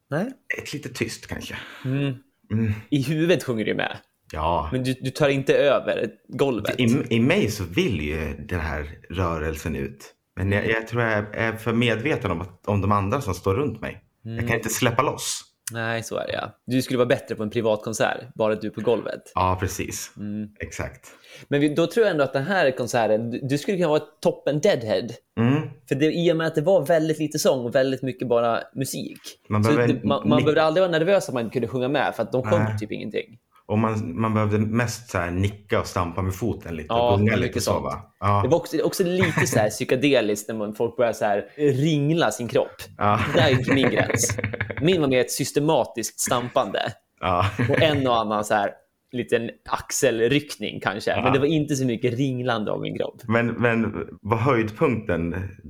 Nej? 0.09 0.31
ett 0.61 0.73
lite 0.73 0.89
tyst 0.89 1.27
kanske. 1.27 1.55
Mm. 1.85 2.15
Mm. 2.51 2.73
I 2.89 3.01
huvudet 3.03 3.43
sjunger 3.43 3.65
du 3.65 3.73
med, 3.73 3.97
Ja, 4.31 4.69
men 4.71 4.83
du, 4.83 4.93
du 4.93 5.09
tar 5.09 5.29
inte 5.29 5.53
över 5.57 6.09
golvet. 6.27 6.79
I, 6.79 7.05
I 7.09 7.19
mig 7.19 7.51
så 7.51 7.63
vill 7.63 8.01
ju 8.01 8.33
den 8.47 8.59
här 8.59 8.89
rörelsen 9.09 9.75
ut. 9.75 10.13
Men 10.35 10.51
jag, 10.51 10.69
jag 10.69 10.87
tror 10.87 11.03
jag 11.03 11.35
är 11.35 11.53
för 11.53 11.73
medveten 11.73 12.31
om, 12.31 12.41
att, 12.41 12.67
om 12.67 12.81
de 12.81 12.91
andra 12.91 13.21
som 13.21 13.33
står 13.33 13.53
runt 13.55 13.81
mig. 13.81 14.03
Jag 14.23 14.33
Mm. 14.33 14.47
kan 14.47 14.57
inte 14.57 14.69
släppa 14.69 15.01
loss. 15.01 15.41
Nej, 15.71 16.03
så 16.03 16.17
är 16.17 16.27
det 16.27 16.33
ja. 16.33 16.51
Du 16.65 16.81
skulle 16.81 16.97
vara 16.97 17.07
bättre 17.07 17.35
på 17.35 17.43
en 17.43 17.49
privatkonsert, 17.49 18.33
bara 18.35 18.55
du 18.55 18.69
på 18.69 18.81
golvet. 18.81 19.21
Ja, 19.35 19.57
precis. 19.59 20.11
Mm. 20.17 20.47
Exakt. 20.59 21.07
Men 21.47 21.61
vi, 21.61 21.69
då 21.75 21.87
tror 21.87 22.05
jag 22.05 22.11
ändå 22.11 22.23
att 22.23 22.33
den 22.33 22.43
här 22.43 22.71
konserten, 22.71 23.31
du, 23.31 23.39
du 23.43 23.57
skulle 23.57 23.77
kunna 23.77 23.89
vara 23.89 23.99
toppen 24.21 24.59
deadhead. 24.59 25.07
Mm. 25.39 25.69
För 25.89 25.95
det, 25.95 26.05
i 26.13 26.31
och 26.31 26.37
med 26.37 26.47
att 26.47 26.55
det 26.55 26.61
var 26.61 26.85
väldigt 26.85 27.19
lite 27.19 27.39
sång 27.39 27.65
och 27.65 27.75
väldigt 27.75 28.01
mycket 28.01 28.27
bara 28.27 28.59
musik. 28.75 29.19
Man 29.49 29.61
behöver 29.61 29.87
det, 29.87 30.03
man, 30.03 30.29
man 30.29 30.39
behövde 30.39 30.63
aldrig 30.63 30.81
vara 30.81 30.91
nervös 30.91 31.27
att 31.27 31.33
man 31.33 31.43
inte 31.43 31.53
kunde 31.53 31.67
sjunga 31.67 31.87
med, 31.87 32.15
för 32.15 32.23
att 32.23 32.31
de 32.31 32.43
sjöng 32.43 32.77
typ 32.79 32.91
ingenting. 32.91 33.37
Och 33.69 33.77
man, 33.79 34.21
man 34.21 34.33
behövde 34.33 34.57
mest 34.57 35.09
så 35.09 35.25
nicka 35.25 35.79
och 35.79 35.87
stampa 35.87 36.21
med 36.21 36.35
foten 36.35 36.75
lite 36.75 36.87
Ja, 36.89 37.11
och 37.13 37.19
gunga 37.19 37.35
lite 37.35 37.61
så 37.61 37.79
va? 37.79 38.13
Ja. 38.19 38.41
Det 38.43 38.49
var 38.49 38.57
också, 38.57 38.81
också 38.81 39.03
lite 39.03 39.47
så 39.47 39.59
här 39.59 39.69
psykedeliskt 39.69 40.47
när 40.47 40.55
man, 40.55 40.73
folk 40.73 40.97
börjar 40.97 41.13
så 41.13 41.25
här 41.25 41.45
ringla 41.57 42.31
sin 42.31 42.47
kropp. 42.47 42.75
Ja. 42.97 43.19
Där 43.35 43.49
gick 43.49 43.73
min 43.73 43.89
gräns. 43.91 44.37
Min 44.81 45.01
var 45.01 45.07
mer 45.07 45.21
ett 45.21 45.31
systematiskt 45.31 46.19
stampande 46.19 46.79
Ja. 47.19 47.45
och 47.69 47.81
en 47.81 48.07
och 48.07 48.19
annan 48.19 48.45
så 48.45 48.53
här 48.53 48.71
liten 49.11 49.49
axelryckning 49.69 50.79
kanske. 50.79 51.21
Men 51.23 51.33
det 51.33 51.39
var 51.39 51.45
inte 51.45 51.75
så 51.75 51.85
mycket 51.85 52.13
ringlande 52.13 52.71
av 52.71 52.81
min 52.81 52.97
kropp. 52.97 53.21
Men, 53.27 53.47
men 53.47 54.07
var 54.21 54.37
höjdpunkten 54.37 55.29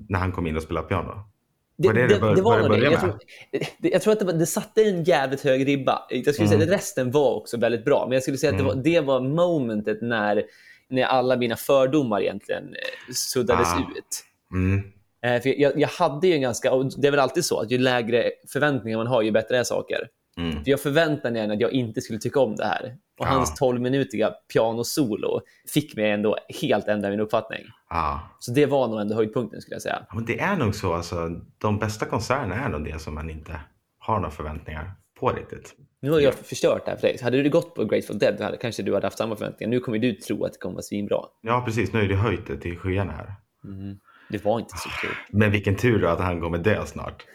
när 0.09 0.19
han 0.19 0.31
kom 0.31 0.47
in 0.47 0.55
och 0.55 0.63
spelade 0.63 0.88
piano? 0.88 1.12
Det, 1.81 1.87
Var 1.87 1.93
det 1.93 2.01
det, 2.01 2.07
det 2.07 2.13
det, 2.13 2.19
bör- 2.35 2.41
var 2.41 2.59
nog 2.59 2.71
det. 2.71 2.77
Jag 2.91 2.99
tror, 2.99 3.19
jag 3.79 4.01
tror 4.01 4.13
att 4.13 4.19
det, 4.19 4.25
var, 4.25 4.33
det 4.33 4.45
satte 4.45 4.83
en 4.83 5.03
jävligt 5.03 5.41
hög 5.41 5.67
ribba. 5.67 5.99
Jag 6.09 6.33
skulle 6.35 6.47
Mm. 6.47 6.59
säga 6.59 6.71
att 6.73 6.79
resten 6.79 7.11
var 7.11 7.35
också 7.35 7.57
väldigt 7.57 7.85
bra. 7.85 8.05
Men 8.05 8.13
jag 8.13 8.21
skulle 8.23 8.37
säga 8.37 8.51
att 8.51 8.57
det, 8.57 8.63
var, 8.63 8.75
det 8.75 8.99
var 8.99 9.19
momentet 9.21 10.01
när, 10.01 10.43
när 10.89 11.03
alla 11.03 11.37
mina 11.37 11.55
fördomar 11.55 12.21
egentligen 12.21 12.63
eh, 12.63 13.13
suddades 13.13 13.67
Ah. 13.67 13.79
ut. 13.97 14.23
Mm. 14.53 14.81
Eh, 15.25 15.41
för 15.41 15.61
jag, 15.61 15.79
jag 15.79 15.87
hade 15.87 16.27
ju 16.27 16.33
en 16.33 16.41
ganska, 16.41 16.71
det 16.97 17.07
är 17.07 17.11
väl 17.11 17.19
alltid 17.19 17.45
så, 17.45 17.59
att 17.59 17.71
ju 17.71 17.77
lägre 17.77 18.31
förväntningar 18.53 18.97
man 18.97 19.07
har, 19.07 19.21
ju 19.21 19.31
bättre 19.31 19.57
är 19.57 19.63
saker. 19.63 20.07
Mm. 20.37 20.63
För 20.63 20.71
jag 20.71 20.79
förväntade 20.79 21.47
mig 21.47 21.55
att 21.55 21.61
jag 21.61 21.71
inte 21.73 22.01
skulle 22.01 22.19
tycka 22.19 22.39
om 22.39 22.55
det 22.55 22.65
här. 22.65 22.95
Och 23.19 23.25
Ja. 23.25 23.29
hans 23.29 23.62
12-minutiga 23.62 24.32
pianosolo 24.53 25.41
fick 25.73 25.95
mig 25.95 26.12
ändå 26.12 26.38
helt 26.62 26.88
ändra 26.88 27.10
min 27.10 27.19
uppfattning. 27.19 27.62
Ja. 27.89 28.21
Så 28.39 28.51
det 28.51 28.65
var 28.65 28.88
nog 28.88 29.01
ändå 29.01 29.15
höjdpunkten 29.15 29.62
skulle 29.62 29.75
jag 29.75 29.82
säga. 29.82 30.05
Ja, 30.10 30.15
Men 30.15 30.25
det 30.25 30.39
är 30.39 30.55
nog 30.55 30.75
så. 30.75 30.93
Alltså, 30.93 31.29
de 31.58 31.79
bästa 31.79 32.05
konserterna 32.05 32.55
är 32.55 32.69
nog 32.69 32.86
det 32.86 32.99
som 32.99 33.15
man 33.15 33.29
inte 33.29 33.60
har 33.99 34.15
några 34.19 34.32
förväntningar 34.32 34.91
på 35.19 35.29
riktigt. 35.29 35.75
Nu 36.01 36.12
har 36.12 36.19
jag 36.19 36.34
förstört 36.34 36.86
det 36.86 36.91
här 36.91 36.97
för 36.97 37.08
dig. 37.08 37.17
Hade 37.21 37.43
du 37.43 37.49
gått 37.49 37.75
på 37.75 37.86
Grateful 37.86 38.19
Dead, 38.19 38.41
hade 38.41 38.58
kanske 38.58 38.84
du 38.84 38.93
hade 38.93 39.05
haft 39.08 39.17
samma 39.17 39.36
förväntningar. 39.36 39.69
Nu 39.71 39.79
kommer 39.79 39.99
du 39.99 40.13
tro 40.13 40.45
att 40.45 40.53
det 40.53 40.60
kommer 40.60 40.73
vara 40.75 40.84
svinbra. 40.84 41.17
Ja, 41.41 41.62
precis. 41.65 41.93
Nu 41.93 42.01
är 42.01 42.08
det 42.08 42.15
höjt 42.15 42.47
det 42.47 42.58
till 42.58 42.77
skyarna 42.77 43.12
här. 43.12 43.34
Det 44.29 44.45
var 44.45 44.60
inte 44.60 44.77
så 44.77 44.89
kul. 44.89 45.15
Men 45.29 45.51
vilken 45.51 45.75
tur 45.75 46.01
då 46.01 46.08
att 46.08 46.19
han 46.19 46.41
kommer 46.41 46.58
dö 46.58 46.86
snart. 46.86 47.25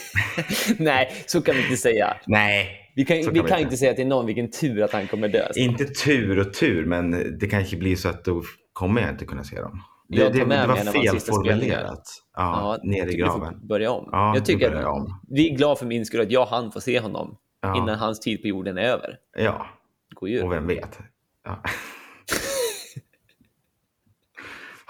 Nej, 0.78 1.12
så 1.26 1.42
kan 1.42 1.54
vi 1.54 1.62
inte 1.62 1.76
säga. 1.76 2.16
Nej, 2.26 2.85
Vi 2.96 3.04
kan, 3.04 3.22
Så 3.22 3.30
vi 3.30 3.38
kan 3.38 3.48
kan 3.48 3.58
inte 3.60 3.76
säga 3.76 3.94
till 3.94 4.06
någon 4.06 4.26
vilken 4.26 4.50
tur 4.50 4.82
att 4.82 4.92
han 4.92 5.06
kommer 5.06 5.28
dö. 5.28 5.48
inte 5.56 5.84
tur 5.86 6.38
och 6.38 6.54
tur, 6.54 6.84
men 6.86 7.10
det 7.38 7.46
kanske 7.46 7.76
blir 7.76 7.96
så 7.96 8.08
att 8.08 8.24
då 8.24 8.42
kommer 8.72 9.00
jag 9.00 9.10
inte 9.10 9.24
kunna 9.24 9.44
se 9.44 9.60
dem. 9.60 9.82
Det, 10.08 10.16
Jag 10.18 10.32
tar 10.32 10.38
det, 10.38 10.46
med 10.46 10.58
det 10.62 10.66
mig 10.74 10.76
var 10.76 10.84
hans 10.84 10.92
fel 10.92 11.20
formulerat. 11.34 12.02
Ja, 12.36 12.78
ner 12.82 13.06
i 13.06 13.10
tycker 13.10 13.24
du 13.24 13.30
får 13.30 13.38
graven. 13.38 13.66
Börja 13.66 13.90
om. 13.90 14.08
Ja, 14.12 14.26
jag 14.26 14.34
nu 14.34 14.40
tycker 14.40 14.72
jag 14.72 14.94
om. 14.94 15.20
vi 15.28 15.52
är 15.52 15.56
glada 15.56 15.76
för 15.76 15.86
min 15.86 16.06
skull 16.06 16.20
att 16.20 16.30
jag 16.30 16.46
hann 16.46 16.72
få 16.72 16.80
se 16.80 17.00
honom 17.00 17.36
Ja. 17.60 17.76
innan 17.76 17.98
hans 17.98 18.20
tid 18.20 18.42
på 18.42 18.48
jorden 18.48 18.78
är 18.78 18.82
över. 18.82 19.16
Ja, 19.38 19.66
God 20.14 20.28
jul. 20.28 20.42
och 20.44 20.52
vem 20.52 20.66
vet. 20.66 20.98
Ja. 21.44 21.62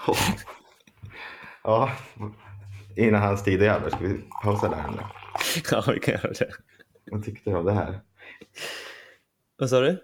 Oh. 0.07 0.17
ja, 1.63 1.91
innan 2.95 3.21
hans 3.21 3.43
tid 3.43 3.61
är 3.61 3.69
över. 3.73 3.89
Ska 3.89 3.99
vi 3.99 4.19
pausa 4.43 4.69
där 4.69 4.85
eller? 4.89 5.05
Ja, 5.71 5.83
vi 5.93 5.99
kan 5.99 6.13
göra 6.13 6.31
det. 6.39 6.49
Vad 7.11 7.25
tyckte 7.25 7.49
du 7.49 7.55
om 7.55 7.65
det 7.65 7.73
här? 7.73 7.99
Vad 9.57 9.69
sa 9.69 9.81
du? 9.81 10.03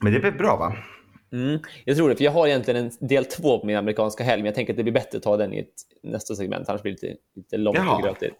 Men 0.00 0.12
det 0.12 0.20
blev 0.20 0.38
bra 0.38 0.56
va? 0.56 0.76
Mm, 1.32 1.60
jag 1.84 1.96
tror 1.96 2.08
det, 2.08 2.16
för 2.16 2.24
jag 2.24 2.32
har 2.32 2.46
egentligen 2.46 2.84
en 3.00 3.08
del 3.08 3.24
två 3.24 3.58
på 3.60 3.66
min 3.66 3.76
amerikanska 3.76 4.24
helg, 4.24 4.42
men 4.42 4.46
jag 4.46 4.54
tänker 4.54 4.72
att 4.72 4.76
det 4.76 4.82
blir 4.82 4.92
bättre 4.92 5.18
att 5.18 5.24
ta 5.24 5.36
den 5.36 5.52
i 5.52 5.58
ett 5.58 5.74
nästa 6.02 6.34
segment, 6.34 6.68
annars 6.68 6.82
blir 6.82 6.92
det 7.00 7.06
lite, 7.06 7.20
lite 7.34 7.56
långt 7.56 7.78
Jaha. 7.78 7.96
och 7.96 8.02
grötigt. 8.02 8.36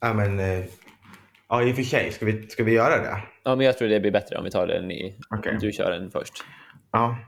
Ja, 0.00 0.14
men... 0.14 0.40
eh, 0.40 0.64
Ja, 1.48 1.62
i 1.62 1.72
och 1.72 1.76
för 1.76 1.82
sig. 1.82 2.12
Ska 2.12 2.26
vi, 2.26 2.48
ska 2.48 2.64
vi 2.64 2.72
göra 2.72 3.02
det? 3.02 3.22
Ja, 3.42 3.56
men 3.56 3.66
jag 3.66 3.78
tror 3.78 3.88
det 3.88 4.00
blir 4.00 4.10
bättre 4.10 4.36
om 4.36 4.44
vi 4.44 4.50
tar 4.50 4.66
den 4.66 4.90
i... 4.90 5.18
Om 5.30 5.58
Du 5.60 5.72
kör 5.72 5.90
den 5.90 6.10
först. 6.10 6.44
Ja. 6.92 7.18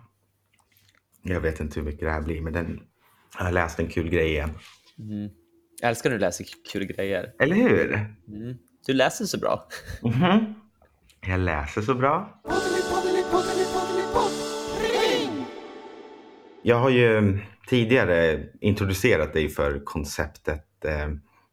Jag 1.22 1.40
vet 1.40 1.60
inte 1.60 1.80
hur 1.80 1.86
mycket 1.86 2.00
det 2.00 2.10
här 2.10 2.22
blir, 2.22 2.40
men 2.40 2.52
den... 2.52 2.80
Jag 3.38 3.44
har 3.44 3.52
läst 3.52 3.78
en 3.78 3.88
kul 3.88 4.08
grej 4.08 4.28
igen. 4.28 4.50
Jag 5.80 5.88
älskar 5.88 6.10
när 6.10 6.16
du 6.16 6.20
läser 6.20 6.46
kul 6.72 6.84
grejer. 6.84 7.32
Eller 7.38 7.56
hur? 7.56 8.06
Du 8.86 8.92
läser 8.92 9.24
så 9.24 9.38
bra. 9.38 9.66
Mhm. 10.02 10.54
Jag 11.28 11.40
läser 11.40 11.82
så 11.82 11.94
bra. 11.94 12.40
Jag 16.62 16.76
har 16.76 16.90
ju 16.90 17.38
tidigare 17.68 18.42
introducerat 18.60 19.32
dig 19.32 19.48
för 19.48 19.84
konceptet 19.84 20.84
eh, 20.84 21.08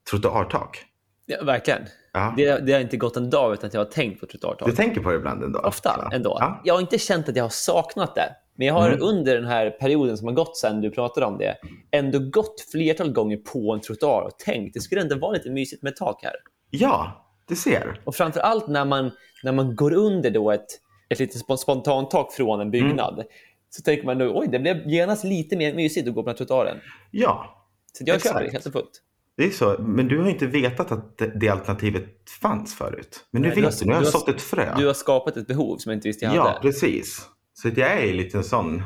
trottoartak. 0.09 0.85
Ja, 1.25 1.43
verkligen. 1.43 1.81
Ja. 2.13 2.33
Det, 2.37 2.65
det 2.65 2.73
har 2.73 2.79
inte 2.79 2.97
gått 2.97 3.17
en 3.17 3.29
dag 3.29 3.53
utan 3.53 3.67
att 3.67 3.73
jag 3.73 3.81
har 3.81 3.85
tänkt 3.91 4.19
på 4.19 4.25
trottoartak. 4.25 4.67
Du 4.69 4.75
tänker 4.75 5.01
på 5.01 5.09
det 5.11 5.15
ibland 5.17 5.43
ändå? 5.43 5.59
Ofta 5.59 5.97
va? 5.97 6.09
ändå. 6.13 6.37
Ja. 6.39 6.61
Jag 6.63 6.73
har 6.73 6.81
inte 6.81 6.97
känt 6.99 7.29
att 7.29 7.35
jag 7.35 7.43
har 7.43 7.49
saknat 7.49 8.15
det. 8.15 8.35
Men 8.55 8.67
jag 8.67 8.73
har 8.73 8.87
Mm. 8.87 8.99
under 9.03 9.35
den 9.35 9.45
här 9.45 9.69
perioden 9.69 10.17
som 10.17 10.27
har 10.27 10.33
gått 10.35 10.57
sedan 10.57 10.81
du 10.81 10.91
pratade 10.91 11.25
om 11.25 11.37
det 11.37 11.55
ändå 11.91 12.19
gått 12.19 12.61
flertal 12.71 13.11
gånger 13.11 13.37
på 13.37 13.73
en 13.73 13.81
trottoar 13.81 14.21
och 14.21 14.37
tänkt 14.39 14.73
det 14.73 14.79
skulle 14.79 15.01
ändå 15.01 15.15
vara 15.17 15.31
lite 15.31 15.49
mysigt 15.49 15.83
med 15.83 15.95
tak 15.95 16.23
här. 16.23 16.33
Ja, 16.77 17.25
du 17.47 17.55
ser. 17.55 18.01
Och 18.05 18.15
framför 18.15 18.39
allt 18.39 18.67
när 18.67 18.85
man, 18.85 19.11
när 19.43 19.51
man 19.51 19.75
går 19.75 19.93
under 19.93 20.31
då 20.31 20.51
ett, 20.51 20.65
ett 21.09 21.19
lite 21.19 21.37
spon- 21.39 21.57
spontantak 21.57 22.33
från 22.33 22.59
en 22.61 22.71
byggnad 22.71 23.13
Mm. 23.13 23.25
så 23.69 23.81
tänker 23.81 24.05
man 24.05 24.17
då, 24.17 24.39
oj, 24.39 24.47
det 24.51 24.59
blev 24.59 24.87
genast 24.87 25.23
lite 25.23 25.57
mer 25.57 25.73
mysigt 25.75 26.07
att 26.07 26.13
gå 26.15 26.23
på 26.23 26.29
den 26.29 26.37
trottoaren. 26.37 26.77
Ja, 27.11 27.65
Så 27.93 28.03
jag 28.07 28.15
Exakt. 28.15 28.39
det 28.39 28.51
helt 28.51 28.65
och 28.65 28.71
fullt. 28.73 29.01
det 29.37 29.43
är 29.45 29.49
så. 29.49 29.75
Men 29.79 30.07
du 30.07 30.19
har 30.21 30.29
inte 30.29 30.47
vetat 30.47 30.91
att 30.91 31.17
det, 31.17 31.39
det 31.39 31.49
alternativet 31.49 32.05
fanns 32.41 32.75
förut. 32.75 33.25
Men 33.31 33.41
nu 33.41 33.47
Nej, 33.47 33.55
du 33.55 33.61
vet 33.61 33.73
har- 33.73 33.79
du. 33.79 33.85
Nu 33.85 33.93
har 33.93 33.99
du 34.01 34.05
jag 34.05 34.11
sått 34.13 34.29
ett 34.29 34.41
frö. 34.41 34.75
Du 34.77 34.87
har 34.87 34.93
skapat 34.93 35.37
ett 35.37 35.47
behov 35.47 35.77
som 35.77 35.89
jag 35.89 35.97
inte 35.97 36.07
visste 36.07 36.25
jag 36.25 36.35
Ja, 36.35 36.43
hade. 36.47 36.59
precis. 36.59 37.27
Så 37.53 37.67
jag 37.67 37.77
är 38.03 38.13
lite 38.13 38.37
en 38.37 38.43
sån. 38.43 38.83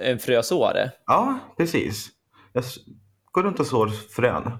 En 0.00 0.18
frösåare. 0.18 0.90
Ja, 1.06 1.38
precis. 1.56 2.08
Jag 2.52 2.64
går 3.38 3.44
runt 3.44 3.60
och 3.60 3.66
sår 3.66 3.88
frön 3.88 4.52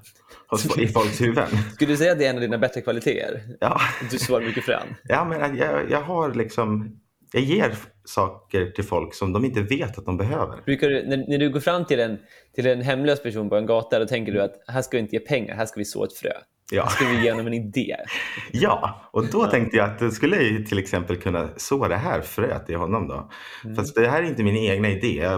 i 0.79 0.89
folks 0.89 1.21
huvuden. 1.21 1.49
Skulle 1.75 1.93
du 1.93 1.97
säga 1.97 2.13
att 2.13 2.19
det 2.19 2.27
är 2.27 2.31
en 2.31 2.37
av 2.37 2.41
dina 2.41 2.59
bättre 2.59 2.81
kvaliteter? 2.81 3.41
Ja, 3.61 3.81
Du 4.11 4.19
sår 4.19 4.41
mycket 4.41 4.65
frön. 4.65 4.95
ja 5.05 5.25
men 5.25 5.57
jag, 5.57 5.91
jag 5.91 6.03
har 6.03 6.35
liksom 6.35 6.97
Jag 7.33 7.43
ger 7.43 7.75
saker 8.05 8.67
till 8.71 8.85
folk 8.85 9.15
som 9.15 9.33
de 9.33 9.45
inte 9.45 9.63
vet 9.63 9.99
att 9.99 10.05
de 10.07 10.17
behöver. 10.17 10.63
Brukar 10.65 10.89
du, 10.89 11.07
när, 11.07 11.17
när 11.17 11.39
du 11.39 11.51
går 11.51 11.61
fram 11.61 11.85
till 11.85 12.01
en, 12.01 12.19
till 12.55 12.67
en 12.67 12.83
hemlös 12.83 13.23
person 13.23 13.49
på 13.49 13.57
en 13.57 13.67
gata, 13.67 13.99
då 13.99 14.07
tänker 14.07 14.33
du 14.33 14.43
att 14.43 14.55
här 14.67 14.83
ska 14.83 14.97
vi 14.97 15.01
inte 15.03 15.17
ge 15.17 15.21
pengar, 15.21 15.55
här 15.55 15.67
ska 15.67 15.81
vi 15.81 15.85
så 15.85 16.05
ett 16.05 16.13
frö. 16.13 16.33
Ja. 16.73 16.83
Här 16.83 16.91
ska 16.91 17.07
vi 17.07 17.25
ge 17.25 17.31
honom 17.31 17.47
en 17.47 17.55
idé. 17.55 17.97
Ja, 18.53 19.01
och 19.13 19.27
då 19.27 19.47
tänkte 19.47 19.77
jag 19.77 19.91
att 19.91 20.15
skulle 20.15 20.37
jag 20.43 20.67
till 20.67 20.79
exempel 20.79 21.17
kunna 21.17 21.49
så 21.57 21.89
det 21.89 21.97
här 21.97 22.21
fröet 22.21 22.71
i 22.71 22.75
honom 22.75 23.09
då. 23.09 23.31
Mm. 23.65 23.77
Fast 23.77 23.95
det 23.95 24.09
här 24.09 24.23
är 24.23 24.27
inte 24.27 24.43
min 24.43 24.57
egna 24.57 24.89
idé, 24.89 25.29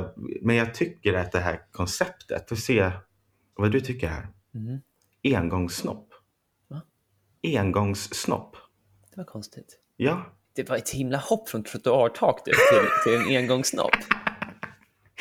men 0.42 0.56
jag 0.56 0.74
tycker 0.74 1.14
att 1.14 1.32
det 1.32 1.40
här 1.40 1.58
konceptet, 1.72 2.48
får 2.48 2.56
se 2.56 2.90
vad 3.60 3.72
du 3.72 3.80
tycker 3.80 4.08
här. 4.08 4.26
Mm. 4.54 4.78
Engångssnopp. 5.36 6.08
Va? 6.68 6.80
Engångssnopp. 7.58 8.56
Det 9.10 9.16
var 9.16 9.24
konstigt. 9.24 9.78
Ja, 9.96 10.26
Det 10.56 10.68
var 10.68 10.76
ett 10.76 10.90
himla 10.90 11.18
hopp 11.18 11.48
från 11.48 11.64
trottoartak 11.64 12.44
till, 12.44 12.54
till 13.04 13.14
en 13.14 13.36
engångssnopp. 13.42 13.90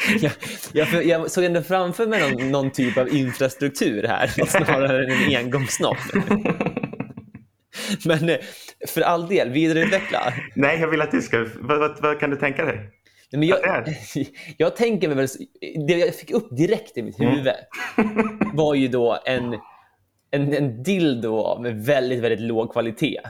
Jag, 0.22 0.32
jag, 0.74 1.06
jag 1.06 1.32
såg 1.32 1.44
ändå 1.44 1.62
framför 1.62 2.08
mig 2.08 2.32
någon, 2.32 2.52
någon 2.52 2.72
typ 2.72 2.98
av 2.98 3.10
infrastruktur 3.10 4.04
här 4.04 4.28
snarare 4.46 5.04
än 5.06 5.12
en 5.12 5.46
engångssnopp. 5.46 5.98
Men 8.06 8.30
eh, 8.30 8.38
för 8.88 9.02
all 9.02 9.28
del, 9.28 9.50
vidareutveckla. 9.50 10.34
nej 10.56 10.80
jag 10.80 10.88
vill 10.88 11.02
att 11.02 11.12
du 11.12 11.22
ska, 11.22 11.46
vad, 11.60 11.80
vad, 11.80 12.02
vad 12.02 12.20
kan 12.20 12.30
du 12.30 12.36
tänka 12.36 12.66
dig? 12.66 12.90
Nej, 13.32 13.40
Men 13.40 13.48
jag, 13.48 13.60
jag 14.58 14.76
tänker 14.76 15.08
mig 15.08 15.18
väl, 15.18 15.28
det 15.88 15.94
jag 15.94 16.16
fick 16.16 16.32
upp 16.32 16.58
direkt 16.58 16.98
i 16.98 17.02
mitt 17.04 17.20
huvud 17.20 17.48
var 18.54 18.76
ju 18.76 18.88
då 18.88 19.20
en, 19.26 19.54
en, 20.32 20.54
en 20.54 20.84
dildo 20.84 21.62
med 21.62 21.86
väldigt, 21.86 22.20
väldigt 22.20 22.40
låg 22.40 22.72
kvalitet. 22.72 23.22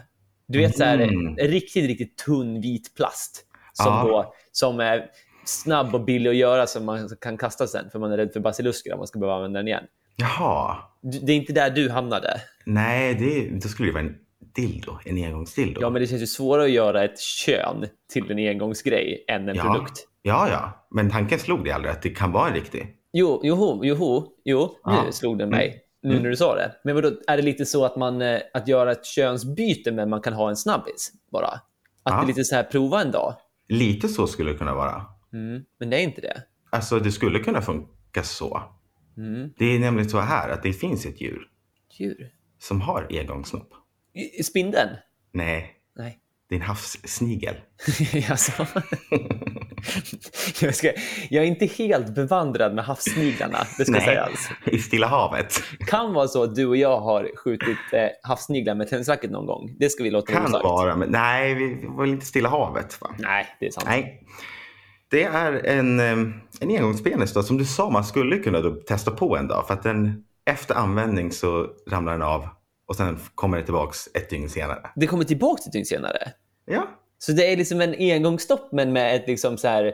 Du 0.48 0.60
vet 0.60 0.78
så 0.78 0.84
här, 0.84 0.98
Mm. 1.00 1.28
en 1.40 1.48
riktigt, 1.48 1.88
riktigt 1.88 2.18
tunn 2.18 2.62
vit 2.62 2.96
plast 2.96 3.46
som, 3.74 4.08
då, 4.08 4.34
som 4.52 4.80
är 4.80 5.06
snabb 5.46 5.96
och 5.96 6.06
billig 6.06 6.30
att 6.30 6.36
göra 6.36 6.68
som 6.68 6.86
man 6.86 7.10
kan 7.22 7.38
kasta 7.38 7.68
sen 7.68 7.90
för 7.92 8.00
man 8.00 8.12
är 8.12 8.18
rädd 8.18 8.34
för 8.34 8.40
basilusker 8.40 8.94
om 8.94 8.98
man 8.98 9.08
ska 9.08 9.20
behöva 9.20 9.36
använda 9.36 9.60
den 9.60 9.68
igen. 9.68 9.84
Jaha, 10.16 10.78
Det 11.02 11.32
är 11.32 11.36
inte 11.36 11.54
där 11.54 11.70
du 11.70 11.90
hamnade. 11.90 12.42
nej 12.66 13.16
det, 13.16 13.50
då 13.62 13.68
skulle 13.68 13.90
det 13.90 13.94
vara 13.94 14.04
en 14.04 14.16
dildo, 14.56 14.98
en 15.06 15.18
engångsdildo. 15.26 15.82
Ja, 15.82 15.90
men 15.90 16.02
det 16.02 16.08
känns 16.08 16.22
ju 16.22 16.28
svårare 16.28 16.66
att 16.66 16.72
göra 16.72 17.04
ett 17.04 17.20
kön 17.20 17.86
till 18.14 18.32
en 18.32 18.38
engångsgrej 18.40 19.26
än 19.28 19.50
en 19.50 19.56
ja. 19.56 19.64
produkt. 19.64 20.08
Ja, 20.22 20.50
ja, 20.50 20.88
men 20.92 21.10
tanken 21.12 21.40
slog 21.40 21.64
det 21.66 21.72
aldrig 21.72 21.92
att 21.92 22.02
det 22.02 22.10
kan 22.10 22.32
vara 22.32 22.48
en 22.48 22.54
riktig. 22.54 22.96
Jo, 23.14 23.42
joho, 23.44 23.84
joho, 23.86 24.26
jo, 24.46 24.76
nu 24.86 24.92
Ja. 24.94 25.12
slog 25.12 25.38
den 25.38 25.50
mig. 25.50 25.82
Nu 26.04 26.10
Mm. 26.12 26.24
när 26.24 26.30
du 26.30 26.36
sa 26.36 26.56
det. 26.56 26.72
Men 26.84 26.96
vadå, 26.96 27.12
är 27.28 27.38
det 27.38 27.44
lite 27.44 27.66
så 27.66 27.86
att 27.86 27.96
man 27.96 28.22
eh, 28.22 28.40
att 28.54 28.68
göra 28.68 28.92
ett 28.92 29.06
könsbyte 29.06 29.92
men 29.92 30.10
man 30.10 30.22
kan 30.22 30.34
ha 30.34 30.50
en 30.50 30.56
snabbis 30.56 31.12
bara? 31.32 31.48
Att 31.48 31.62
Ja. 32.04 32.16
det 32.16 32.24
är 32.24 32.28
lite 32.28 32.44
så 32.44 32.56
här 32.56 32.64
prova 32.64 33.02
en 33.02 33.12
dag. 33.12 33.34
Lite 33.68 34.08
så 34.08 34.28
skulle 34.28 34.52
det 34.52 34.58
kunna 34.58 34.74
vara. 34.76 35.06
Mm. 35.34 35.64
Men 35.80 35.90
det 35.90 35.98
är 35.98 36.02
inte 36.04 36.22
det. 36.22 36.44
Alltså 36.70 37.00
det 37.00 37.12
skulle 37.12 37.40
kunna 37.40 37.62
funka 37.62 38.24
så. 38.24 38.62
Mm. 39.18 39.50
Det 39.58 39.66
är 39.76 39.80
nämligen 39.80 40.10
så 40.10 40.20
här 40.20 40.50
att 40.50 40.64
det 40.64 40.74
finns 40.74 41.06
ett 41.06 41.22
djur 41.22 41.42
Djur. 42.00 42.32
som 42.60 42.82
har 42.82 43.08
engångssnopp. 43.10 43.70
I- 44.14 44.44
Spindeln? 44.44 44.90
Nej, 45.34 45.72
Nej. 45.98 46.18
det 46.50 46.56
är 46.56 46.60
en 46.60 46.66
havssnigel. 46.66 47.56
alltså. 48.30 48.52
jag, 50.62 50.76
ska, 50.76 50.92
jag 51.30 51.44
är 51.44 51.48
inte 51.48 51.66
helt 51.66 52.16
bevandrad 52.16 52.76
med 52.76 52.86
havssniglarna, 52.86 53.58
det 53.78 53.84
ska 53.84 53.92
Nej, 53.92 54.02
sägas. 54.06 54.50
i 54.66 54.78
Stilla 54.80 55.08
havet. 55.08 55.64
kan 55.88 56.14
vara 56.14 56.28
så 56.28 56.44
att 56.44 56.56
du 56.56 56.66
och 56.66 56.78
jag 56.78 57.00
har 57.00 57.30
skjutit 57.36 57.78
eh, 57.94 58.08
havssniglar 58.24 58.76
med 58.76 58.90
tennisracket 58.90 59.32
någon 59.32 59.46
gång. 59.46 59.76
Det 59.80 59.90
ska 59.90 60.04
vi 60.04 60.12
låta 60.12 60.34
Kan 60.34 60.46
osagt. 60.46 60.64
vara, 60.64 60.96
men 60.96 61.10
nej, 61.10 61.54
vi 61.54 61.86
var 61.88 62.02
väl 62.04 62.10
inte 62.14 62.26
Stilla 62.26 62.50
havet 62.50 63.02
va? 63.02 63.16
Nej, 63.20 63.46
det 63.60 63.68
är 63.68 63.72
sant. 63.72 63.86
Nej. 63.88 64.24
Det 65.12 65.24
är 65.24 65.54
en, 65.66 66.00
eh, 66.00 66.12
en 66.62 66.70
engångspenis 66.78 67.34
då, 67.34 67.44
som 67.44 67.58
du 67.58 67.66
sa 67.66 67.90
man 67.90 68.04
skulle 68.04 68.38
kunna 68.38 68.62
testa 68.88 69.12
på 69.12 69.38
en 69.38 69.48
dag. 69.48 69.68
För 69.68 69.74
att 69.74 69.84
den, 69.84 70.24
efter 70.46 70.76
användning 70.76 71.32
så 71.32 71.68
ramlar 71.90 72.12
den 72.12 72.22
av 72.22 72.48
och 72.90 72.96
sen 72.96 73.20
kommer 73.36 73.58
den 73.58 73.66
tillbaks 73.66 74.08
ett 74.14 74.30
dygn 74.30 74.50
senare. 74.50 74.90
Det 74.96 75.08
kommer 75.08 75.24
tillbaka 75.24 75.62
ett 75.66 75.72
dygn 75.72 75.86
senare. 75.86 76.32
Ja, 76.66 76.88
Så 77.18 77.32
det 77.32 77.54
är 77.54 77.58
liksom 77.58 77.82
en 77.82 77.96
engångsstopp 78.00 78.72
men 78.72 78.94
med 78.94 79.16
ett 79.16 79.28
liksom 79.28 79.58
så 79.58 79.68
här, 79.68 79.86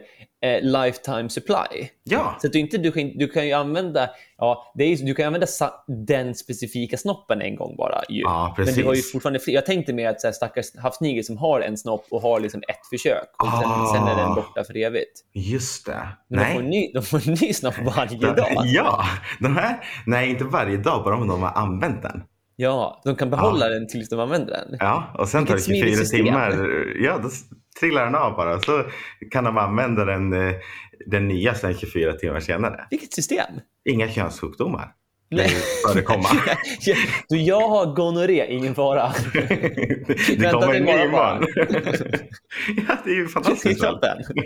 eh, 0.46 0.62
lifetime 0.62 1.30
supply. 1.30 1.90
ja, 2.04 2.36
Så 2.42 2.48
att 2.48 2.54
du, 2.54 2.60
inte, 2.60 2.78
du, 2.78 2.92
kan, 2.92 3.18
du 3.18 3.28
kan 3.28 3.48
ju 3.48 3.54
använda, 3.54 4.10
ja, 4.38 4.72
det 4.76 4.84
är, 4.84 4.88
ju- 4.88 5.06
du 5.06 5.14
kan 5.16 5.26
använda 5.26 5.48
den 5.88 6.36
specifika 6.36 6.98
snoppen 6.98 7.42
en 7.42 7.56
gång 7.56 7.76
bara. 7.76 8.02
Ju. 8.10 8.22
Ja, 8.22 8.56
men 8.58 8.66
du 8.66 8.72
har 8.72 8.78
ju 8.80 8.86
precis. 8.90 9.12
fortfarande 9.12 9.40
fler. 9.40 9.54
Jag 9.54 9.66
tänkte 9.66 9.94
mer 9.94 10.10
att 10.10 10.22
så 10.22 10.28
här, 10.28 10.32
stackars 10.32 10.66
havssnigel 10.78 11.24
som 11.24 11.38
har 11.38 11.62
en 11.62 11.78
snopp 11.78 12.06
och 12.12 12.22
har 12.22 12.40
liksom 12.40 12.62
ett 12.68 12.88
försök 12.90 13.30
och 13.44 13.48
sen, 13.62 13.72
Ah. 13.72 13.94
sen 13.96 14.08
är 14.08 14.16
den 14.16 14.36
borta 14.36 14.64
för 14.64 14.78
evigt. 14.78 15.22
just 15.34 15.86
det. 15.86 16.08
Men 16.28 16.40
de 16.40 16.54
får, 16.54 16.60
en 16.60 16.70
ny, 16.70 16.92
de 16.94 17.02
får 17.04 17.28
en 17.28 17.34
ny 17.42 17.54
snopp 17.54 17.76
varje 17.96 18.18
dag. 18.34 18.48
Ja, 18.66 19.06
de 19.40 19.56
här, 19.58 19.80
nej 20.06 20.30
inte 20.30 20.44
varje 20.44 20.78
dag, 20.78 21.04
bara 21.04 21.16
om 21.16 21.28
de 21.28 21.42
har 21.44 21.52
använt 21.52 22.02
den. 22.02 22.24
Ja, 22.56 23.02
de 23.06 23.16
kan 23.16 23.30
behålla 23.30 23.70
den 23.70 23.88
tills 23.88 24.10
de 24.10 24.20
använder 24.20 24.54
den. 24.54 24.78
Ja, 24.80 25.16
och 25.20 25.30
sen 25.30 25.46
tar 25.46 25.56
det 25.56 25.56
Vilket 25.56 25.66
smidigt 25.66 25.84
24 25.84 25.98
system. 25.98 26.26
timmar. 26.26 26.68
Ja, 27.00 27.18
då 27.24 27.30
trillar 27.80 28.06
den 28.06 28.16
av 28.16 28.36
bara. 28.36 28.60
Så 28.60 28.84
kan 29.32 29.44
de 29.44 29.58
använda 29.58 30.06
den, 30.06 30.34
eh, 30.34 30.56
den 31.06 31.28
nya 31.28 31.54
sen 31.54 31.74
24 31.74 32.14
timmar 32.14 32.40
senare. 32.40 32.88
Vilket 32.90 33.14
system! 33.14 33.46
Inga 33.90 34.10
könssjukdomar 34.10 34.92
Nej. 35.30 35.50
förekomma. 35.88 36.28
Ja, 36.80 36.96
du, 37.30 37.38
jag 37.38 37.68
har 37.68 37.86
gonorré, 37.96 38.46
ingen 38.50 38.76
fara. 38.76 39.12
det 39.34 39.40
Vänta 40.40 40.52
kommer 40.62 40.74
en 40.74 40.84
ny 40.84 40.92
morgon. 40.92 41.12
man. 41.12 41.46
ja, 42.88 42.98
det 43.06 43.12
är 43.12 43.16
ju 43.16 43.28
fantastiskt. 43.28 43.84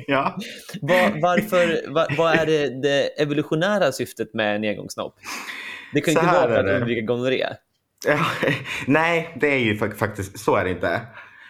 Ja. 0.08 0.38
Var, 0.82 1.22
varför, 1.22 1.92
va, 1.94 2.08
vad 2.18 2.34
är 2.34 2.46
det, 2.46 2.82
det 2.82 3.22
evolutionära 3.22 3.92
syftet 3.92 4.34
med 4.34 4.56
en 4.56 4.64
engångssnopp? 4.64 5.16
Det 5.94 6.02
kan 6.02 6.14
ju 6.14 6.20
inte 6.20 6.34
vara 6.34 6.48
för 6.48 6.56
att 6.56 6.82
undvika 6.82 7.02
gonorré. 7.02 7.46
Nej, 8.88 9.38
det 9.42 9.48
är 9.48 9.58
ju 9.60 9.74
fak- 9.76 9.96
faktiskt 9.96 10.40
så 10.40 10.56
är 10.56 10.64
det 10.64 10.70
inte. 10.72 11.02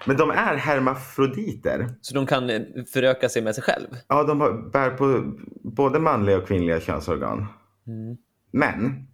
Men 0.06 0.18
de 0.18 0.30
är 0.30 0.56
hermafroditer. 0.56 1.90
Så 2.02 2.16
de 2.16 2.26
kan 2.26 2.50
eh, 2.50 2.62
föröka 2.94 3.30
sig 3.30 3.42
med 3.42 3.56
sig 3.56 3.64
själv. 3.64 3.88
Ja, 4.08 4.24
de 4.24 4.70
bär 4.72 4.90
på 4.90 5.34
både 5.64 6.00
manliga 6.00 6.38
och 6.38 6.48
kvinnliga 6.48 6.80
könsorgan. 6.80 7.48
Mm. 7.88 8.18
Men 8.52 9.08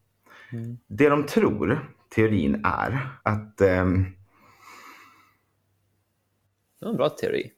det 0.88 1.10
de 1.10 1.24
tror, 1.26 1.90
teorin 2.16 2.62
är 2.66 3.10
att 3.24 3.62
ehm, 3.62 4.04
Det 6.80 6.86
var 6.86 6.92
en 6.92 6.98
bra 6.98 7.10
teori. 7.10 7.52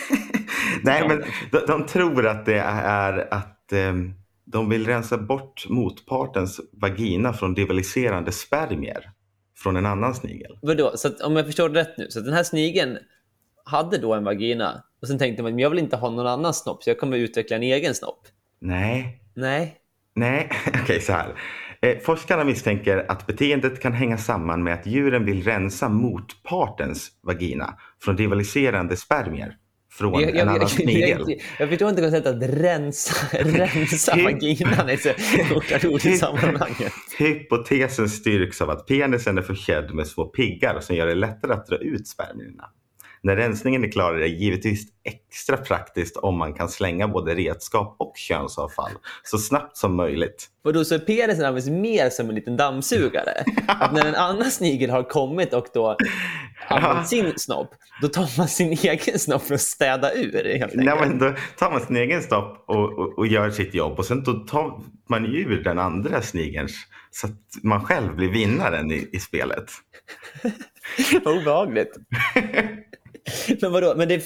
Nej, 0.82 1.08
men 1.08 1.22
de, 1.52 1.58
de 1.66 1.86
tror 1.86 2.26
att 2.26 2.46
det 2.46 2.58
är 2.58 3.34
att 3.34 3.72
ehm, 3.72 4.14
de 4.52 4.68
vill 4.68 4.86
rensa 4.86 5.18
bort 5.18 5.66
motpartens 5.68 6.60
vagina 6.72 7.32
från 7.32 7.56
rivaliserande 7.56 8.32
spermier 8.32 9.10
från 9.56 9.76
en 9.76 9.86
annan 9.86 10.14
snigel. 10.14 10.58
Vadå? 10.62 10.92
Så 10.94 11.08
att, 11.08 11.20
om 11.20 11.36
jag 11.36 11.46
förstår 11.46 11.68
rätt 11.68 11.98
nu, 11.98 12.06
så 12.10 12.20
den 12.20 12.32
här 12.34 12.42
snigeln 12.42 12.98
hade 13.64 13.98
då 13.98 14.14
en 14.14 14.24
vagina 14.24 14.82
och 15.02 15.08
sen 15.08 15.18
tänkte 15.18 15.42
man 15.42 15.52
men 15.52 15.58
jag 15.58 15.70
vill 15.70 15.78
inte 15.78 15.96
ha 15.96 16.10
någon 16.10 16.26
annan 16.26 16.54
snopp 16.54 16.82
så 16.82 16.90
jag 16.90 16.98
kommer 16.98 17.16
utveckla 17.16 17.56
en 17.56 17.62
egen 17.62 17.94
snopp. 17.94 18.20
Nej, 18.60 19.22
Nej. 19.34 19.76
nej, 20.14 20.50
okej 20.82 21.00
så 21.00 21.12
här. 21.12 21.34
Eh, 21.80 21.98
forskarna 21.98 22.44
misstänker 22.44 23.06
att 23.08 23.26
beteendet 23.26 23.80
kan 23.80 23.92
hänga 23.92 24.18
samman 24.18 24.62
med 24.62 24.74
att 24.74 24.86
djuren 24.86 25.24
vill 25.24 25.44
rensa 25.44 25.88
motpartens 25.88 27.10
vagina 27.22 27.74
från 28.02 28.16
rivaliserande 28.16 28.96
spermier 28.96 29.56
från 29.98 30.20
Jag, 30.20 30.30
en 30.30 30.36
jag, 30.36 30.48
annan 30.48 30.60
jag, 30.60 30.70
snigel. 30.70 31.24
jag, 31.28 31.40
jag 31.58 31.68
förstår 31.68 31.88
inte 31.88 32.02
konceptet 32.02 32.34
att 32.36 32.42
rensa, 32.42 33.14
rensa 33.32 34.16
vaginan 34.16 34.88
är 34.88 34.96
så 34.96 35.12
stort 35.44 35.84
ord 35.84 36.06
i 36.06 36.16
sammanhanget. 36.16 36.92
Hypotesen 37.18 38.08
styrks 38.08 38.60
av 38.60 38.70
att 38.70 38.86
penisen 38.86 39.38
är 39.38 39.42
försedd 39.42 39.94
med 39.94 40.06
små 40.06 40.24
piggar 40.24 40.80
som 40.80 40.96
gör 40.96 41.06
det 41.06 41.14
lättare 41.14 41.52
att 41.52 41.66
dra 41.66 41.76
ut 41.76 42.08
spermierna. 42.08 42.64
När 43.22 43.36
rensningen 43.36 43.84
är 43.84 43.90
klar 43.90 44.14
är 44.14 44.18
det 44.18 44.28
givetvis 44.28 44.86
extra 45.04 45.56
praktiskt 45.56 46.16
om 46.16 46.38
man 46.38 46.54
kan 46.54 46.68
slänga 46.68 47.08
både 47.08 47.34
redskap 47.34 47.96
och 47.98 48.12
könsavfall 48.16 48.92
så 49.22 49.38
snabbt 49.38 49.76
som 49.76 49.96
möjligt. 49.96 50.48
Och 50.64 50.72
då 50.72 50.84
så 50.84 51.00
penisen 51.00 51.44
används 51.44 51.68
mer 51.68 52.10
som 52.10 52.28
en 52.28 52.34
liten 52.34 52.56
dammsugare. 52.56 53.44
Att 53.66 53.92
när 53.92 54.06
en 54.06 54.14
annan 54.14 54.50
snigel 54.50 54.90
har 54.90 55.02
kommit 55.02 55.52
och 55.52 55.66
då 55.74 55.96
använt 56.68 57.08
sin 57.08 57.32
snopp, 57.36 57.70
då 58.02 58.08
tar 58.08 58.38
man 58.38 58.48
sin 58.48 58.72
egen 58.82 59.18
snopp 59.18 59.42
för 59.42 59.54
att 59.54 59.60
städa 59.60 60.14
ur. 60.14 60.68
Nej, 60.74 60.96
men 61.00 61.18
då 61.18 61.34
tar 61.58 61.70
man 61.70 61.80
sin 61.80 61.96
egen 61.96 62.22
stopp 62.22 62.64
och, 62.66 62.98
och, 62.98 63.18
och 63.18 63.26
gör 63.26 63.50
sitt 63.50 63.74
jobb 63.74 63.98
och 63.98 64.04
sen 64.04 64.22
då 64.22 64.32
tar 64.32 64.80
man 65.08 65.26
ur 65.26 65.64
den 65.64 65.78
andra 65.78 66.22
snigelns 66.22 66.72
så 67.10 67.26
att 67.26 67.62
man 67.62 67.84
själv 67.84 68.16
blir 68.16 68.28
vinnaren 68.28 68.90
i, 68.90 69.08
i 69.12 69.18
spelet. 69.18 69.70
Vad 71.24 71.36
obehagligt. 71.38 71.96
men 73.62 73.72
vadå? 73.72 73.94
Men 73.96 74.08
det, 74.08 74.24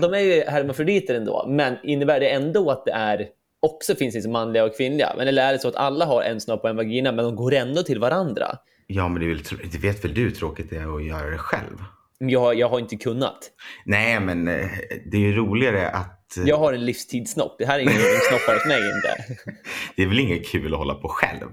de 0.00 0.14
är 0.14 0.18
ju 0.18 0.44
hermafroditer 0.48 1.14
ändå, 1.14 1.46
men 1.48 1.76
innebär 1.82 2.20
det 2.20 2.28
ändå 2.28 2.70
att 2.70 2.84
det 2.84 2.92
är 2.92 3.26
också 3.62 3.94
finns 3.94 4.14
liksom 4.14 4.32
manliga 4.32 4.64
och 4.64 4.76
kvinnliga? 4.76 5.12
Men 5.18 5.28
eller 5.28 5.42
är 5.48 5.52
det 5.52 5.58
så 5.58 5.68
att 5.68 5.76
alla 5.76 6.04
har 6.04 6.22
en 6.22 6.40
snopp 6.40 6.64
och 6.64 6.70
en 6.70 6.76
vagina, 6.76 7.12
men 7.12 7.24
de 7.24 7.36
går 7.36 7.54
ändå 7.54 7.82
till 7.82 7.98
varandra? 7.98 8.56
Ja, 8.86 9.08
men 9.08 9.22
det, 9.22 9.28
väl, 9.28 9.42
det 9.72 9.78
vet 9.78 10.04
väl 10.04 10.14
du 10.14 10.20
hur 10.20 10.30
tråkigt 10.30 10.70
det 10.70 10.76
är 10.76 10.96
att 10.96 11.04
göra 11.04 11.30
det 11.30 11.38
själv? 11.38 11.78
Jag, 12.18 12.58
jag 12.58 12.68
har 12.68 12.78
inte 12.78 12.96
kunnat. 12.96 13.38
Nej, 13.84 14.20
men 14.20 14.48
eh, 14.48 14.66
det 15.10 15.16
är 15.16 15.20
ju 15.20 15.32
roligare 15.36 15.88
att... 15.90 16.36
eh, 16.36 16.42
Jag 16.46 16.58
har 16.58 16.72
en 16.72 16.84
livstidssnopp. 16.84 17.56
Det 17.58 17.66
här 17.66 17.78
är 17.78 17.82
ingen 17.82 17.94
snoppar 18.28 18.54
hos 18.54 18.66
mig 18.66 18.78
inte. 18.78 19.40
Det 19.96 20.02
är 20.02 20.06
väl 20.06 20.18
inget 20.20 20.48
kul 20.48 20.72
att 20.74 20.78
hålla 20.78 20.94
på 20.94 21.08
själv? 21.08 21.48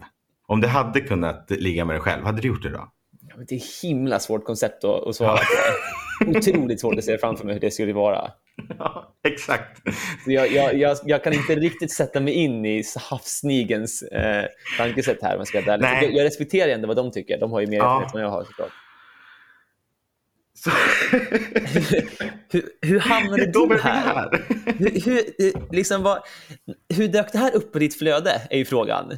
Om 0.48 0.62
du 0.62 0.68
hade 0.68 1.02
kunnat 1.02 1.46
ligga 1.50 1.86
med 1.86 1.96
dig 1.96 2.02
själv, 2.02 2.26
hade 2.26 2.42
du 2.42 2.48
gjort 2.48 2.64
det 2.64 2.70
då? 2.70 2.92
Ja, 3.30 3.34
men 3.38 3.46
Det 3.50 3.56
är 3.56 3.82
himla 3.84 4.20
svårt 4.20 4.46
koncept 4.46 4.84
att, 4.84 5.08
att 5.08 5.16
svara 5.16 5.38
på. 5.38 5.44
Otroligt 6.28 6.80
svårt 6.82 6.98
att 6.98 7.04
se 7.04 7.18
framför 7.18 7.46
mig 7.46 7.54
hur 7.54 7.60
det 7.62 7.72
skulle 7.72 7.94
vara. 7.94 8.32
Ja, 8.80 9.16
exakt. 9.28 9.82
Så 10.26 10.32
Jag, 10.32 10.52
jag, 10.52 10.78
jag, 10.78 10.98
jag 11.06 11.24
kan 11.24 11.34
inte 11.34 11.56
riktigt 11.56 11.92
sätta 11.92 12.20
mig 12.20 12.34
in 12.34 12.66
i 12.66 12.84
havssnigens 13.10 14.02
eh, 14.02 14.46
tankesätt 14.78 15.18
här. 15.22 15.38
jag 15.38 15.48
ska. 15.48 15.62
Jag, 15.62 16.04
jag 16.14 16.24
respekterar 16.24 16.72
ändå 16.72 16.88
vad 16.88 16.98
de 16.98 17.12
tycker. 17.12 17.40
De 17.40 17.52
har 17.52 17.60
ju 17.60 17.68
mer 17.68 17.78
Ja. 17.78 17.84
erfarenhet 17.84 18.16
än 18.16 18.22
vad 18.22 18.24
jag 18.24 18.30
har 18.30 18.44
såklart. 18.44 18.72
Så... 20.54 20.72
Hur, 22.52 22.64
hur 22.82 23.00
hamnade 23.00 23.46
du 23.46 23.78
här? 23.82 24.02
här. 24.16 24.44
Hur, 24.78 25.02
hur, 25.06 25.18
eh, 25.48 25.62
liksom 25.72 26.04
vad, 26.04 26.20
hur 26.96 27.08
dök 27.08 27.32
det 27.32 27.38
här 27.38 27.56
upp 27.56 27.72
på 27.74 27.80
ditt 27.80 27.98
flöde? 28.00 28.42
är 28.50 28.58
ju 28.58 28.66
frågan. 28.66 29.18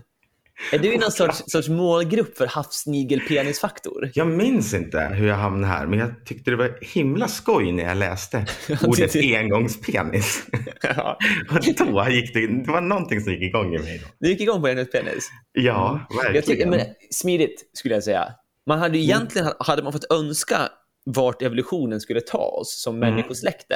Är 0.72 0.80
du 0.80 0.94
i 0.94 0.98
någon 0.98 1.12
sorts, 1.12 1.44
sorts 1.48 1.70
målgrupp 1.70 2.38
för 2.38 2.48
havssnigelpenisfaktor? 2.48 4.12
Jag 4.14 4.28
minns 4.28 4.74
inte 4.74 5.00
hur 5.00 5.28
jag 5.28 5.36
hamnade 5.36 5.74
här, 5.74 5.88
men 5.88 6.00
jag 6.00 6.26
tyckte 6.26 6.52
det 6.52 6.58
var 6.58 6.78
himla 6.82 7.28
skoj 7.28 7.72
när 7.72 7.84
jag 7.84 7.98
läste 7.98 8.46
ordet 8.88 9.14
det- 9.14 9.36
engångspenis. 9.38 10.44
Ja. 10.96 11.18
Och 11.50 11.60
då 11.94 12.10
gick 12.10 12.34
det, 12.34 12.48
det 12.48 12.72
var 12.72 12.82
någonting 12.82 13.22
som 13.22 13.34
gick 13.34 13.42
igång 13.42 13.76
i 13.76 13.80
mig. 13.80 14.00
Då. 14.04 14.08
Du 14.20 14.30
gick 14.30 14.42
igång 14.42 14.62
på 14.62 14.70
enhetspenis. 14.70 15.30
Ja, 15.52 16.08
verkligen. 16.10 16.36
Jag 16.36 16.46
tycker, 16.46 16.68
men, 16.68 16.80
smidigt 17.12 17.70
skulle 17.74 17.94
jag 17.94 18.04
säga. 18.04 18.34
Man 18.68 18.80
hade 18.80 18.98
ju 18.98 19.04
egentligen 19.04 19.48
hade 19.60 19.84
man 19.84 19.92
fått 19.94 20.12
önska 20.12 20.58
vart 21.06 21.42
evolutionen 21.42 22.00
skulle 22.02 22.22
ta 22.22 22.38
oss 22.38 22.82
som 22.84 22.96
Mm. 22.96 23.10
människosläkte. 23.10 23.76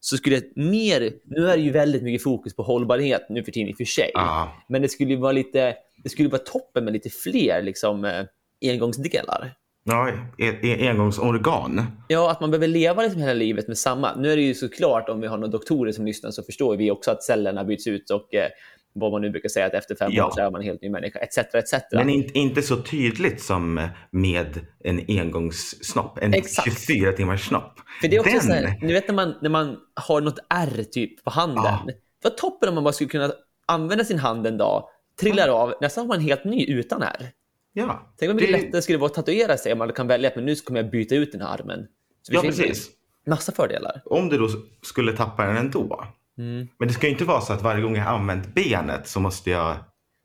Så 0.00 0.16
skulle 0.16 0.36
det 0.36 0.56
mer, 0.56 1.10
nu 1.24 1.48
är 1.48 1.56
det 1.56 1.62
ju 1.62 1.70
väldigt 1.70 2.02
mycket 2.02 2.22
fokus 2.22 2.56
på 2.56 2.62
hållbarhet 2.62 3.26
nu 3.28 3.44
för 3.44 3.52
tiden 3.52 3.68
i 3.68 3.72
och 3.72 3.76
för 3.76 3.84
sig. 3.84 4.10
Ja, 4.14 4.52
Men 4.68 4.82
det 4.82 4.88
skulle 4.88 5.10
ju 5.10 5.16
vara 5.16 5.32
lite, 5.32 5.74
det 6.04 6.08
skulle 6.10 6.28
vara 6.28 6.42
toppen 6.42 6.84
med 6.84 6.92
lite 6.92 7.10
fler 7.10 7.62
liksom, 7.62 8.04
eh, 8.04 8.24
engångsdelar. 8.72 9.54
ja 9.84 10.08
e- 10.38 10.58
e- 10.62 10.88
engångsorgan. 10.88 11.86
Ja, 12.08 12.30
att 12.30 12.40
man 12.40 12.50
behöver 12.50 12.68
leva 12.68 13.02
liksom 13.02 13.20
hela 13.20 13.32
livet 13.34 13.68
med 13.68 13.78
samma. 13.78 14.14
Nu 14.14 14.32
är 14.32 14.36
det 14.36 14.42
ju 14.42 14.54
såklart, 14.54 15.08
om 15.08 15.20
vi 15.20 15.26
har 15.26 15.36
några 15.36 15.50
doktorer 15.50 15.92
som 15.92 16.06
lyssnar 16.06 16.30
så 16.30 16.42
förstår 16.42 16.76
vi 16.76 16.90
också 16.90 17.10
att 17.10 17.22
cellerna 17.22 17.64
byts 17.64 17.86
ut 17.86 18.10
och 18.10 18.34
eh, 18.34 18.48
vad 18.92 19.12
man 19.12 19.20
nu 19.22 19.30
brukar 19.30 19.48
säga 19.48 19.66
att 19.66 19.74
efter 19.74 19.94
fem 19.94 20.10
Ja. 20.12 20.26
år 20.26 20.30
så 20.30 20.40
är 20.40 20.50
man 20.50 20.60
en 20.60 20.66
helt 20.66 20.82
ny 20.82 20.90
människa, 20.90 21.18
etc. 21.18 21.38
etc. 21.54 21.72
Men 21.92 22.10
in, 22.10 22.30
inte 22.34 22.62
så 22.62 22.76
tydligt 22.82 23.42
som 23.42 23.88
med 24.10 24.60
en 24.84 25.00
engångssnopp. 25.08 26.18
En 26.22 26.34
Exakt. 26.34 26.86
24 26.86 27.12
timmars 27.12 27.48
snopp. 27.48 27.72
För 28.00 28.08
det 28.08 28.16
är 28.16 28.20
också 28.20 28.32
Den, 28.32 28.40
så 28.40 28.52
här, 28.52 28.78
ni 28.82 28.92
vet 28.92 29.08
när 29.08 29.14
man, 29.14 29.34
när 29.42 29.50
man 29.50 29.76
har 29.94 30.20
något 30.20 30.38
ärr 30.50 30.82
typ 30.84 31.24
på 31.24 31.30
handen. 31.30 31.64
Ja. 31.64 31.82
Det 32.22 32.28
var 32.30 32.36
toppen 32.36 32.68
om 32.68 32.74
man 32.74 32.84
bara 32.84 32.92
skulle 32.92 33.10
kunna 33.10 33.32
använda 33.66 34.04
sin 34.04 34.18
hand 34.18 34.46
en 34.46 34.56
dag, 34.58 34.88
trillar 35.20 35.48
av, 35.48 35.74
nästan 35.80 36.02
har 36.02 36.08
man 36.08 36.16
en 36.18 36.24
helt 36.24 36.44
ny 36.44 36.66
utan 36.66 37.02
ärr. 37.02 37.30
ja, 37.72 38.14
Tänk 38.18 38.30
om 38.30 38.36
det, 38.36 38.46
det- 38.46 38.52
lättare 38.52 38.82
skulle 38.82 38.98
vara 38.98 39.06
att 39.06 39.14
tatuera 39.14 39.56
sig 39.56 39.72
om 39.72 39.78
man 39.78 39.92
kan 39.92 40.06
välja 40.06 40.28
att 40.28 40.36
men 40.36 40.44
nu 40.44 40.54
kommer 40.54 40.82
jag 40.82 40.90
byta 40.90 41.14
ut 41.14 41.32
den 41.32 41.40
här 41.40 41.48
armen. 41.48 41.86
Så 42.22 42.34
ja, 42.34 42.40
precis. 42.40 42.90
Massa 43.26 43.52
fördelar. 43.52 44.02
Om 44.04 44.28
du 44.28 44.38
då 44.38 44.48
skulle 44.82 45.12
tappa 45.12 45.44
den 45.46 45.56
ändå. 45.56 46.04
Mm. 46.38 46.68
Men 46.78 46.88
det 46.88 46.94
ska 46.94 47.06
ju 47.06 47.12
inte 47.12 47.24
vara 47.24 47.40
så 47.40 47.52
att 47.52 47.62
varje 47.62 47.82
gång 47.82 47.96
jag 47.96 48.06
använt 48.06 48.54
benet 48.54 49.08
så 49.08 49.20
måste 49.20 49.50
jag 49.50 49.76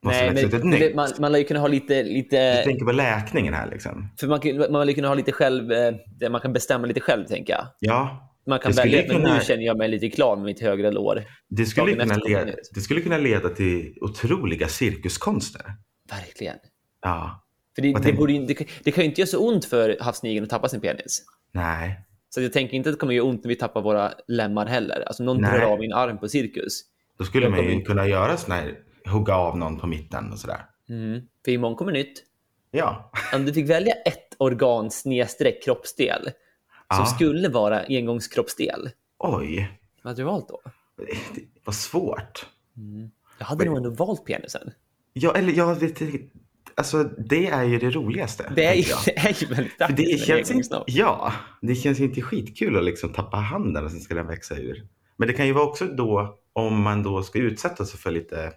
måste 0.03 0.31
Nej, 0.31 0.45
ut 0.45 0.53
ett 0.53 0.63
men, 0.63 0.79
nytt. 0.79 0.95
man, 0.95 1.09
man 1.19 1.31
lär 1.31 1.39
ju 1.39 1.45
kunna 1.45 1.59
ha 1.59 1.67
lite, 1.67 2.03
lite 2.03 2.61
tänker 2.63 2.85
på 2.85 2.91
läkningen 2.91 3.53
här 3.53 3.69
liksom. 3.69 4.09
för 4.19 4.27
man, 4.27 4.39
man 4.71 4.81
lär 4.81 4.87
ju 4.87 4.93
kunna 4.93 5.07
ha 5.07 5.15
lite 5.15 5.31
själv, 5.31 5.71
eh, 5.71 5.93
man 6.31 6.41
kan 6.41 6.53
bestämma 6.53 6.87
lite 6.87 6.99
själv 6.99 7.25
tänker 7.25 7.53
jag. 7.53 7.65
Ja, 7.79 8.28
Man 8.49 8.59
kan 8.59 8.71
välja, 8.71 9.01
men 9.07 9.15
kunna- 9.15 9.33
nu 9.37 9.41
känner 9.41 9.63
jag 9.63 9.77
mig 9.77 9.87
lite 9.89 10.09
klar 10.09 10.35
med 10.35 10.45
mitt 10.45 10.61
högre 10.61 10.91
lår. 10.91 11.23
det 11.49 11.65
skulle, 11.65 11.91
kunna 11.95 12.15
leda, 12.15 12.45
det. 12.73 12.81
skulle 12.81 13.01
kunna 13.01 13.17
leda 13.17 13.49
till 13.49 13.93
otroliga 14.01 14.67
cirkuskonster. 14.67 15.61
Verkligen. 16.09 16.57
Ja, 17.01 17.45
För 17.75 17.81
det, 17.81 17.93
det, 18.03 18.13
borde, 18.13 18.33
det, 18.33 18.65
det 18.83 18.91
kan 18.91 19.03
ju 19.03 19.09
inte 19.09 19.21
göra 19.21 19.27
så 19.27 19.47
ont 19.47 19.65
för 19.65 19.97
havsnigeln 20.01 20.43
att 20.43 20.49
tappa 20.49 20.69
sin 20.69 20.81
penis. 20.81 21.23
nej. 21.51 22.05
Så 22.31 22.41
jag 22.41 22.53
tänker 22.53 22.73
inte 22.73 22.89
att 22.89 22.95
det 22.95 22.99
kommer 22.99 23.13
göra 23.13 23.25
ont 23.27 23.43
när 23.43 23.49
vi 23.49 23.55
tappar 23.55 23.81
våra 23.81 24.13
lemmar 24.27 24.65
heller. 24.65 25.03
Alltså 25.07 25.23
någon 25.23 25.41
Nej. 25.41 25.51
drar 25.59 25.65
av 25.67 25.79
min 25.79 25.93
arm 25.93 26.17
på 26.17 26.27
cirkus. 26.27 26.81
Då 27.17 27.25
skulle 27.25 27.45
Jag 27.45 27.51
man 27.51 27.63
ju 27.65 27.81
kunna 27.81 28.07
göra 28.07 28.37
sån 28.37 28.51
här, 28.51 28.75
hugga 29.05 29.35
av 29.35 29.57
någon 29.57 29.79
på 29.79 29.87
mitten 29.87 30.31
och 30.31 30.39
sådär. 30.39 30.61
Mm. 30.89 31.21
För 31.45 31.51
imorgon 31.51 31.75
kommer 31.77 31.91
nytt. 31.91 32.23
Ja, 32.71 33.11
Om 33.35 33.45
du 33.45 33.53
fick 33.53 33.69
välja 33.69 33.93
ett 33.93 34.35
organ 34.37 34.91
snedstreck 34.91 35.63
kroppsdel 35.63 36.29
som 36.93 36.99
Ja. 36.99 37.05
skulle 37.05 37.49
vara 37.49 37.83
engångskroppsdel, 37.87 38.89
oj, 39.17 39.79
vad 40.03 40.11
hade 40.11 40.21
du 40.21 40.25
valt 40.25 40.47
då? 40.47 40.61
det 41.35 41.41
var 41.63 41.73
svårt. 41.73 42.45
Jag 43.37 43.45
hade 43.45 43.65
nog 43.65 43.77
ändå 43.77 43.89
valt 43.89 44.25
penisen. 44.25 44.71
Ja, 45.13 45.35
eller 45.35 45.53
jag 45.53 45.75
vet 45.75 46.01
inte. 46.01 46.19
Alltså, 46.75 47.03
det 47.03 47.47
är 47.47 47.63
ju 47.63 47.79
det 47.79 47.89
roligaste. 47.89 48.51
Det 48.55 48.65
är, 48.65 48.73
ju, 48.73 48.83
det 49.05 49.17
är 49.17 49.41
ju 49.41 49.47
väldigt 49.47 49.73
För 49.77 49.93
det 49.93 50.19
känns 50.21 50.51
inte, 50.51 50.83
ja, 50.87 51.33
det 51.61 51.75
känns 51.75 51.99
inte 51.99 52.21
skitkul 52.21 52.77
att 52.77 52.83
liksom 52.83 53.13
tappa 53.13 53.37
handen 53.37 53.85
och 53.85 53.91
sen 53.91 53.99
ska 53.99 54.15
den 54.15 54.27
växa 54.27 54.55
ur. 54.55 54.87
Men 55.17 55.27
det 55.27 55.33
kan 55.33 55.47
ju 55.47 55.53
vara 55.53 55.65
också 55.65 55.85
då 55.85 56.39
om 56.53 56.81
man 56.81 57.03
då 57.03 57.23
ska 57.23 57.39
utsätta 57.39 57.85
sig 57.85 57.99
för 57.99 58.11
lite 58.11 58.53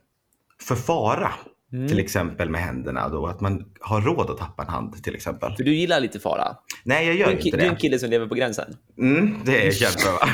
för 0.60 0.74
fara. 0.74 1.32
Mm. 1.72 1.88
Till 1.88 1.98
exempel 1.98 2.50
med 2.50 2.60
händerna 2.60 3.08
då, 3.08 3.26
att 3.26 3.40
man 3.40 3.64
har 3.80 4.00
råd 4.00 4.30
att 4.30 4.38
tappa 4.38 4.62
en 4.62 4.68
hand 4.68 5.02
till 5.04 5.14
exempel. 5.14 5.56
För 5.56 5.64
du 5.64 5.74
gillar 5.74 6.00
lite 6.00 6.20
fara. 6.20 6.56
Nej, 6.84 7.06
jag 7.06 7.16
gör 7.16 7.26
en 7.30 7.32
inte 7.38 7.56
du 7.56 7.62
är 7.62 7.68
en 7.68 7.74
det. 7.74 7.80
kille 7.80 7.98
som 7.98 8.10
lever 8.10 8.26
på 8.26 8.34
gränsen. 8.34 8.76
Mm, 8.98 9.34
det 9.44 9.66
är 9.66 9.82
jättebra. 9.82 10.12
va? 10.12 10.28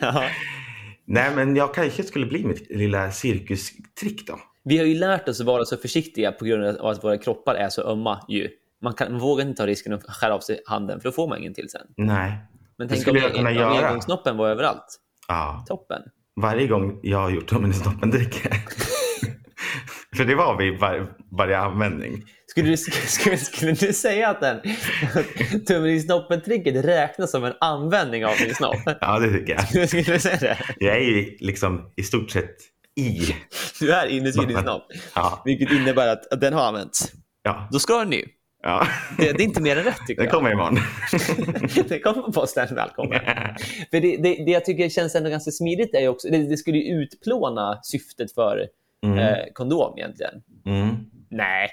Ja. 0.00 0.24
Nej, 1.06 1.34
men 1.36 1.56
jag 1.56 1.74
kanske 1.74 2.02
skulle 2.02 2.26
bli 2.26 2.44
mitt 2.44 2.70
lilla 2.70 3.10
cirkustrick 3.10 4.26
då. 4.26 4.38
Vi 4.64 4.78
har 4.78 4.84
ju 4.84 4.94
lärt 4.94 5.28
oss 5.28 5.40
att 5.40 5.46
vara 5.46 5.64
så 5.64 5.76
försiktiga 5.76 6.32
på 6.32 6.44
grund 6.44 6.64
av 6.78 6.86
att 6.86 7.04
våra 7.04 7.18
kroppar 7.18 7.54
är 7.54 7.68
så 7.68 7.82
ömma. 7.82 8.24
Ju. 8.28 8.48
Man, 8.82 8.92
kan, 8.94 9.12
man 9.12 9.20
vågar 9.20 9.46
inte 9.46 9.58
ta 9.62 9.66
risken 9.66 9.92
att 9.92 10.02
skära 10.08 10.34
av 10.34 10.40
sig 10.40 10.60
handen 10.66 11.00
för 11.00 11.08
då 11.08 11.12
får 11.12 11.28
man 11.28 11.38
ingen 11.38 11.54
till 11.54 11.68
sen. 11.70 11.86
Nej. 11.96 12.32
Men 12.78 12.88
Det 12.88 12.94
tänk 12.94 13.08
om, 13.08 13.16
jag 13.16 13.32
kunna 13.34 13.48
om 13.50 13.54
göra. 13.56 13.86
engångssnoppen 13.88 14.36
var 14.36 14.48
överallt. 14.48 15.00
Ja. 15.28 15.64
Toppen. 15.68 16.02
Varje 16.40 16.66
gång 16.66 17.00
jag 17.02 17.18
har 17.18 17.30
gjort 17.30 17.46
tummen 17.46 17.70
i 17.70 17.74
snoppen 17.74 18.10
dricker. 18.10 18.52
För 20.20 20.24
det 20.24 20.34
var 20.34 20.58
vid 20.58 20.78
var, 20.78 21.06
varje 21.30 21.58
användning. 21.58 22.24
Skulle 22.46 22.68
du, 22.70 22.76
skulle, 23.06 23.36
skulle 23.36 23.72
du 23.72 23.92
säga 23.92 24.28
att 24.28 24.40
den 24.40 24.60
tummen 25.66 25.90
i 25.90 26.00
snoppen-tricket 26.00 26.84
räknas 26.84 27.30
som 27.30 27.44
en 27.44 27.52
användning 27.60 28.26
av 28.26 28.32
din 28.38 28.54
snopp? 28.54 28.76
Ja, 29.00 29.18
det 29.18 29.32
tycker 29.32 29.52
jag. 29.52 29.88
Skulle 29.88 30.02
du 30.02 30.18
säga 30.18 30.36
det? 30.36 30.58
Jag 30.78 30.96
är 30.96 31.00
ju 31.00 31.36
liksom 31.40 31.92
i 31.96 32.02
stort 32.02 32.30
sett 32.30 32.56
i. 33.00 33.34
Du 33.80 33.92
är 33.92 34.06
inuti 34.06 34.46
din 34.46 34.58
snopp, 34.58 34.86
Ja, 35.14 35.42
vilket 35.44 35.70
innebär 35.72 36.08
att, 36.08 36.32
att 36.32 36.40
den 36.40 36.52
har 36.52 36.62
använts. 36.62 37.12
ja, 37.42 37.68
Då 37.72 37.78
ska 37.78 37.92
du 37.92 37.96
ha 37.96 38.02
en 38.02 38.10
ny. 38.10 38.24
ja. 38.62 38.86
Det, 39.18 39.32
det 39.32 39.42
är 39.42 39.44
inte 39.44 39.62
mer 39.62 39.76
än 39.76 39.84
rätt 39.84 40.06
tycker 40.06 40.22
Det 40.22 40.28
kommer 40.28 40.52
imorgon. 40.52 40.78
det 41.88 42.00
kommer 42.00 42.22
på 42.22 42.32
posten. 42.32 42.68
Välkommen. 42.74 43.20
För 43.90 44.00
det, 44.00 44.16
det, 44.16 44.44
det 44.44 44.50
jag 44.50 44.64
tycker 44.64 44.88
känns 44.88 45.14
ändå 45.14 45.30
ganska 45.30 45.50
smidigt 45.50 45.94
är 45.94 46.00
ju 46.00 46.08
också, 46.08 46.28
det, 46.28 46.38
det 46.48 46.56
skulle 46.56 46.78
ju 46.78 47.02
utplåna 47.02 47.80
syftet 47.82 48.34
för 48.34 48.66
Mm. 49.06 49.18
eh, 49.18 49.36
kondom 49.54 49.98
egentligen. 49.98 50.32
Mm. 50.66 50.96
Nej, 51.30 51.68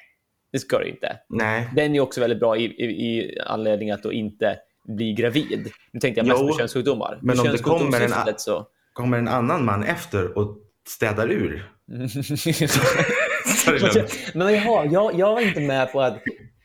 det 0.51 0.59
ska 0.59 0.79
det 0.79 0.89
inte. 0.89 1.17
Nej, 1.29 1.69
Den 1.75 1.95
är 1.95 1.99
också 1.99 2.21
väldigt 2.21 2.39
bra 2.39 2.57
i, 2.57 2.63
i, 2.65 2.85
i 2.85 3.39
anledning 3.45 3.91
att 3.91 4.03
då 4.03 4.13
inte 4.13 4.59
bli 4.87 5.13
gravid. 5.13 5.71
Nu 5.91 5.99
tänkte 5.99 6.19
jag 6.19 6.27
mest 6.27 6.41
Jo, 6.41 6.47
på 6.47 6.57
könssjukdomar. 6.57 7.19
men 7.21 7.39
om 7.39 7.45
det 7.47 7.57
kommer 7.63 8.01
en- 8.01 8.11
så... 8.37 8.67
kommer 8.93 9.17
en 9.17 9.27
annan 9.27 9.65
man 9.65 9.83
efter 9.83 10.37
och 10.37 10.57
städar 10.87 11.31
ur. 11.31 11.71
Men 14.33 14.53
jaha, 14.53 14.85
jag, 14.85 15.19
jag 15.19 15.33
var 15.33 15.41
inte 15.41 15.59
med 15.59 15.91
på 15.91 16.01
att 16.01 16.23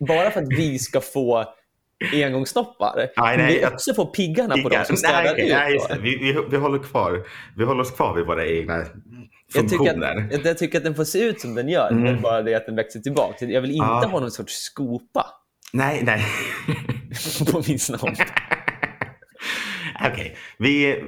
bara 0.08 0.30
för 0.30 0.40
att 0.42 0.48
vi 0.58 0.78
ska 0.78 1.00
få 1.00 1.44
engångssnoppar, 2.12 3.08
Nej, 3.16 3.36
nej, 3.36 3.54
vi 3.54 3.60
jag- 3.60 3.72
också 3.72 3.94
får 3.94 4.06
piggarna 4.06 4.56
på 4.62 4.68
dem 4.68 4.84
som 4.84 4.96
städar 4.96 5.22
nej, 5.22 5.74
ut. 5.74 5.82
nej. 5.90 5.98
Vi, 6.02 6.16
vi, 6.18 6.38
vi, 6.50 6.56
håller 6.56 6.78
kvar, 6.78 7.22
vi 7.56 7.64
håller 7.64 7.80
oss 7.80 7.90
kvar 7.90 8.14
vid 8.16 8.26
våra 8.26 8.46
egna 8.46 8.84
Jag 9.54 9.68
tycker, 9.68 10.02
att, 10.34 10.44
jag 10.44 10.58
tycker 10.58 10.78
att 10.78 10.84
den 10.84 10.94
får 10.94 11.04
se 11.04 11.18
ut 11.24 11.40
som 11.40 11.54
den 11.54 11.68
gör, 11.68 11.90
Mm. 11.90 12.02
men 12.02 12.22
bara 12.22 12.42
det 12.42 12.54
att 12.54 12.66
den 12.66 12.76
växer 12.76 13.00
tillbaka. 13.00 13.44
Jag 13.44 13.60
vill 13.60 13.70
inte 13.70 13.84
Ja. 13.84 14.08
ha 14.10 14.20
någon 14.20 14.30
sorts 14.30 14.54
skopa 14.54 15.26
Nej, 15.72 16.00
nej. 16.04 16.24
på 17.52 17.62
min 17.68 17.78
snopp. 17.78 18.00
Okej, 20.12 20.36
vi... 20.58 21.00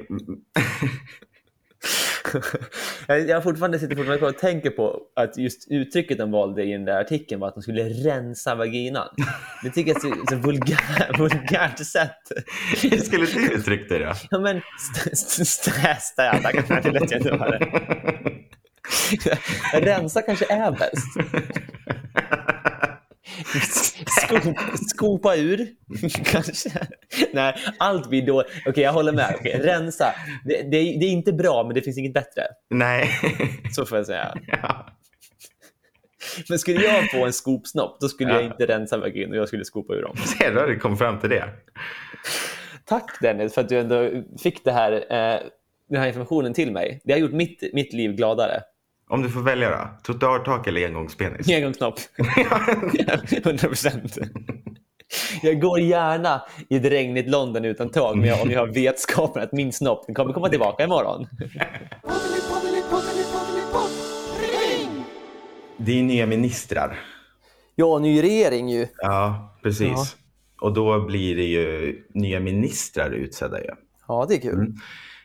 Jag 3.07 3.29
jag 3.29 3.43
fortfarande 3.43 3.79
sitter 3.79 3.95
fortfarande 3.95 4.17
kvar 4.19 4.29
och 4.29 4.37
tänker 4.37 4.69
på 4.69 5.01
att 5.15 5.37
just 5.37 5.67
uttrycket 5.71 6.17
de 6.17 6.31
valde 6.31 6.63
i 6.63 6.71
den 6.71 6.85
där 6.85 7.01
artikeln 7.01 7.41
var 7.41 7.47
att 7.47 7.53
de 7.53 7.61
skulle 7.61 7.83
rensa 7.83 8.55
vaginan. 8.55 9.07
Det 9.63 9.69
tycker 9.69 9.91
jag 9.91 10.05
är 10.05 10.09
så, 10.09 10.25
så 10.29 10.35
vulgär, 10.35 11.17
vulgärt 11.17 11.85
sätt. 11.85 12.17
Hur 12.81 12.97
skulle 12.97 13.25
du 13.25 13.53
uttrycka 13.53 13.97
det 13.97 14.05
då? 14.05 14.13
Ja, 14.31 14.39
men 14.39 14.61
st- 14.77 15.11
st- 15.11 15.41
st- 15.41 15.95
städa 16.01 16.51
kanske 16.51 16.81
det 16.81 16.91
lät 16.99 17.11
jättebra. 17.11 17.59
Rensa 19.73 20.21
kanske 20.21 20.45
är 20.53 20.71
bäst. 20.71 21.05
Skop, 24.21 24.55
skopa 24.89 25.35
ur, 25.35 25.67
kanske. 26.25 26.69
Nej, 27.33 27.55
allt 27.79 28.09
blir 28.09 28.25
då... 28.25 28.43
Okej, 28.65 28.83
jag 28.83 28.93
håller 28.93 29.11
med. 29.11 29.35
Okej, 29.39 29.59
rensa. 29.63 30.05
Det, 30.45 30.61
det, 30.71 30.77
är, 30.77 30.99
det 30.99 31.05
är 31.05 31.09
inte 31.11 31.33
bra, 31.33 31.63
men 31.63 31.73
det 31.75 31.81
finns 31.81 31.97
inget 31.97 32.13
bättre. 32.13 32.41
Nej. 32.69 33.09
Så 33.75 33.85
får 33.85 33.97
jag 33.97 34.07
säga. 34.07 34.37
ja. 34.47 34.85
Men 36.49 36.59
skulle 36.59 36.81
jag 36.85 37.11
få 37.11 37.25
en 37.25 37.33
skopsnopp, 37.33 37.97
då 38.01 38.07
skulle 38.07 38.29
Ja. 38.29 38.35
jag 38.35 38.45
inte 38.45 38.65
rensa 38.65 38.97
vagin 38.97 39.29
och 39.31 39.37
jag 39.37 39.47
skulle 39.47 39.65
skopa 39.65 39.93
ur 39.93 40.01
dem. 40.01 40.17
Ser 40.17 40.51
du, 40.51 40.67
du 40.73 40.79
kom 40.79 40.97
fram 40.97 41.19
till 41.19 41.29
det. 41.29 41.49
Tack 42.85 43.21
Dennis 43.21 43.53
för 43.53 43.61
att 43.61 43.69
du 43.69 43.77
ändå 43.79 44.09
fick 44.43 44.63
det 44.65 44.71
här, 44.71 44.91
eh, 44.91 45.39
den 45.89 46.01
här 46.01 46.07
informationen 46.07 46.53
till 46.53 46.71
mig. 46.71 47.01
Det 47.03 47.13
har 47.13 47.19
gjort 47.19 47.31
mitt, 47.31 47.63
mitt 47.73 47.93
liv 47.93 48.11
gladare. 48.11 48.61
Om 49.09 49.21
du 49.21 49.29
får 49.29 49.41
välja 49.41 49.69
då? 49.69 49.87
Trottoartak 50.03 50.67
eller 50.67 50.85
engångspenis? 50.85 51.49
Engångsknopp. 51.49 51.99
100 53.31 53.57
procent. 53.67 54.17
Jag 55.41 55.61
går 55.61 55.79
gärna 55.79 56.41
i 56.69 56.75
ett 56.75 56.85
regnigt 56.85 57.29
London 57.29 57.65
utan 57.65 57.89
tag 57.89 58.17
men 58.17 58.29
jag, 58.29 58.41
om 58.41 58.51
jag 58.51 58.59
har 58.59 58.67
vetskapen 58.67 59.43
att 59.43 59.51
min 59.51 59.73
snopp 59.73 60.05
den 60.05 60.15
kommer 60.15 60.33
komma 60.33 60.49
tillbaka 60.49 60.83
imorgon. 60.83 61.27
Det 65.77 65.99
är 65.99 66.03
nya 66.03 66.25
ministrar. 66.25 66.99
Ja, 67.75 67.99
ny 67.99 68.23
regering 68.23 68.69
ju. 68.69 68.87
Ja, 68.97 69.55
precis. 69.63 69.87
Ja. 69.87 70.05
Och 70.61 70.73
då 70.73 71.05
blir 71.05 71.35
det 71.35 71.43
ju 71.43 72.03
nya 72.13 72.39
ministrar 72.39 73.11
utsedda 73.11 73.61
ju. 73.61 73.69
Ja, 74.07 74.25
det 74.29 74.35
är 74.35 74.41
kul. 74.41 74.73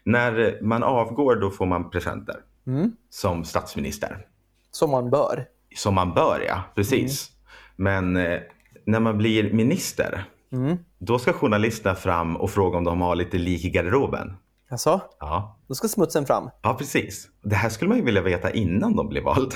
När 0.05 0.59
man 0.63 0.83
avgår 0.83 1.37
då 1.37 1.51
får 1.51 1.67
man 1.67 1.91
presenter 1.91 2.37
Mm. 2.79 2.93
som 3.11 3.45
statsminister. 3.45 4.27
Som 4.71 4.91
man 4.91 5.11
bör. 5.11 5.47
Som 5.77 5.95
man 5.95 6.15
bör 6.15 6.45
ja, 6.49 6.63
precis. 6.75 7.31
Men 7.77 8.17
eh, 8.17 8.39
när 8.87 9.01
man 9.01 9.19
blir 9.19 9.53
minister, 9.53 10.25
Mm. 10.53 10.77
då 10.99 11.19
ska 11.19 11.33
journalisterna 11.33 11.95
fram 11.95 12.37
och 12.37 12.51
fråga 12.51 12.79
om 12.79 12.85
de 12.85 13.01
har 13.01 13.17
lite 13.17 13.39
lik 13.39 13.65
i 13.65 13.71
garderoben. 13.71 14.37
Alltså, 14.71 15.01
Ja, 15.21 15.59
då 15.69 15.75
ska 15.75 15.89
smutsen 15.89 16.27
fram. 16.27 16.51
ja 16.63 16.75
precis. 16.75 17.29
Det 17.43 17.55
här 17.55 17.69
skulle 17.69 17.89
man 17.89 17.99
ju 17.99 18.05
vilja 18.05 18.23
veta 18.23 18.51
innan 18.51 18.97
de 18.97 19.09
blir 19.09 19.23
vald. 19.23 19.53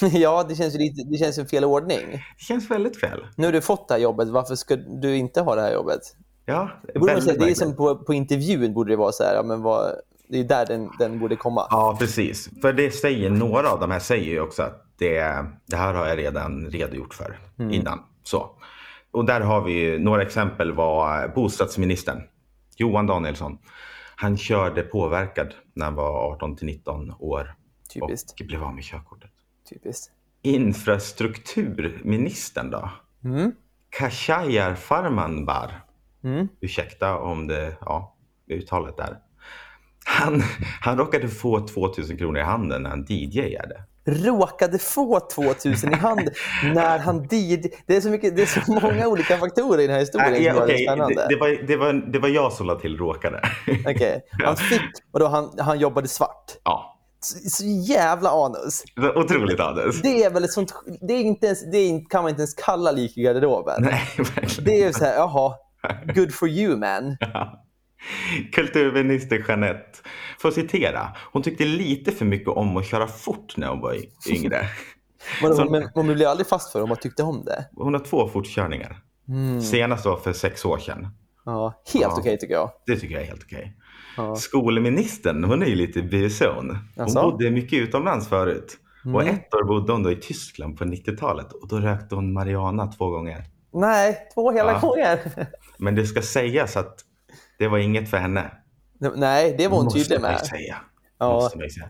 ja, 0.12 0.44
det 0.48 0.54
känns 0.54 0.74
ju 0.74 0.78
lite, 0.78 1.10
det 1.10 1.16
känns 1.16 1.34
som 1.36 1.46
fel 1.46 1.64
ordning. 1.64 2.00
Det 2.10 2.44
känns 2.44 2.70
väldigt 2.70 3.00
fel. 3.00 3.26
Nu 3.36 3.46
har 3.46 3.52
du 3.52 3.60
fått 3.60 3.88
det 3.88 3.94
här 3.94 4.00
jobbet, 4.00 4.28
varför 4.28 4.54
ska 4.54 4.76
du 4.76 5.16
inte 5.16 5.40
ha 5.40 5.54
det 5.54 5.62
här 5.62 5.72
jobbet? 5.72 6.00
Ja, 6.44 6.70
Det, 6.94 6.98
borde 6.98 7.12
man 7.12 7.22
säga, 7.22 7.38
det 7.38 7.50
är 7.50 7.54
som 7.54 7.76
på, 7.76 7.96
på 7.96 8.14
intervjun 8.14 8.74
borde 8.74 8.92
det 8.92 8.96
vara 8.96 9.12
så 9.12 9.22
här, 9.24 9.34
ja, 9.34 9.42
men 9.42 9.62
vad, 9.62 9.94
det 10.28 10.38
är 10.38 10.44
där 10.44 10.66
den, 10.66 10.90
den 10.98 11.18
borde 11.18 11.36
komma. 11.36 11.66
Ja, 11.70 11.96
precis. 12.00 12.50
För 12.62 12.72
det 12.72 12.90
säger 12.90 13.30
några 13.30 13.70
av 13.70 13.80
de 13.80 13.90
här 13.90 13.98
säger 13.98 14.32
ju 14.32 14.40
också 14.40 14.62
att 14.62 14.82
det, 14.98 15.44
det 15.66 15.76
här 15.76 15.94
har 15.94 16.06
jag 16.06 16.18
redan 16.18 16.70
redogjort 16.70 17.14
för 17.14 17.38
innan. 17.58 17.98
Så. 18.22 18.50
Och 19.10 19.24
där 19.24 19.40
har 19.40 19.60
vi 19.60 19.72
ju, 19.72 19.98
några 19.98 20.22
exempel 20.22 20.72
var 20.72 21.28
bostadsministern 21.28 22.22
Johan 22.76 23.06
Danielsson. 23.06 23.58
Han 24.16 24.36
körde 24.36 24.82
påverkad 24.82 25.54
när 25.74 25.84
han 25.84 25.94
var 25.94 26.32
18 26.32 26.56
till 26.56 26.66
19 26.66 27.12
år 27.18 27.54
Typiskt. 27.94 28.40
och 28.40 28.46
blev 28.46 28.64
av 28.64 28.74
med 28.74 28.84
körkortet. 28.84 29.30
Typiskt. 29.70 30.12
Infrastrukturministern 30.42 32.70
då? 32.70 32.90
Mm. 33.24 33.52
Kashayar 33.90 34.74
Farmanbar. 34.74 35.80
Mm. 36.24 36.48
Ursäkta 36.60 37.18
om 37.18 37.46
det, 37.46 37.76
ja, 37.80 38.16
uttalet 38.46 38.96
där. 38.96 39.18
Han, 40.08 40.42
han 40.80 40.98
råkade 40.98 41.28
få 41.28 41.66
2000 41.66 42.16
kronor 42.18 42.38
i 42.38 42.42
handen 42.42 42.82
när 42.82 42.90
han 42.90 43.04
DJade. 43.08 43.76
Råkade 44.08 44.78
få 44.78 45.20
2000 45.20 45.92
i 45.92 45.96
hand 45.96 46.28
när 46.74 46.98
han 46.98 47.26
did. 47.26 47.74
Det 47.86 47.96
är 47.96 48.00
så, 48.00 48.08
mycket, 48.10 48.36
det 48.36 48.42
är 48.42 48.46
så 48.46 48.72
många 48.72 49.08
olika 49.08 49.36
faktorer 49.36 49.82
i 49.82 49.86
den 49.86 49.94
här 49.94 50.00
historien 50.00 50.42
ja, 50.42 50.52
som 50.54 50.68
gör 50.68 51.08
det 51.08 51.28
det, 51.28 51.36
var, 51.36 51.66
det, 51.66 51.76
var, 51.76 51.92
det 52.12 52.18
var 52.18 52.28
jag 52.28 52.52
som 52.52 52.66
la 52.66 52.74
till 52.74 52.96
råkade. 52.98 53.40
Okej. 53.86 54.24
Han 54.44 54.56
fick, 54.56 54.80
och 55.12 55.20
då 55.20 55.26
han, 55.26 55.50
han 55.58 55.78
jobbade 55.78 56.08
svart. 56.08 56.52
ja, 56.64 56.98
Så, 57.20 57.50
så 57.50 57.64
jävla 57.64 58.30
anus. 58.30 58.84
otroligt 59.14 59.60
Anders. 59.60 60.02
Det 60.02 60.24
är 60.24 60.30
väl 60.30 60.44
ett 60.44 60.52
sånt, 60.52 60.72
det, 61.00 61.14
är 61.14 61.20
inte 61.20 61.46
ens, 61.46 61.70
det 61.70 62.04
kan 62.10 62.22
man 62.22 62.30
inte 62.30 62.40
ens 62.40 62.54
kalla 62.54 62.92
lik 62.92 63.18
i 63.18 63.22
garderoben. 63.22 63.82
Nej, 63.82 64.02
verkligen. 64.16 64.64
Det 64.64 64.84
är 64.84 64.92
så 64.92 65.04
här, 65.04 65.14
jaha, 65.14 65.54
good 66.14 66.34
for 66.34 66.48
you 66.48 66.76
man. 66.76 67.16
Kulturminister 68.52 69.44
Jeanette 69.48 69.98
får 70.38 70.50
citera. 70.50 71.08
Hon 71.32 71.42
tyckte 71.42 71.64
lite 71.64 72.12
för 72.12 72.24
mycket 72.24 72.48
om 72.48 72.76
att 72.76 72.86
köra 72.86 73.06
fort 73.06 73.56
när 73.56 73.68
hon 73.68 73.80
var 73.80 73.96
yngre. 74.30 74.64
Men, 75.42 75.54
Så- 75.54 75.70
men, 75.70 75.88
man 75.96 76.06
blir 76.06 76.26
aldrig 76.26 76.46
fast 76.46 76.72
för 76.72 76.82
om 76.82 76.88
man 76.88 76.98
tyckte 76.98 77.22
om 77.22 77.44
det. 77.44 77.68
Hon 77.76 77.94
har 77.94 78.00
två 78.00 78.28
fortkörningar. 78.28 78.98
Senast 79.62 80.04
var 80.06 80.16
för 80.16 80.32
sex 80.32 80.64
år 80.64 80.78
sedan. 80.78 81.08
Ja, 81.44 81.82
helt 81.94 82.02
Ja. 82.04 82.16
okej 82.18 82.38
tycker 82.38 82.54
jag. 82.54 82.70
Det 82.86 82.96
tycker 82.96 83.14
jag 83.14 83.22
är 83.22 83.26
helt 83.26 83.42
okej. 83.44 83.76
Ja. 84.16 84.36
Skolministern, 84.36 85.44
hon 85.44 85.62
är 85.62 85.66
ju 85.66 85.74
lite 85.74 86.02
buson. 86.02 86.68
Hon 86.70 86.78
Jaså? 86.96 87.30
bodde 87.30 87.50
mycket 87.50 87.78
utomlands 87.78 88.28
förut. 88.28 88.76
Och 89.14 89.22
ett 89.26 89.54
år 89.54 89.64
bodde 89.64 89.92
hon 89.92 90.02
då 90.02 90.10
i 90.12 90.16
Tyskland 90.16 90.78
på 90.78 90.84
90-talet 90.84 91.52
och 91.52 91.68
då 91.68 91.78
rökte 91.78 92.14
hon 92.14 92.32
marijuana 92.32 92.86
två 92.86 93.10
gånger. 93.10 93.44
Nej, 93.74 94.28
två 94.34 94.50
hela 94.52 94.72
Ja. 94.72 94.78
gånger. 94.80 95.18
Men 95.78 95.94
det 95.94 96.06
ska 96.06 96.22
sägas 96.22 96.76
att 96.76 96.94
det 97.58 97.68
var 97.68 97.78
inget 97.78 98.10
för 98.10 98.16
henne. 98.16 98.50
Nej, 99.14 99.54
det 99.58 99.68
var 99.68 99.76
hon 99.76 99.92
tydlig 99.92 100.20
med. 100.20 100.46
säga. 100.46 100.76
Ja. 101.18 101.32
Måste 101.32 101.58
man 101.58 101.64
ju 101.64 101.70
säga. 101.70 101.88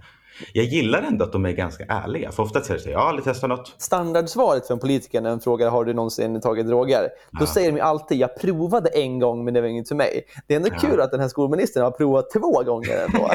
Jag 0.53 0.65
gillar 0.65 1.03
ändå 1.03 1.25
att 1.25 1.33
de 1.33 1.47
är 1.47 1.53
ganska 1.53 1.85
ärliga. 1.85 2.33
För 2.33 2.43
ofta 2.43 2.61
säger 2.61 2.85
de 2.85 2.91
jag 2.91 2.99
har 2.99 3.09
aldrig 3.09 3.25
testat 3.25 3.51
något. 3.51 3.75
Standardsvaret 3.79 4.67
för 4.67 4.75
en 4.75 4.81
politiker 4.81 5.21
när 5.21 5.31
en 5.31 5.41
frågar 5.41 5.71
har 5.71 5.85
du 5.85 5.95
någonsin 5.95 6.41
tagit 6.41 6.67
droger? 6.67 7.09
Då 7.41 7.47
säger 7.47 7.73
de 7.73 7.81
alltid 7.81 8.19
jag 8.19 8.37
provade 8.41 8.89
en 8.89 9.19
gång 9.19 9.45
men 9.45 9.55
det 9.55 9.61
var 9.61 9.69
inget 9.69 9.89
för 9.89 9.95
mig. 9.95 10.25
Det 10.47 10.55
är 10.55 10.57
ändå 10.57 10.71
kul 10.71 11.01
att 11.01 11.11
den 11.11 11.21
här 11.21 11.29
skolministern 11.29 11.83
har 11.85 11.91
provat 11.91 12.31
två 12.31 12.63
gånger 12.63 13.05
ändå. 13.05 13.31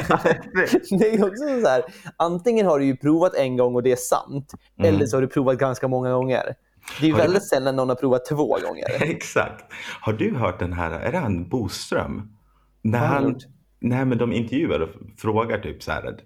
det 0.98 1.14
är 1.14 1.24
också 1.24 1.44
så 1.62 1.68
här, 1.68 1.84
antingen 2.16 2.66
har 2.66 2.78
du 2.78 2.96
provat 2.96 3.34
en 3.34 3.56
gång 3.56 3.74
och 3.74 3.82
det 3.82 3.92
är 3.92 3.96
sant 3.96 4.52
eller 4.82 5.06
så 5.06 5.16
har 5.16 5.22
du 5.22 5.28
provat 5.28 5.58
ganska 5.58 5.88
många 5.88 6.12
gånger. 6.12 6.54
Det 7.00 7.06
är 7.06 7.08
ju. 7.08 7.12
Har 7.12 7.20
du- 7.20 7.26
väldigt 7.26 7.48
sällan 7.48 7.76
någon 7.76 7.88
har 7.88 7.96
provat 7.96 8.26
två 8.26 8.46
gånger. 8.46 8.84
Exakt. 9.02 9.64
Har 10.00 10.12
du 10.12 10.34
hört 10.34 10.58
den 10.58 10.72
här, 10.72 10.90
är 10.90 11.12
det 11.12 11.18
han 11.18 11.48
Boström? 11.48 12.36
När 12.82 13.00
Vad 13.00 13.08
han 13.08 13.40
nej 13.80 14.04
men 14.04 14.18
de 14.18 14.32
intervjuar 14.32 14.80
och 14.80 14.88
frågar 15.18 15.58
typ 15.58 15.82
så 15.82 15.92
här. 15.92 16.16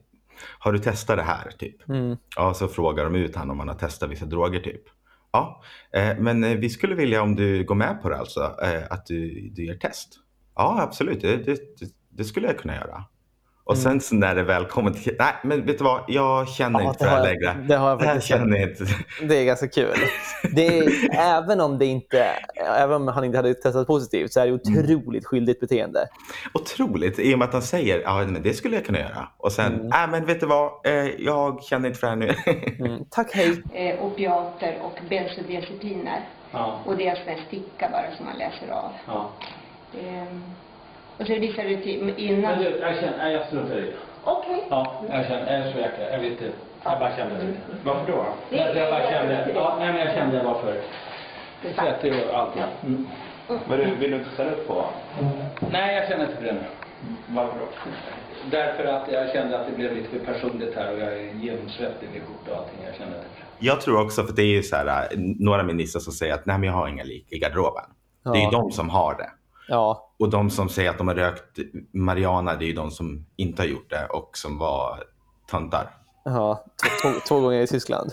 Har 0.59 0.73
du 0.73 0.79
testat 0.79 1.17
det 1.17 1.23
här? 1.23 1.51
Typ. 1.59 1.89
Mm. 1.89 2.17
Ja, 2.37 2.55
så 2.55 2.69
frågar 2.69 3.05
de 3.05 3.15
ut 3.15 3.37
han 3.37 3.51
om 3.51 3.59
han 3.59 3.69
har 3.69 3.75
testat 3.75 4.11
vissa 4.11 4.25
droger 4.25 4.61
typ. 4.61 4.83
Ja, 5.33 5.63
eh, 5.93 6.19
men 6.19 6.45
eh, 6.45 6.57
vi 6.57 6.71
skulle 6.71 6.95
vilja 6.95 7.23
om 7.23 7.35
du 7.37 7.65
går 7.65 7.75
med 7.75 8.03
på 8.03 8.09
det 8.09 8.17
alltså, 8.17 8.41
eh, 8.63 8.83
att 8.91 9.07
du, 9.07 9.49
du 9.51 9.65
gör 9.65 9.75
test. 9.75 10.09
Ja, 10.55 10.83
absolut, 10.83 11.21
det, 11.23 11.37
det, 11.37 11.59
det 12.09 12.25
skulle 12.25 12.47
jag 12.47 12.59
kunna 12.59 12.75
göra. 12.75 13.05
Och 13.69 13.79
sen 13.79 14.01
så 14.01 14.15
när 14.15 14.35
det 14.35 14.43
väl 14.43 14.65
kommer 14.65 14.91
till, 14.91 15.17
nej 15.19 15.33
men 15.43 15.67
vet 15.67 15.79
du 15.79 15.85
vad, 15.85 16.01
jag 16.09 16.49
känner 16.49 16.81
Ja, 16.81 16.89
inte 16.89 16.99
för 16.99 17.11
det 17.11 17.17
här 17.17 17.23
längre. 17.25 17.57
det 17.69 17.75
har 17.77 17.89
jag 17.91 18.01
faktiskt 18.01 18.27
känner 18.27 18.57
jag 18.59 18.71
inte. 18.71 18.85
Det 19.29 19.37
är 19.41 19.45
ganska 19.45 19.69
kul. 19.69 19.95
Det 20.55 20.67
är, 20.79 20.89
även, 21.19 21.61
om 21.61 21.79
det 21.79 21.87
inte, 21.87 22.27
även 22.79 22.97
om 22.97 23.09
han 23.09 23.25
inte 23.25 23.39
hade 23.39 23.55
testat 23.55 23.87
positivt 23.87 24.33
så 24.33 24.41
är 24.41 24.47
det 24.47 24.53
otroligt 24.53 25.27
skyldigt 25.27 25.61
beteende. 25.61 26.09
Otroligt, 26.55 27.19
i 27.19 27.35
och 27.35 27.39
med 27.39 27.47
att 27.49 27.53
han 27.53 27.63
säger 27.63 28.01
ja 28.01 28.25
men 28.27 28.43
det 28.43 28.55
skulle 28.55 28.77
jag 28.77 28.85
kunna 28.87 28.99
göra. 28.99 29.29
Och 29.37 29.53
sen, 29.53 29.73
nej 29.83 30.09
men 30.09 30.25
vet 30.27 30.41
du 30.41 30.47
vad, 30.47 30.87
eh, 30.87 31.07
jag 31.19 31.63
känner 31.63 31.89
inte 31.89 32.01
för 32.01 32.07
det 32.07 32.11
här 32.11 32.17
nu. 32.17 32.35
Mm. 32.87 33.05
Tack, 33.11 33.33
hej. 33.35 33.63
eh, 33.75 34.05
opiater 34.05 34.79
och 34.83 34.99
bensodiazepiner. 35.11 36.29
Ja. 36.53 36.81
Och 36.87 36.97
det 36.97 37.09
är 37.09 37.17
en 37.27 37.47
sticka 37.47 37.89
bara 37.93 38.17
som 38.17 38.27
man 38.27 38.37
läser 38.39 38.69
av. 38.73 38.91
Ja. 39.07 39.31
Ehm, 40.01 40.43
och 41.19 41.27
så 41.27 41.35
visar 41.35 41.63
det 41.65 41.77
till 41.77 42.15
innan... 42.17 42.41
Men 42.53 42.59
du, 42.59 42.79
jag 42.79 42.95
känner, 42.95 43.19
nej, 43.19 43.33
jag 43.33 43.47
struntar 43.47 43.79
i 43.79 43.81
det. 43.81 43.93
Okej. 44.25 44.65
Ja, 44.71 45.03
jag 45.11 45.27
känner, 45.27 45.53
jag 45.59 45.67
är 45.69 45.73
så 45.73 45.79
jäkla, 45.79 46.11
jag 46.13 46.19
vet 46.19 46.31
inte. 46.31 46.51
Jag 46.85 46.99
bara 46.99 47.17
kände 47.17 47.35
det. 47.35 47.55
Varför 47.85 48.13
då? 48.13 48.27
Det 48.51 48.57
Därför 48.57 48.81
jag 48.81 48.91
bara 48.93 49.03
är- 49.03 49.13
kände, 49.13 49.53
ja, 49.55 49.77
nej 49.79 49.93
men 49.93 50.01
jag 50.07 50.15
kände 50.15 50.43
varför. 50.43 50.81
Det 51.63 51.69
är 51.69 51.73
svettig 51.75 52.13
och 52.31 52.39
allt. 52.39 52.55
Mm. 52.85 53.07
Men 53.69 53.79
du, 53.79 53.95
vill 53.95 54.11
du 54.11 54.17
inte 54.17 54.31
ställa 54.31 54.51
upp 54.51 54.69
på? 54.69 54.85
Nej, 55.71 55.97
jag 55.97 56.09
känner 56.09 56.25
inte 56.25 56.37
för 56.37 56.45
det 56.45 56.53
nu. 56.53 56.61
Varför 57.29 57.59
då? 57.59 57.67
Därför 58.51 58.85
att 58.85 59.13
jag 59.13 59.33
kände 59.33 59.61
att 59.61 59.67
det 59.67 59.73
blev 59.77 59.95
lite 59.97 60.09
för 60.09 60.33
personligt 60.33 60.75
här 60.77 60.93
och 60.93 60.99
jag 61.01 61.13
är 61.13 61.33
genomsvettig 61.35 62.09
vid 62.13 62.23
skjorta 62.23 62.51
och 62.53 62.57
allting. 62.59 62.79
Jag 62.85 62.95
kände 62.95 63.17
inte 63.17 63.29
för 63.29 63.41
det. 63.41 63.67
Jag 63.67 63.81
tror 63.81 64.03
också, 64.05 64.23
för 64.23 64.33
det 64.33 64.43
är 64.43 64.47
ju 64.47 64.63
så 64.63 64.77
här, 64.77 64.87
äh, 64.87 65.19
några 65.19 65.63
ministrar 65.63 66.01
som 66.01 66.13
säger 66.13 66.35
att 66.35 66.47
nej 66.47 66.59
men 66.59 66.67
jag 66.69 66.75
har 66.77 66.89
inga 66.89 67.05
lik 67.05 67.27
i 67.33 67.39
garderoben. 67.39 67.85
Det 68.25 68.31
är 68.31 68.37
ju 68.37 68.43
Ja. 68.43 68.51
de 68.51 68.71
som 68.73 68.91
har 68.91 69.15
det. 69.15 69.31
Ja, 69.69 70.06
Och 70.19 70.31
de 70.31 70.51
som 70.51 70.69
säger 70.69 70.91
att 70.91 70.99
de 70.99 71.09
har 71.09 71.15
rökt 71.15 71.59
marijuana, 71.93 72.57
det 72.57 72.65
är 72.65 72.67
ju 72.67 72.73
de 72.73 72.91
som 72.91 73.27
inte 73.37 73.63
har 73.63 73.67
gjort 73.67 73.91
det 73.91 74.07
och 74.07 74.31
som 74.37 74.59
var 74.59 75.03
töntar. 75.51 75.91
ja. 76.25 76.65
Två, 77.29 77.41
gånger 77.41 77.61
i 77.61 77.67
Tyskland. 77.67 78.11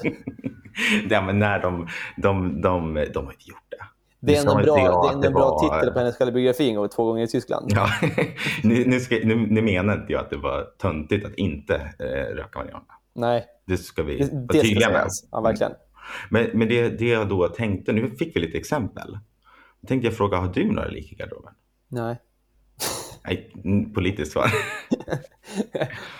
ja, 1.10 1.22
men 1.22 1.40
när 1.40 1.60
de, 1.62 1.88
de, 2.18 2.62
de, 2.62 2.94
de 3.14 3.26
har 3.26 3.34
inte 3.34 3.50
gjort 3.50 3.58
det. 3.70 3.78
Det 4.20 4.36
är 4.36 4.42
inte 4.42 4.64
bra, 4.64 5.12
det 5.12 5.18
är 5.18 5.22
det 5.22 5.30
bra 5.30 5.50
var- 5.50 5.70
titel 5.80 5.94
på 5.94 6.00
hennes 6.00 6.18
självbiografi 6.18 6.70
en 6.70 6.76
gång, 6.76 6.90
två 6.90 7.06
gånger 7.06 7.24
i 7.24 7.28
Tyskland. 7.28 7.72
Ja, 7.76 7.88
nu, 8.64 8.84
nu, 8.88 9.00
ska, 9.00 9.16
nu, 9.24 9.36
nu 9.36 9.62
menar 9.62 9.94
inte 9.94 10.14
jag 10.14 10.22
att 10.22 10.30
det 10.30 10.38
var 10.38 10.64
töntigt 10.78 11.26
att 11.26 11.34
inte 11.34 11.76
eh, 12.00 12.36
röka 12.36 12.60
marijuana. 12.60 12.86
Nej, 13.16 13.46
Det 13.68 13.78
ska 13.78 14.04
vi 14.04 14.18
det, 14.18 14.30
vara 14.34 14.62
tydliga 14.62 14.90
med. 14.90 15.08
Ja, 15.32 15.42
verkligen. 15.42 15.72
Men, 16.30 16.50
men 16.54 16.68
det, 16.68 16.90
det 16.90 17.08
jag 17.08 17.30
då 17.30 17.48
tänkte, 17.48 17.92
nu 17.94 18.10
fick 18.10 18.36
vi 18.36 18.40
lite 18.40 18.58
exempel. 18.58 19.18
Då 19.82 19.88
tänkte 19.88 20.08
jag 20.08 20.18
fråga, 20.18 20.38
har 20.38 20.48
du 20.48 20.72
några 20.72 20.88
lik 20.88 21.12
i 21.12 21.16
garderoben? 21.16 21.54
Nej. 21.94 22.16
Nej, 23.26 23.52
politiskt 23.96 24.32
svar. 24.32 24.52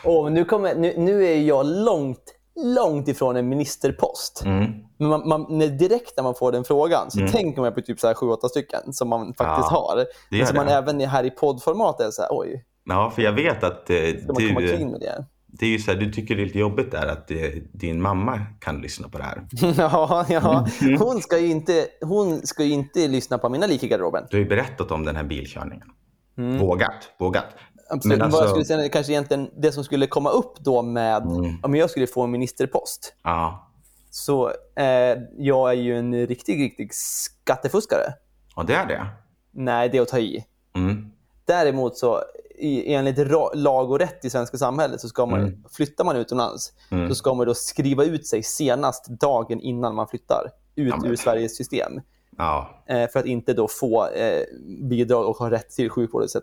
Men 0.24 0.34
nu, 0.34 0.46
kommer, 0.46 0.76
nu, 0.76 0.94
nu 0.98 1.26
är 1.26 1.42
jag 1.42 1.66
långt, 1.66 2.24
långt 2.56 3.08
ifrån 3.08 3.36
en 3.36 3.50
ministerpost. 3.50 4.44
Mm. 4.46 4.72
Men 4.98 5.10
man, 5.10 5.28
man, 5.28 5.60
direkt 5.60 6.14
när 6.18 6.24
man 6.24 6.36
får 6.36 6.52
den 6.52 6.64
frågan 6.64 7.12
så 7.12 7.20
Mm. 7.20 7.32
tänker 7.32 7.62
man 7.62 7.74
på 7.74 7.82
typ 7.82 8.00
så 8.00 8.08
här 8.08 8.14
sju, 8.14 8.26
åtta 8.28 8.50
stycken 8.50 8.94
som 8.94 9.10
man 9.10 9.26
faktiskt 9.26 9.72
Ja, 9.72 9.78
har. 9.78 10.06
Men 10.30 10.48
som 10.48 10.56
man 10.56 10.68
även 10.68 11.02
är 11.02 11.08
här 11.08 11.24
i 11.24 11.30
poddformat 11.32 12.00
är 12.00 12.12
så 12.12 12.22
här, 12.22 12.30
oj, 12.32 12.66
Ja, 12.86 13.12
för 13.16 13.22
jag 13.22 13.32
vet 13.32 13.64
att 13.64 13.90
eh, 13.90 13.96
ska 13.98 14.34
man 14.34 14.36
komma 14.36 14.60
du, 14.60 14.86
med 14.86 15.00
det? 15.00 15.26
Det 15.60 15.66
är 15.66 15.70
ju 15.70 15.80
så 15.80 15.92
här, 15.92 16.00
du 16.00 16.12
tycker 16.12 16.36
det 16.36 16.42
är 16.42 16.46
lite 16.46 16.60
jobbigt 16.60 16.92
där 16.92 17.08
att 17.08 17.32
eh, 17.32 17.38
din 17.72 18.02
mamma 18.02 18.40
kan 18.60 18.82
lyssna 18.82 19.10
på 19.10 19.18
det 19.18 19.24
här. 19.24 19.48
ja, 19.78 20.26
ja. 20.30 20.68
Mm. 20.82 20.98
Hon, 21.02 21.22
ska 21.22 21.38
ju 21.40 21.48
inte, 21.48 21.88
hon 22.02 22.48
ska 22.48 22.64
ju 22.64 22.74
inte 22.74 23.08
lyssna 23.08 23.38
på 23.38 23.50
mina 23.50 23.68
lik 23.68 23.84
i 23.84 23.88
garderoben. 23.88 24.24
Du 24.30 24.38
har 24.38 24.44
ju 24.44 24.50
berättat 24.50 24.92
om 24.92 25.06
den 25.06 25.16
här 25.16 25.24
bilkörningen. 25.24 25.88
Vågat, 26.60 26.94
vågat. 27.20 27.46
Absolut. 27.90 28.20
Men 28.20 28.30
Vad 28.32 28.38
jag 28.38 28.42
alltså- 28.42 28.64
skulle 28.64 28.66
säga 28.80 28.90
kanske 28.90 29.12
egentligen 29.14 29.50
det 29.58 29.72
som 29.72 29.84
skulle 29.84 30.08
komma 30.08 30.30
upp 30.30 30.60
då 30.60 30.82
med 30.82 31.22
Mm. 31.24 31.56
om 31.64 31.76
jag 31.76 31.90
skulle 31.90 32.08
få 32.08 32.22
en 32.24 32.32
ministerpost. 32.32 33.16
Ja, 33.24 33.72
Så 34.10 34.48
eh, 34.76 35.18
jag 35.38 35.70
är 35.70 35.74
ju 35.74 35.98
en 35.98 36.28
riktig, 36.28 36.60
riktig 36.64 36.94
skattefuskare. 36.94 38.14
och 38.56 38.66
det 38.66 38.74
är 38.76 38.86
det. 38.86 39.06
Nej, 39.52 39.90
det 39.90 39.98
är 39.98 40.02
att 40.02 40.08
ta 40.08 40.20
i. 40.20 40.46
Mm. 40.76 41.12
Däremot 41.46 41.98
så 41.98 42.20
i, 42.56 42.94
enligt 42.94 43.18
lag 43.54 43.92
och 43.92 44.00
rätt 44.00 44.26
i 44.26 44.30
svenska 44.30 44.58
samhället 44.58 45.02
så 45.02 45.10
ska 45.10 45.26
man, 45.26 45.40
Mm. 45.40 45.64
flyttar 45.72 46.04
man 46.04 46.16
utomlands 46.16 46.74
Mm. 46.92 47.10
så 47.10 47.16
ska 47.16 47.34
man 47.34 47.48
då 47.48 47.54
skriva 47.54 48.04
ut 48.04 48.28
sig 48.28 48.44
senast 48.44 49.08
dagen 49.08 49.60
innan 49.60 49.96
man 49.96 50.08
flyttar 50.08 50.50
ut 50.76 50.94
Ja, 51.04 51.10
ur 51.10 51.16
Sveriges 51.16 51.58
system. 51.58 52.02
Ja. 52.38 52.84
Eh, 52.90 53.10
för 53.10 53.20
att 53.20 53.26
inte 53.26 53.54
då 53.54 53.68
få 53.68 54.08
eh, 54.08 54.42
bidrag 54.90 55.26
och 55.30 55.38
ha 55.38 55.52
rätt 55.52 55.70
till 55.70 55.90
sjukvård 55.90 56.24
etc. 56.24 56.36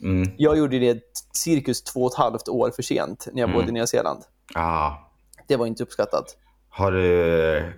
Mm. 0.00 0.30
Jag 0.36 0.58
gjorde 0.58 0.78
det 0.78 1.00
cirkus 1.32 1.82
två 1.84 2.04
och 2.04 2.12
ett 2.12 2.18
halvt 2.18 2.48
år 2.48 2.70
för 2.70 2.82
sent 2.82 3.28
när 3.32 3.40
jag 3.40 3.48
Mm. 3.48 3.60
bodde 3.60 3.68
i 3.68 3.72
Nya 3.72 3.86
Zeeland. 3.86 4.22
ja. 4.54 5.04
Det 5.46 5.56
var 5.56 5.66
inte 5.66 5.82
uppskattat. 5.82 6.36
Har 6.68 6.92
du 6.92 7.72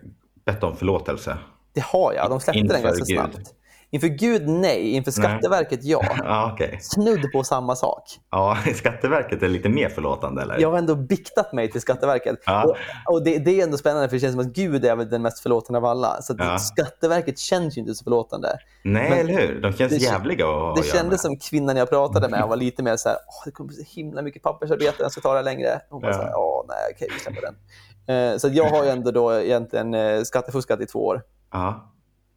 bett 0.45 0.63
om 0.63 0.77
förlåtelse? 0.77 1.39
Det 1.73 1.85
har 1.85 2.13
jag. 2.13 2.31
De 2.31 2.41
släppte 2.41 2.59
Inför 2.61 2.75
den 2.75 2.83
ganska 2.83 3.05
Gud. 3.05 3.17
snabbt. 3.19 3.55
Inför 3.93 4.09
Gud, 4.09 4.49
nej. 4.49 4.91
Inför 4.91 5.13
Nej. 5.21 5.29
Skatteverket, 5.31 5.85
ja. 5.85 6.03
Ja, 6.19 6.51
okej. 6.55 6.79
Snudd 6.83 7.33
på 7.33 7.45
samma 7.45 7.77
sak. 7.77 8.03
Ja, 8.31 8.59
Skatteverket 8.75 9.43
är 9.43 9.49
lite 9.49 9.69
mer 9.69 9.89
förlåtande, 9.89 10.43
eller? 10.43 10.59
Jag 10.61 10.71
har 10.71 10.79
ändå 10.79 10.95
biktat 10.95 11.53
mig 11.53 11.71
till 11.71 11.81
Skatteverket. 11.81 12.39
Ja. 12.47 12.65
Och, 12.65 12.77
och 13.15 13.25
det, 13.25 13.39
det 13.39 13.61
är 13.61 13.65
ändå 13.65 13.77
spännande 13.77 14.09
för 14.09 14.17
det 14.17 14.21
känns 14.21 14.33
som 14.33 14.41
att 14.41 14.47
Gud 14.55 14.85
är 14.85 14.97
den 14.97 15.23
mest 15.23 15.41
förlåtande 15.41 15.79
av 15.79 15.85
alla. 15.85 16.23
Så 16.23 16.35
Ja. 16.39 16.59
Skatteverket 16.59 17.39
känns 17.39 17.77
ju 17.77 17.81
inte 17.81 17.95
så 17.95 18.05
förlåtande. 18.05 18.49
Nej, 18.85 19.11
Men 19.11 19.19
eller 19.19 19.39
hur? 19.39 19.61
De 19.63 19.73
känns 19.73 19.93
det- 19.93 19.97
jävliga 19.99 20.47
att 20.47 20.77
Det 20.77 20.83
kändes 20.83 21.23
som 21.23 21.37
kvinnan 21.39 21.77
jag 21.77 21.91
pratade 21.91 22.29
med. 22.29 22.49
Var 22.49 22.57
lite 22.57 22.83
mer 22.83 22.97
så 22.97 23.09
här, 23.09 23.19
Åh, 23.27 23.43
det 23.45 23.51
kommer 23.51 23.69
bli 23.69 23.77
så 23.77 23.95
himla 24.01 24.23
mycket 24.23 24.43
pappersarbete, 24.43 24.95
jag 24.99 25.13
ska 25.13 25.21
ta 25.21 25.35
det 25.35 25.43
längre. 25.43 25.81
Hon 25.91 26.03
var 26.03 26.09
Ja. 26.09 26.15
så 26.15 26.23
här, 26.23 26.31
ja, 26.31 26.65
nej, 26.69 26.77
okej, 26.95 27.09
vi 27.15 27.21
släpper 27.21 27.41
den. 27.43 28.33
Eh, 28.33 28.39
Så 28.39 28.49
jag 28.49 28.65
har 28.71 28.85
ju 28.85 28.91
ändå 28.91 29.11
då 29.11 29.33
egentligen 29.41 29.95
eh, 29.95 30.23
skattefuskat 30.23 30.81
i 30.81 30.87
två 30.87 31.07
år. 31.07 31.23
Ja. 31.53 31.87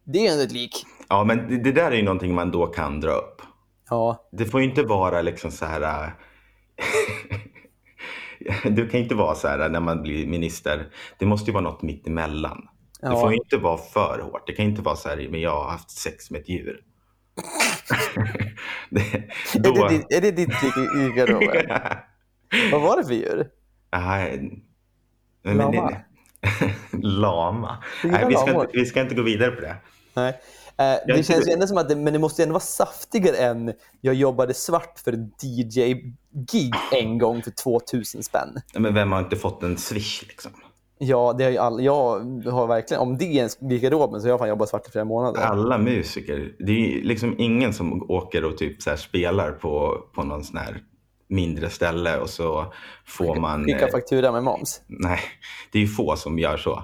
Det 0.06 0.18
är 0.18 0.22
ju 0.22 0.28
ändå 0.28 0.42
ett 0.44 0.52
lik. 0.52 0.84
Ja, 1.18 1.24
men 1.24 1.48
det, 1.48 1.56
det 1.56 1.72
där 1.72 1.90
är 1.90 1.96
ju 1.96 2.02
någonting 2.02 2.34
man 2.34 2.50
då 2.50 2.66
kan 2.66 3.00
dra 3.00 3.10
upp. 3.10 3.42
Ja, 3.90 4.28
Det 4.32 4.44
får 4.44 4.60
ju 4.60 4.66
inte 4.68 4.82
vara 4.82 5.22
liksom 5.22 5.50
så 5.50 5.64
här... 5.66 5.82
äh, 5.82 6.08
du 8.70 8.88
kan 8.88 9.00
inte 9.00 9.14
vara 9.14 9.34
så 9.34 9.48
här 9.48 9.68
när 9.68 9.80
man 9.80 10.02
blir 10.02 10.26
minister. 10.26 10.86
Det 11.18 11.26
måste 11.26 11.50
ju 11.50 11.52
vara 11.54 11.64
något 11.64 11.82
mitt 11.82 12.06
emellan. 12.06 12.68
Det 13.00 13.06
Ja. 13.08 13.20
får 13.20 13.30
ju 13.30 13.36
inte 13.36 13.56
vara 13.56 13.78
för 13.78 14.20
hårt. 14.22 14.46
Det 14.46 14.52
kan 14.52 14.64
inte 14.64 14.82
vara 14.82 14.96
så 14.96 15.08
här, 15.08 15.28
men 15.30 15.40
jag 15.40 15.50
har 15.50 15.70
haft 15.70 15.90
sex 15.90 16.30
med 16.30 16.40
ett 16.40 16.48
djur. 16.48 16.80
det, 18.90 19.00
är, 19.00 19.58
då... 19.60 19.72
det 19.72 19.88
ditt, 19.88 20.12
är 20.12 20.20
det 20.20 20.30
ditt 20.30 20.48
i 20.96 21.12
garderoben? 21.16 21.66
Vad 22.72 22.80
var 22.80 22.96
det 22.96 23.04
för 23.04 23.14
djur? 23.14 23.46
Nej. 23.92 24.62
Men 25.42 25.56
Lama. 25.56 25.90
det- 25.90 26.04
Lama. 27.02 27.82
Du 28.02 28.08
gillar 28.08 28.20
Nej, 28.20 28.28
vi 28.28 28.34
ska, 28.36 28.50
inte, 28.62 28.70
vi 28.72 28.86
ska 28.86 29.00
inte 29.00 29.14
gå 29.14 29.22
vidare 29.22 29.50
på 29.50 29.60
det. 29.60 29.76
Nej. 30.14 30.40
Eh, 30.76 30.96
det 31.06 31.26
känns 31.26 31.48
ju 31.48 31.52
ändå 31.52 31.66
som 31.66 31.78
att 31.78 31.88
det, 31.88 31.96
men 31.96 32.12
det 32.12 32.18
måste 32.18 32.42
ändå 32.42 32.52
vara 32.52 32.60
saftigare 32.60 33.36
än 33.36 33.72
jag 34.00 34.14
jobbade 34.14 34.54
svart 34.54 34.98
för 35.04 35.12
DJ-gig 35.42 36.74
en 36.92 37.18
gång 37.18 37.42
för 37.42 37.50
2000 37.50 38.22
spänn. 38.22 38.60
Men 38.74 38.94
vem 38.94 39.12
har 39.12 39.18
inte 39.18 39.36
fått 39.36 39.62
en 39.62 39.78
swish 39.78 40.22
liksom? 40.28 40.52
Ja, 40.98 41.34
det 41.38 41.44
har 41.44 41.50
ju 41.50 41.58
all, 41.58 41.84
jag 41.84 42.20
har 42.50 42.66
verkligen, 42.66 43.02
om 43.02 43.18
det 43.18 43.24
är 43.24 43.42
en 43.42 43.68
garderoben 43.68 44.20
så 44.20 44.26
har 44.26 44.30
jag 44.30 44.38
fan 44.38 44.48
jobbat 44.48 44.68
svart 44.68 44.88
i 44.88 44.90
flera 44.90 45.04
månader. 45.04 45.40
Alla 45.40 45.78
musiker. 45.78 46.52
Det 46.58 46.72
är 46.72 46.76
ju 46.76 47.02
liksom 47.02 47.34
ingen 47.38 47.72
som 47.72 48.10
åker 48.10 48.44
och 48.44 48.58
typ 48.58 48.82
så 48.82 48.96
spelar 48.96 49.52
på, 49.52 49.98
på 50.14 50.22
någon 50.22 50.44
sån 50.44 50.56
här 50.56 50.82
mindre 51.28 51.70
ställe 51.70 52.18
och 52.18 52.30
så 52.30 52.72
får 53.06 53.36
man... 53.36 53.64
Skicka 53.64 53.86
eh, 53.86 53.92
faktura 53.92 54.32
med 54.32 54.42
moms. 54.42 54.80
nej, 54.86 55.20
det 55.72 55.78
är 55.78 55.82
ju 55.82 55.88
få 55.88 56.16
som 56.16 56.38
gör 56.38 56.56
så. 56.56 56.82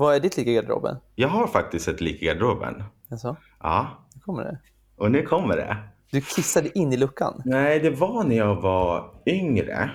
Vad 0.00 0.14
är 0.14 0.20
ditt 0.20 0.36
lik 0.36 0.46
i 0.46 0.54
garderoben? 0.54 0.96
Jag 1.14 1.28
har 1.28 1.46
faktiskt 1.46 1.88
ett 1.88 2.00
lik 2.00 2.22
i 2.22 2.26
garderoben. 2.26 2.82
Alltså, 3.10 3.36
Ja, 3.62 4.06
hur 4.14 4.20
kommer 4.20 4.42
det? 4.44 4.58
och 4.96 5.10
nu 5.10 5.22
kommer 5.22 5.56
det. 5.56 5.76
Du 6.10 6.20
kissade 6.20 6.78
in 6.78 6.92
i 6.92 6.96
luckan. 6.96 7.42
Nej, 7.44 7.80
det 7.80 7.90
var 7.90 8.24
när 8.24 8.36
jag 8.36 8.54
var 8.60 9.14
yngre. 9.26 9.90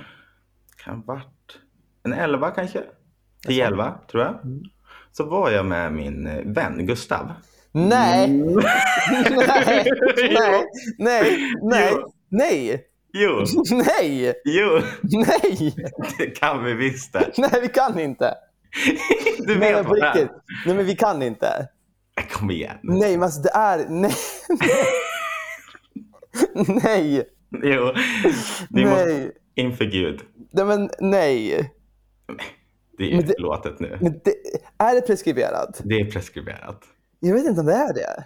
Kan 0.84 1.02
varit 1.06 1.58
en 2.04 2.14
11 2.14 2.52
kanske. 2.52 2.84
10-11 3.48 3.94
tror 4.12 4.24
jag. 4.24 4.40
Så 5.12 5.26
var 5.26 5.52
jag 5.52 5.66
med 5.66 5.94
min 5.94 6.28
eh, 6.28 6.42
vän 6.46 6.86
Gustav. 6.86 7.32
Nej! 7.72 8.26
Mm. 8.26 8.54
nej! 9.48 9.86
Nej! 11.00 11.54
Nej! 11.62 11.94
Nej! 12.30 12.84
Jo. 13.14 13.46
Nej! 13.72 14.34
Jo, 14.46 14.70
Nej! 15.02 15.02
jo, 15.04 15.20
Nej! 15.20 15.76
det 16.18 16.26
kan 16.40 16.64
vi 16.64 16.74
visst 16.74 17.14
det. 17.14 17.32
Nej, 17.38 17.62
vi 17.62 17.68
kan 17.68 18.00
inte! 18.00 18.34
Du 19.38 19.60
vet 19.60 19.74
men 19.76 19.86
vad 19.86 19.96
det 20.00 20.06
är. 20.08 20.30
Nej, 20.66 20.76
men 20.76 20.86
vi 20.86 20.96
kan 20.96 21.22
inte. 21.22 21.68
Kom 22.32 22.52
igen. 22.52 22.78
Nej, 22.84 23.12
men 23.18 23.24
alltså 23.24 23.42
det 23.42 23.52
är... 23.54 23.86
Nej! 23.90 24.12
Nej! 26.84 27.24
Jo, 27.64 27.92
ni 28.70 28.86
måste 28.86 29.06
Nej! 29.06 29.32
inför 29.56 29.86
Gud. 29.86 30.22
Nej, 30.52 30.66
men 30.66 30.90
nej! 31.00 31.72
Det 32.98 33.04
är 33.04 33.08
ju 33.08 33.16
Men 33.18 33.26
det- 33.26 33.34
förlåtet 33.38 33.80
nu. 33.80 33.98
Men 34.02 34.12
det, 34.24 34.34
är 34.78 34.96
det 34.96 35.02
preskriberat? 35.02 35.82
Det 35.84 35.96
är 36.00 36.06
preskriberat. 36.12 36.82
Jag 37.20 37.34
vet 37.34 37.46
inte 37.46 37.60
om 37.62 37.66
det 37.68 37.74
är 37.74 37.94
det. 37.94 38.24